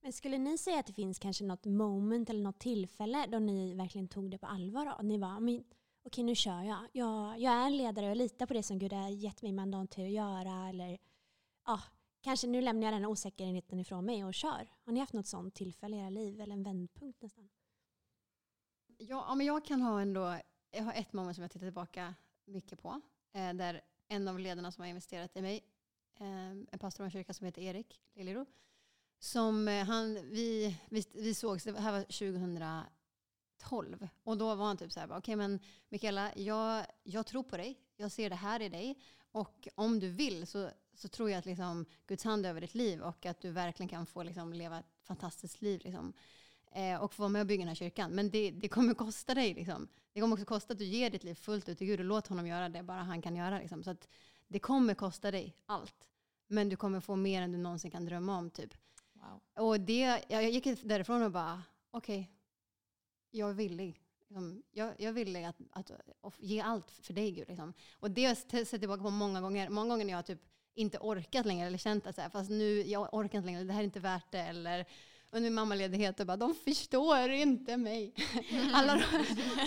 Men 0.00 0.12
skulle 0.12 0.38
ni 0.38 0.58
säga 0.58 0.78
att 0.78 0.86
det 0.86 0.92
finns 0.92 1.18
kanske 1.18 1.44
något 1.44 1.64
moment 1.64 2.30
eller 2.30 2.42
något 2.42 2.58
tillfälle 2.58 3.26
då 3.26 3.38
ni 3.38 3.74
verkligen 3.74 4.08
tog 4.08 4.30
det 4.30 4.38
på 4.38 4.46
allvar? 4.46 4.86
Då? 4.86 5.02
Ni 5.02 5.18
var, 5.18 5.40
men, 5.40 5.64
okej 6.02 6.24
nu 6.24 6.34
kör 6.34 6.62
jag. 6.62 6.88
jag. 6.92 7.38
Jag 7.38 7.52
är 7.52 7.66
en 7.66 7.76
ledare 7.76 8.06
och 8.06 8.10
jag 8.10 8.18
litar 8.18 8.46
på 8.46 8.54
det 8.54 8.62
som 8.62 8.78
Gud 8.78 8.92
har 8.92 9.08
gett 9.08 9.42
mig 9.42 9.52
mandat 9.52 9.90
till 9.90 10.04
att 10.04 10.10
göra. 10.10 10.68
Eller 10.68 10.98
ja, 11.66 11.80
kanske 12.20 12.46
nu 12.46 12.60
lämnar 12.60 12.86
jag 12.86 12.94
den 12.94 13.02
här 13.02 13.10
osäkerheten 13.10 13.78
ifrån 13.78 14.04
mig 14.04 14.24
och 14.24 14.34
kör. 14.34 14.72
Har 14.84 14.92
ni 14.92 15.00
haft 15.00 15.12
något 15.12 15.26
sånt 15.26 15.54
tillfälle 15.54 15.96
i 15.96 16.00
era 16.00 16.10
liv 16.10 16.40
eller 16.40 16.52
en 16.52 16.62
vändpunkt 16.62 17.22
nästan? 17.22 17.48
Ja, 18.98 19.24
ja, 19.28 19.34
men 19.34 19.46
jag 19.46 19.64
kan 19.64 19.82
ha 19.82 20.00
ändå, 20.00 20.38
jag 20.70 20.82
har 20.82 20.92
ett 20.92 21.12
moment 21.12 21.36
som 21.36 21.42
jag 21.42 21.50
tittar 21.50 21.66
tillbaka 21.66 22.14
mycket 22.44 22.82
på. 22.82 23.00
Eh, 23.32 23.52
där 23.54 23.80
en 24.08 24.28
av 24.28 24.38
ledarna 24.38 24.72
som 24.72 24.82
har 24.82 24.88
investerat 24.88 25.36
i 25.36 25.42
mig, 25.42 25.64
eh, 26.20 26.50
en 26.50 26.78
pastor 26.80 27.04
i 27.04 27.06
en 27.06 27.10
kyrka 27.10 27.32
som 27.32 27.44
heter 27.44 27.62
Erik 27.62 28.00
Liljero. 28.14 28.46
som 29.18 29.68
eh, 29.68 29.84
han, 29.84 30.14
vi, 30.14 30.78
vi, 30.88 31.04
vi 31.12 31.34
sågs, 31.34 31.64
det 31.64 31.80
här 31.80 31.92
var 31.92 32.02
2012. 32.02 34.08
Och 34.22 34.38
då 34.38 34.54
var 34.54 34.66
han 34.66 34.76
typ 34.76 34.92
så 34.92 35.00
här, 35.00 35.06
okej 35.06 35.18
okej 35.18 35.36
men 35.36 35.60
Mikaela, 35.88 36.32
jag, 36.36 36.86
jag 37.02 37.26
tror 37.26 37.42
på 37.42 37.56
dig, 37.56 37.78
jag 37.96 38.12
ser 38.12 38.30
det 38.30 38.36
här 38.36 38.62
i 38.62 38.68
dig. 38.68 38.98
Och 39.32 39.68
om 39.74 40.00
du 40.00 40.10
vill 40.10 40.46
så, 40.46 40.70
så 40.94 41.08
tror 41.08 41.30
jag 41.30 41.38
att 41.38 41.46
liksom 41.46 41.86
Guds 42.06 42.24
hand 42.24 42.46
är 42.46 42.50
över 42.50 42.60
ditt 42.60 42.74
liv 42.74 43.02
och 43.02 43.26
att 43.26 43.40
du 43.40 43.50
verkligen 43.50 43.88
kan 43.88 44.06
få 44.06 44.22
liksom 44.22 44.52
leva 44.52 44.78
ett 44.78 44.86
fantastiskt 45.02 45.62
liv. 45.62 45.80
Liksom 45.84 46.12
eh, 46.72 47.02
och 47.02 47.14
få 47.14 47.22
vara 47.22 47.28
med 47.28 47.40
och 47.40 47.46
bygga 47.46 47.60
den 47.60 47.68
här 47.68 47.74
kyrkan. 47.74 48.10
Men 48.10 48.30
det, 48.30 48.50
det 48.50 48.68
kommer 48.68 48.94
kosta 48.94 49.34
dig. 49.34 49.54
Liksom. 49.54 49.88
Det 50.12 50.20
kommer 50.20 50.34
också 50.34 50.46
kosta 50.46 50.72
att 50.72 50.78
du 50.78 50.84
ger 50.84 51.10
ditt 51.10 51.24
liv 51.24 51.34
fullt 51.34 51.68
ut 51.68 51.78
till 51.78 51.86
Gud 51.86 52.00
och 52.00 52.06
låt 52.06 52.26
honom 52.26 52.46
göra 52.46 52.68
det 52.68 52.82
bara 52.82 53.02
han 53.02 53.22
kan 53.22 53.36
göra. 53.36 53.58
Liksom. 53.58 53.82
Så 53.82 53.90
att 53.90 54.08
det 54.48 54.58
kommer 54.58 54.94
kosta 54.94 55.30
dig 55.30 55.56
allt. 55.66 56.08
Men 56.46 56.68
du 56.68 56.76
kommer 56.76 57.00
få 57.00 57.16
mer 57.16 57.42
än 57.42 57.52
du 57.52 57.58
någonsin 57.58 57.90
kan 57.90 58.04
drömma 58.04 58.38
om. 58.38 58.50
Typ. 58.50 58.74
Wow. 59.12 59.66
Och 59.66 59.80
det, 59.80 60.24
jag 60.28 60.50
gick 60.50 60.82
därifrån 60.82 61.22
och 61.22 61.30
bara, 61.30 61.62
okej, 61.90 62.30
jag 63.30 63.50
är 63.50 63.54
villig. 63.54 64.00
Liksom, 64.20 64.62
Jag, 64.72 64.94
jag 64.98 65.12
villig 65.12 65.44
att, 65.44 65.56
att, 65.70 65.90
att 66.20 66.34
ge 66.38 66.60
allt 66.60 66.90
för 66.90 67.14
dig 67.14 67.30
Gud. 67.30 67.48
Liksom. 67.48 67.72
Och 67.92 68.10
det 68.10 68.24
har 68.24 68.36
jag 68.50 68.66
sett 68.66 68.80
tillbaka 68.80 69.02
på 69.02 69.10
många 69.10 69.40
gånger. 69.40 69.68
Många 69.68 69.88
gånger 69.88 70.04
när 70.04 70.12
jag 70.12 70.26
typ 70.26 70.40
inte 70.74 70.98
orkat 70.98 71.46
längre 71.46 71.66
eller 71.66 71.78
känt 71.78 72.06
att 72.06 72.14
så 72.14 72.20
här, 72.20 72.28
fast 72.28 72.50
nu, 72.50 72.82
jag 72.82 73.14
orkar 73.14 73.38
inte 73.38 73.46
längre, 73.46 73.64
det 73.64 73.72
här 73.72 73.80
är 73.80 73.84
inte 73.84 74.00
värt 74.00 74.32
det. 74.32 74.40
Eller 74.40 74.88
under 75.30 75.50
min 75.50 75.54
mammaledighet 75.54 76.20
och 76.20 76.26
bara, 76.26 76.36
de 76.36 76.54
förstår 76.54 77.30
inte 77.30 77.76
mig. 77.76 78.14
Alla 78.72 78.94
de, 78.94 79.02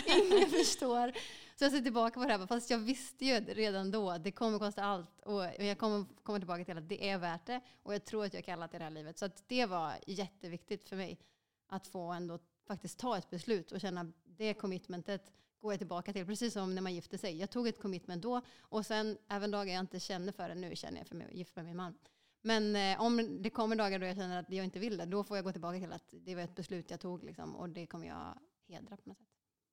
ingen 0.08 0.50
förstår. 0.50 1.12
Så 1.56 1.66
jag 1.66 1.72
ser 1.72 1.82
tillbaka 1.82 2.20
på 2.20 2.26
det 2.26 2.38
här, 2.38 2.48
fast 2.48 2.70
jag 2.70 2.78
visste 2.78 3.26
ju 3.26 3.40
redan 3.40 3.92
då 3.92 4.10
att 4.10 4.24
det 4.24 4.32
kommer 4.32 4.60
kosta 4.60 4.84
allt. 4.84 5.20
Och 5.20 5.44
jag 5.58 5.78
kommer 5.78 6.06
komma 6.24 6.38
tillbaka 6.38 6.66
till 6.66 6.78
att 6.78 6.90
det 6.90 7.10
är 7.10 7.18
värt 7.18 7.46
det. 7.46 7.62
Och 7.84 7.94
jag 7.94 8.06
tror 8.06 8.26
att 8.26 8.34
jag 8.34 8.40
är 8.40 8.46
kallad 8.46 8.70
till 8.72 8.80
det 8.80 8.84
här 8.84 8.92
livet. 8.92 9.18
Så 9.18 9.26
att 9.26 9.44
det 9.48 9.66
var 9.66 9.94
jätteviktigt 10.08 10.90
för 10.90 10.96
mig 10.96 11.20
att 11.68 11.88
få 11.88 12.12
ändå 12.12 12.40
faktiskt 12.68 13.00
ta 13.00 13.18
ett 13.18 13.30
beslut 13.30 13.72
och 13.72 13.82
känna 13.82 14.12
det 14.24 14.54
commitmentet 14.54 15.32
går 15.60 15.74
jag 15.74 15.80
tillbaka 15.80 16.14
till. 16.14 16.26
Precis 16.26 16.54
som 16.54 16.76
när 16.76 16.82
man 16.82 16.94
gifter 16.94 17.18
sig. 17.18 17.38
Jag 17.38 17.50
tog 17.50 17.68
ett 17.68 17.82
commitment 17.82 18.24
då 18.24 18.42
och 18.60 18.86
sen 18.86 19.18
även 19.28 19.52
dagar 19.52 19.74
jag 19.74 19.80
inte 19.80 20.00
känner 20.00 20.32
för 20.32 20.50
det, 20.50 20.56
nu 20.56 20.76
känner 20.76 20.98
jag 20.98 21.08
för 21.08 21.16
mig 21.16 21.28
gift 21.32 21.56
med 21.56 21.66
min 21.66 21.78
man. 21.78 21.94
Men 22.42 22.76
eh, 22.76 23.02
om 23.02 23.42
det 23.42 23.50
kommer 23.50 23.76
dagar 23.76 24.00
då 24.00 24.06
jag 24.06 24.16
känner 24.16 24.40
att 24.40 24.52
jag 24.52 24.66
inte 24.66 24.80
vill 24.80 24.98
det, 24.98 25.06
då 25.06 25.24
får 25.24 25.38
jag 25.38 25.44
gå 25.44 25.52
tillbaka 25.52 25.80
till 25.80 25.94
att 25.94 26.14
det 26.22 26.36
var 26.36 26.42
ett 26.42 26.56
beslut 26.56 26.92
jag 26.92 27.00
tog 27.00 27.24
liksom, 27.24 27.56
och 27.56 27.70
det 27.70 27.88
kommer 27.88 28.08
jag 28.08 28.40
hedra 28.68 28.98
på 28.98 29.10
något 29.10 29.18
sätt. 29.18 29.28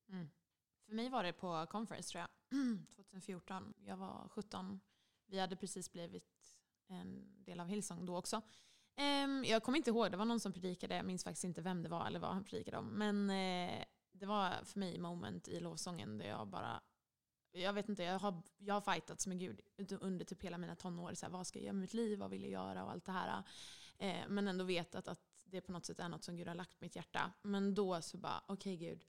Mm. 0.09 0.29
För 0.85 0.93
mig 0.95 1.09
var 1.09 1.23
det 1.23 1.33
på 1.33 1.65
conference 1.69 2.11
tror 2.11 2.21
jag, 2.21 2.29
2014. 2.95 3.73
Jag 3.79 3.97
var 3.97 4.27
17. 4.29 4.79
Vi 5.25 5.39
hade 5.39 5.55
precis 5.55 5.91
blivit 5.91 6.59
en 6.87 7.43
del 7.43 7.59
av 7.59 7.67
Hillsong 7.67 8.05
då 8.05 8.17
också. 8.17 8.41
Ehm, 8.95 9.43
jag 9.43 9.63
kommer 9.63 9.77
inte 9.77 9.89
ihåg, 9.89 10.11
det 10.11 10.17
var 10.17 10.25
någon 10.25 10.39
som 10.39 10.53
predikade, 10.53 10.95
jag 10.95 11.05
minns 11.05 11.23
faktiskt 11.23 11.43
inte 11.43 11.61
vem 11.61 11.83
det 11.83 11.89
var 11.89 12.07
eller 12.07 12.19
vad 12.19 12.33
han 12.33 12.43
predikade 12.43 12.77
om. 12.77 12.85
Men 12.87 13.29
eh, 13.29 13.85
det 14.11 14.25
var 14.25 14.63
för 14.63 14.79
mig 14.79 14.99
moment 14.99 15.47
i 15.47 15.59
lovsången 15.59 16.17
där 16.17 16.27
jag 16.27 16.47
bara, 16.47 16.81
jag 17.51 17.73
vet 17.73 17.89
inte, 17.89 18.03
jag 18.03 18.19
har, 18.19 18.41
jag 18.57 18.73
har 18.73 18.93
fightats 18.93 19.27
med 19.27 19.39
Gud 19.39 19.61
under 20.01 20.25
typ 20.25 20.43
hela 20.43 20.57
mina 20.57 20.75
tonår. 20.75 21.13
Så 21.13 21.25
här, 21.25 21.33
vad 21.33 21.47
ska 21.47 21.59
jag 21.59 21.63
göra 21.63 21.73
med 21.73 21.81
mitt 21.81 21.93
liv, 21.93 22.19
vad 22.19 22.29
vill 22.29 22.41
jag 22.41 22.51
göra 22.51 22.83
och 22.83 22.91
allt 22.91 23.05
det 23.05 23.11
här. 23.11 23.43
Eh, 23.97 24.27
men 24.27 24.47
ändå 24.47 24.63
vetat 24.63 25.07
att 25.07 25.21
det 25.45 25.61
på 25.61 25.71
något 25.71 25.85
sätt 25.85 25.99
är 25.99 26.09
något 26.09 26.23
som 26.23 26.35
Gud 26.35 26.47
har 26.47 26.55
lagt 26.55 26.79
på 26.79 26.85
mitt 26.85 26.95
hjärta. 26.95 27.31
Men 27.41 27.75
då 27.75 28.01
så 28.01 28.17
bara, 28.17 28.43
okej 28.47 28.77
Gud, 28.77 29.05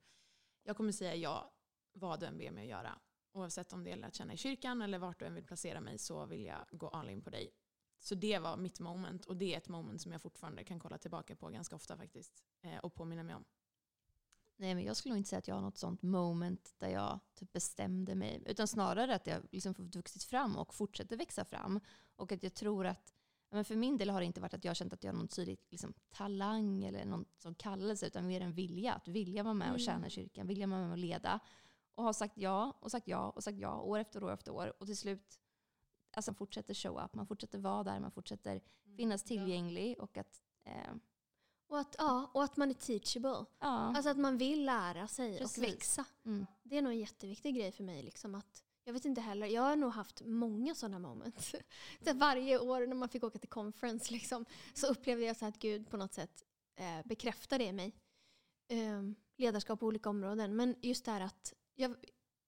jag 0.62 0.76
kommer 0.76 0.92
säga 0.92 1.14
ja 1.14 1.53
vad 1.92 2.20
du 2.20 2.26
än 2.26 2.38
ber 2.38 2.50
mig 2.50 2.62
att 2.62 2.70
göra. 2.70 2.98
Oavsett 3.33 3.72
om 3.72 3.85
det 3.85 3.90
gäller 3.90 4.09
att 4.09 4.14
känna 4.14 4.33
i 4.33 4.37
kyrkan 4.37 4.83
eller 4.83 4.98
vart 4.98 5.18
du 5.18 5.24
än 5.24 5.35
vill 5.35 5.44
placera 5.44 5.81
mig 5.81 5.98
så 5.98 6.26
vill 6.26 6.44
jag 6.44 6.66
gå 6.70 6.88
all 6.88 7.11
in 7.11 7.22
på 7.22 7.31
dig. 7.31 7.50
Så 7.98 8.14
det 8.14 8.38
var 8.38 8.57
mitt 8.57 8.81
moment 8.81 9.24
och 9.24 9.37
det 9.37 9.55
är 9.55 9.57
ett 9.57 9.68
moment 9.68 10.03
som 10.03 10.12
jag 10.12 10.22
fortfarande 10.22 10.64
kan 10.64 10.79
kolla 10.81 10.98
tillbaka 10.98 11.37
på 11.37 11.48
ganska 11.48 11.76
ofta 11.76 11.96
faktiskt. 11.96 12.44
Eh, 12.61 12.79
och 12.79 12.94
påminna 12.94 13.22
mig 13.22 13.35
om. 13.35 13.44
Nej, 14.61 14.75
men 14.75 14.85
jag 14.85 14.96
skulle 14.96 15.12
nog 15.12 15.18
inte 15.18 15.29
säga 15.29 15.38
att 15.38 15.49
jag 15.49 15.55
har 15.55 15.62
något 15.62 15.79
sånt 15.79 16.03
moment 16.03 16.75
där 16.79 16.88
jag 16.88 17.20
typ 17.35 17.53
bestämde 17.53 18.14
mig. 18.14 18.42
Utan 18.46 18.68
snarare 18.68 19.14
att 19.14 19.27
jag 19.27 19.42
liksom 19.51 19.75
vuxit 19.79 20.25
fram 20.25 20.57
och 20.57 20.75
fortsätter 20.75 21.16
växa 21.16 21.44
fram. 21.44 21.81
Och 22.16 22.33
att 22.33 22.42
jag 22.42 22.55
tror 22.55 22.87
att, 22.87 23.14
men 23.51 23.64
för 23.64 23.77
min 23.77 23.99
del 23.99 24.11
har 24.11 24.20
det 24.20 24.27
inte 24.27 24.40
varit 24.40 24.55
att 24.55 24.64
jag 24.64 24.70
har 24.70 24.75
känt 24.75 24.92
att 24.92 25.05
jag 25.05 25.12
har 25.12 25.18
någon 25.18 25.29
tydlig 25.29 25.59
liksom, 25.70 25.94
talang 26.11 26.85
eller 26.85 27.05
någon 27.05 27.25
som 27.38 27.55
kallelse, 27.55 28.07
utan 28.07 28.27
mer 28.27 28.40
en 28.40 28.53
vilja. 28.53 28.94
Att 28.94 29.09
vilja 29.09 29.42
vara 29.42 29.55
med 29.55 29.73
och 29.73 29.81
tjäna 29.81 30.07
i 30.07 30.11
kyrkan, 30.11 30.46
vilja 30.46 30.66
vara 30.66 30.81
med 30.81 30.90
och 30.90 30.99
leda. 30.99 31.40
Och 31.94 32.05
har 32.05 32.12
sagt 32.12 32.37
ja 32.37 32.79
och 32.81 32.90
sagt 32.90 33.09
ja 33.09 33.31
och 33.31 33.44
sagt 33.44 33.59
ja 33.59 33.81
år 33.81 33.99
efter 33.99 34.25
år 34.25 34.33
efter 34.33 34.53
år. 34.53 34.73
Och 34.81 34.87
till 34.87 34.96
slut 34.96 35.40
alltså, 36.12 36.31
man 36.31 36.37
fortsätter 36.37 36.75
show 36.75 37.05
up, 37.05 37.14
man 37.14 37.27
fortsätter 37.27 37.59
vara 37.59 37.85
där, 37.85 38.01
man 38.01 38.11
fortsätter 38.11 38.61
finnas 38.96 39.23
tillgänglig. 39.23 39.99
Och 39.99 40.16
att, 40.18 40.42
eh, 40.64 40.94
Och 41.70 41.78
att, 41.78 41.94
ja, 41.98 42.30
och 42.35 42.44
att 42.44 42.56
man 42.56 42.70
är 42.70 42.74
teachable. 42.74 43.46
ja, 43.59 43.66
Alltså 43.68 44.11
att 44.11 44.18
man 44.18 44.38
vill 44.38 44.64
lära 44.64 45.09
sig 45.09 45.38
Precis. 45.38 45.59
och 45.59 45.64
växa. 45.64 46.04
mm. 46.24 46.46
Det 46.62 46.78
är 46.78 46.83
nog 46.83 46.92
en 46.92 46.98
jätteviktig 46.98 47.54
grej 47.54 47.72
för 47.72 47.85
mig. 47.85 48.02
Liksom 48.02 48.35
att, 48.35 48.64
jag 48.85 48.92
vet 48.92 49.04
inte 49.04 49.20
heller, 49.20 49.46
jag 49.46 49.62
har 49.62 49.76
nog 49.76 49.92
haft 49.92 50.22
många 50.24 50.74
sådana 50.74 50.98
moments. 50.98 51.54
Så 52.04 52.14
varje 52.14 52.59
år 52.59 52.87
när 52.87 52.94
man 52.94 53.09
fick 53.09 53.24
åka 53.24 53.38
till 53.38 53.48
conference 53.48 54.12
liksom, 54.12 54.44
så 54.74 54.87
upplevde 54.87 55.24
jag 55.24 55.37
så 55.37 55.46
att 55.46 55.59
Gud 55.59 55.90
på 55.90 55.96
något 55.96 56.14
sätt 56.14 56.44
eh, 56.76 57.06
bekräftar 57.06 57.59
det 57.59 57.64
i 57.64 57.72
mig. 57.72 57.94
Eh, 58.68 59.02
ledarskap 59.37 59.80
på 59.80 59.87
olika 59.87 60.11
områden. 60.11 60.56
Men 60.56 60.74
just 60.83 61.04
det 61.04 61.11
här 61.11 61.20
att 61.20 61.54
jag, 61.74 61.96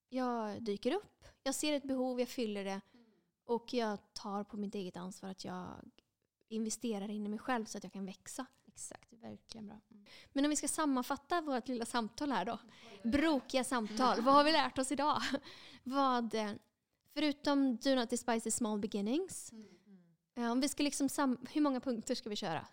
jag 0.08 0.62
dyker 0.62 0.94
upp, 0.94 1.24
jag 1.42 1.54
ser 1.54 1.72
ett 1.72 1.84
behov, 1.84 2.20
jag 2.20 2.28
fyller 2.28 2.64
det 2.64 2.80
och 3.44 3.74
jag 3.74 3.98
tar 4.12 4.44
på 4.44 4.56
mitt 4.56 4.74
eget 4.74 4.96
ansvar 4.96 5.30
att 5.30 5.44
jag 5.44 5.66
investerar 6.48 7.10
in 7.10 7.26
i 7.26 7.28
mig 7.28 7.38
själv 7.38 7.64
så 7.64 7.78
att 7.78 7.84
jag 7.84 7.92
kan 7.92 8.06
växa. 8.06 8.46
Exakt, 8.74 9.12
verkligen 9.12 9.66
bra. 9.66 9.80
Mm. 9.90 10.04
Men 10.32 10.44
om 10.44 10.50
vi 10.50 10.56
ska 10.56 10.68
sammanfatta 10.68 11.40
vårt 11.40 11.68
lilla 11.68 11.84
samtal 11.84 12.32
här 12.32 12.44
då. 12.44 12.58
Brokiga 13.04 13.64
samtal. 13.64 14.20
Vad 14.20 14.34
har 14.34 14.44
vi 14.44 14.52
lärt 14.52 14.78
oss 14.78 14.92
idag? 14.92 15.22
Vad, 15.82 16.34
eh, 16.34 16.52
förutom 17.14 17.76
Do 17.76 17.94
not 17.94 18.10
despise 18.10 18.40
the 18.44 18.50
small 18.50 18.78
beginnings. 18.78 19.52
eh, 20.34 20.52
Om 20.52 20.60
vi 20.60 20.68
ska 20.68 20.82
liksom 20.82 21.08
sam- 21.08 21.46
hur 21.50 21.60
många 21.60 21.80
punkter 21.80 22.14
ska 22.14 22.30
vi 22.30 22.36
köra? 22.36 22.66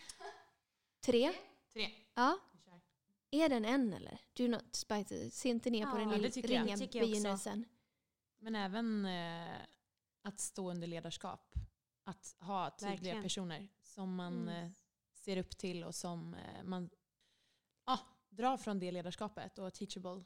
Tre? 1.01 1.33
Tre. 1.73 1.89
Ja. 2.13 2.37
Är 3.31 3.49
den 3.49 3.65
en 3.65 3.93
eller? 3.93 4.21
Do 4.33 4.47
not 4.47 4.73
despise 4.73 5.31
se 5.31 5.49
inte 5.49 5.69
ner 5.69 5.85
på 5.85 5.97
Ja, 5.99 6.05
den 6.05 6.21
lilla 6.21 6.27
ringa 6.29 6.77
begynnelsen. 6.77 7.65
Men 8.39 8.55
även 8.55 9.05
eh, 9.05 9.55
att 10.21 10.39
stå 10.39 10.71
under 10.71 10.87
ledarskap. 10.87 11.55
Att 12.03 12.35
ha 12.39 12.69
tydliga 12.69 12.91
Verkligen. 12.91 13.23
personer 13.23 13.67
som 13.83 14.15
man 14.15 14.33
Mm. 14.49 14.71
Ser 15.29 15.37
upp 15.37 15.57
till 15.57 15.83
och 15.83 15.95
som 15.95 16.33
eh, 16.33 16.63
man 16.63 16.89
ja, 17.85 17.99
drar 18.29 18.57
från 18.57 18.79
det 18.79 18.91
ledarskapet 18.91 19.59
och 19.59 19.73
teachable. 19.73 20.23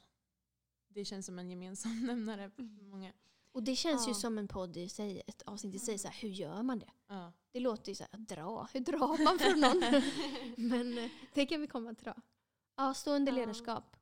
Det 0.88 1.04
känns 1.04 1.26
som 1.26 1.38
en 1.38 1.50
gemensam 1.50 2.00
nämnare 2.06 2.50
för 2.50 2.62
många. 2.62 3.12
Och 3.52 3.62
det 3.62 3.76
känns 3.76 4.06
ju 4.06 4.10
Ja. 4.10 4.14
som 4.14 4.38
en 4.38 4.48
podd 4.48 4.76
i 4.76 4.88
sig, 4.88 5.22
ett 5.26 5.42
avsnitt 5.42 5.74
i 5.74 5.78
sig. 5.78 5.98
Så 5.98 6.08
här, 6.08 6.14
hur 6.20 6.28
gör 6.28 6.62
man 6.62 6.78
det? 6.78 6.90
Ja. 7.08 7.32
Det 7.52 7.60
låter 7.60 7.88
ju 7.88 7.94
så 7.94 8.04
här, 8.12 8.18
dra. 8.18 8.68
Hur 8.72 8.80
drar 8.80 9.24
man 9.24 9.38
från 9.38 9.60
någon? 9.60 10.02
Men 10.70 10.98
eh, 10.98 11.10
det 11.34 11.46
kan 11.46 11.60
vi 11.60 11.66
komma 11.66 11.94
till 11.94 12.04
då. 12.04 12.14
Ja, 12.76 12.94
stå 12.94 13.12
under 13.14 13.32
Ja. 13.32 13.36
ledarskap. 13.38 13.96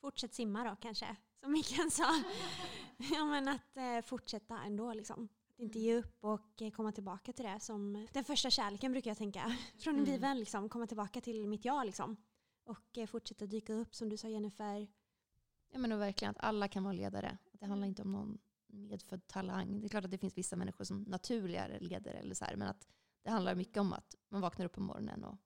Fortsätt 0.00 0.34
simma 0.34 0.64
då 0.70 0.76
kanske, 0.76 1.16
som 1.40 1.52
Mikael 1.52 1.90
sa. 1.90 2.22
ja, 2.96 3.24
men 3.24 3.48
att 3.48 3.76
eh, 3.76 4.00
fortsätta 4.00 4.62
ändå 4.62 4.94
liksom. 4.94 5.28
Att 5.56 5.60
inte 5.62 5.78
ge 5.78 5.94
upp 5.94 6.24
och 6.24 6.62
eh, 6.62 6.70
komma 6.70 6.92
tillbaka 6.92 7.32
till 7.32 7.44
det 7.44 7.60
som 7.60 8.06
den 8.12 8.24
första 8.24 8.50
kärleken 8.50 8.92
brukar 8.92 9.10
jag 9.10 9.18
tänka. 9.18 9.56
Från 9.78 9.94
en 9.94 10.00
Mm. 10.00 10.12
bibel 10.14 10.38
liksom, 10.38 10.68
komma 10.68 10.86
tillbaka 10.86 11.20
till 11.20 11.48
mitt 11.48 11.64
jag 11.64 11.86
liksom. 11.86 12.16
Och 12.64 12.98
eh, 12.98 13.06
fortsätta 13.06 13.46
dyka 13.46 13.72
upp 13.74 13.94
som 13.94 14.08
du 14.08 14.16
sa 14.16 14.28
Jennifer. 14.28 14.86
Ja, 15.72 15.78
men 15.78 15.92
och 15.92 16.00
verkligen 16.00 16.30
att 16.30 16.44
alla 16.44 16.68
kan 16.68 16.84
vara 16.84 16.92
ledare. 16.92 17.38
Att 17.54 17.60
det 17.60 17.66
handlar 17.66 17.88
inte 17.88 18.02
om 18.02 18.12
någon 18.12 18.38
medfödd 18.66 19.26
talang. 19.26 19.80
Det 19.80 19.86
är 19.86 19.88
klart 19.88 20.04
att 20.04 20.10
det 20.10 20.18
finns 20.18 20.38
vissa 20.38 20.56
människor 20.56 20.84
som 20.84 21.02
naturligare 21.02 21.78
ledare, 21.80 22.18
eller 22.18 22.34
så 22.34 22.44
här, 22.44 22.56
men 22.56 22.68
att 22.68 22.88
det 23.22 23.30
handlar 23.30 23.54
mycket 23.54 23.76
om 23.76 23.92
att 23.92 24.14
man 24.28 24.40
vaknar 24.40 24.66
upp 24.66 24.72
på 24.72 24.80
morgonen 24.80 25.24
och 25.24 25.38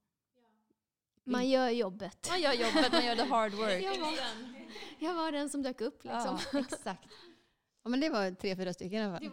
Man 1.24 1.48
gör 1.48 1.68
jobbet. 1.68 2.26
Man 2.30 2.40
gör 2.40 2.52
jobbet, 2.52 2.92
man 2.92 3.04
gör 3.04 3.16
the 3.16 3.22
hard 3.24 3.52
work. 3.62 3.82
Jag 3.82 4.00
var, 4.00 4.18
jag 4.98 5.14
var 5.14 5.32
den 5.32 5.48
som 5.50 5.62
dök 5.62 5.80
upp 5.80 6.04
liksom. 6.04 6.38
Ja, 6.52 6.58
exakt. 6.60 7.08
Ja, 7.82 7.90
men 7.90 8.00
det 8.00 8.08
var 8.08 8.30
tre, 8.30 8.56
fyra 8.56 8.72
stycken 8.72 9.02
i 9.02 9.04
alla 9.04 9.18
fall. 9.18 9.30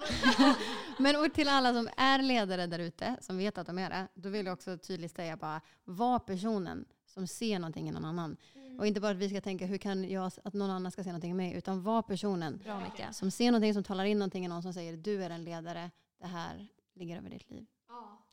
men 1.00 1.16
och 1.16 1.34
till 1.34 1.48
alla 1.48 1.74
som 1.74 1.90
är 1.98 2.22
ledare 2.22 2.68
där 2.68 2.80
ute, 2.80 3.18
som 3.22 3.38
vet 3.38 3.58
att 3.58 3.68
de 3.68 3.78
är 3.78 3.90
det, 3.90 4.08
då 4.14 4.30
vill 4.30 4.46
jag 4.46 4.54
också 4.54 4.78
tydligt 4.78 5.16
säga 5.16 5.38
bara, 5.38 5.62
var 5.84 6.20
personen 6.20 6.86
som 7.06 7.28
ser 7.28 7.60
någonting 7.60 7.90
i 7.90 7.92
någon 7.92 8.06
annan. 8.06 8.38
Och 8.80 8.88
inte 8.88 9.02
bara 9.02 9.12
att 9.12 9.18
vi 9.18 9.30
ska 9.30 9.42
tänka, 9.42 9.66
hur 9.66 9.78
kan 9.78 10.10
jag, 10.10 10.32
att 10.44 10.54
någon 10.54 10.70
annan 10.70 10.92
ska 10.92 11.04
se 11.04 11.10
någonting 11.10 11.32
i 11.32 11.34
mig, 11.34 11.54
utan 11.54 11.84
var 11.84 12.02
personen 12.02 12.58
Bra 12.64 12.92
som 13.12 13.32
ser 13.32 13.52
någonting, 13.52 13.74
som 13.74 13.84
talar 13.84 14.06
in 14.06 14.20
någonting 14.20 14.46
i 14.46 14.48
någon 14.48 14.64
som 14.64 14.74
säger, 14.74 14.98
du 14.98 15.24
är 15.24 15.30
en 15.30 15.44
ledare, 15.44 15.92
det 16.20 16.28
här 16.28 16.68
ligger 16.94 17.18
över 17.18 17.30
ditt 17.30 17.50
liv. 17.50 17.66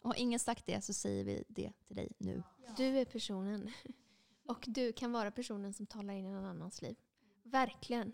Och 0.01 0.11
har 0.11 0.19
ingen 0.19 0.39
sagt 0.39 0.67
det 0.67 0.85
så 0.85 0.93
säger 0.93 1.25
vi 1.25 1.45
det 1.49 1.73
till 1.87 1.97
dig 1.97 2.13
nu. 2.19 2.43
Du 2.77 2.85
är 2.99 3.05
personen. 3.05 3.71
Och 4.47 4.65
du 4.67 4.93
kan 4.93 5.13
vara 5.13 5.31
personen 5.31 5.73
som 5.73 5.87
talar 5.87 6.15
in 6.15 6.27
i 6.27 6.31
någon 6.33 6.45
annans 6.45 6.83
liv. 6.83 6.97
Verkligen. 7.43 8.13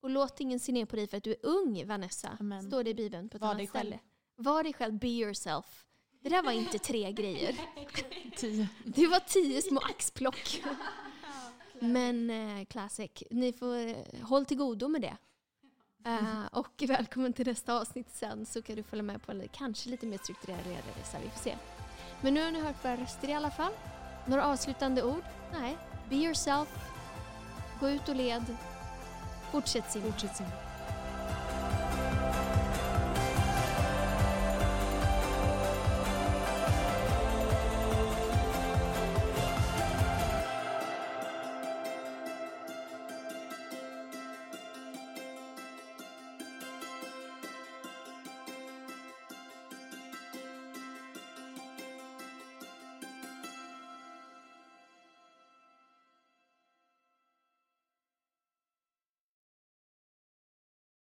Och 0.00 0.10
låt 0.10 0.40
ingen 0.40 0.60
se 0.60 0.72
ner 0.72 0.84
på 0.86 0.96
dig 0.96 1.06
för 1.06 1.16
att 1.16 1.24
du 1.24 1.30
är 1.30 1.46
ung, 1.46 1.86
Vanessa. 1.86 2.36
Amen. 2.40 2.62
Står 2.62 2.84
det 2.84 2.90
i 2.90 2.94
Bibeln 2.94 3.28
på 3.28 3.36
ett 3.36 3.40
Var 3.40 3.48
annat 3.48 3.58
dig 3.58 3.66
själv. 3.66 3.86
ställe. 3.90 4.00
Var 4.36 4.62
dig 4.62 4.72
själv, 4.72 4.98
be 4.98 5.08
yourself. 5.08 5.84
Det 6.22 6.28
där 6.28 6.42
var 6.42 6.52
inte 6.52 6.78
tre 6.78 7.12
grejer. 7.18 7.60
Tio. 8.36 8.68
Det 8.84 9.06
var 9.06 9.20
tio 9.20 9.62
små 9.62 9.80
axplock. 9.80 10.62
Men 11.80 12.30
eh, 12.30 12.64
classic. 12.64 13.10
Ni 13.30 13.52
får 13.52 13.76
eh, 13.76 13.96
håll 14.22 14.44
till 14.44 14.56
godo 14.56 14.88
med 14.88 15.00
det. 15.00 15.16
Eh, 16.06 16.46
och 16.52 16.82
välkommen 16.88 17.32
till 17.32 17.46
nästa 17.46 17.80
avsnitt 17.80 18.10
sen 18.10 18.46
så 18.46 18.62
kan 18.62 18.76
du 18.76 18.82
följa 18.82 19.02
med 19.02 19.22
på 19.22 19.32
en 19.32 19.48
kanske 19.52 19.90
lite 19.90 20.06
mer 20.06 20.18
strukturerad 20.18 20.66
redovisning. 20.66 21.22
Vi 21.24 21.30
får 21.30 21.38
se. 21.40 21.56
Men 22.20 22.34
nu 22.34 22.44
har 22.44 22.50
ni 22.50 22.60
hört 22.60 22.84
våra 22.84 22.96
röster 22.96 23.28
i 23.28 23.32
alla 23.32 23.50
fall. 23.50 23.72
Några 24.26 24.46
avslutande 24.46 25.02
ord? 25.02 25.22
Nej. 25.52 25.78
Be 26.10 26.16
yourself. 26.16 26.68
Gå 27.80 27.88
ut 27.90 28.08
och 28.08 28.16
led. 28.16 28.44
Učecima. 29.52 30.06
Učecima. 30.08 30.67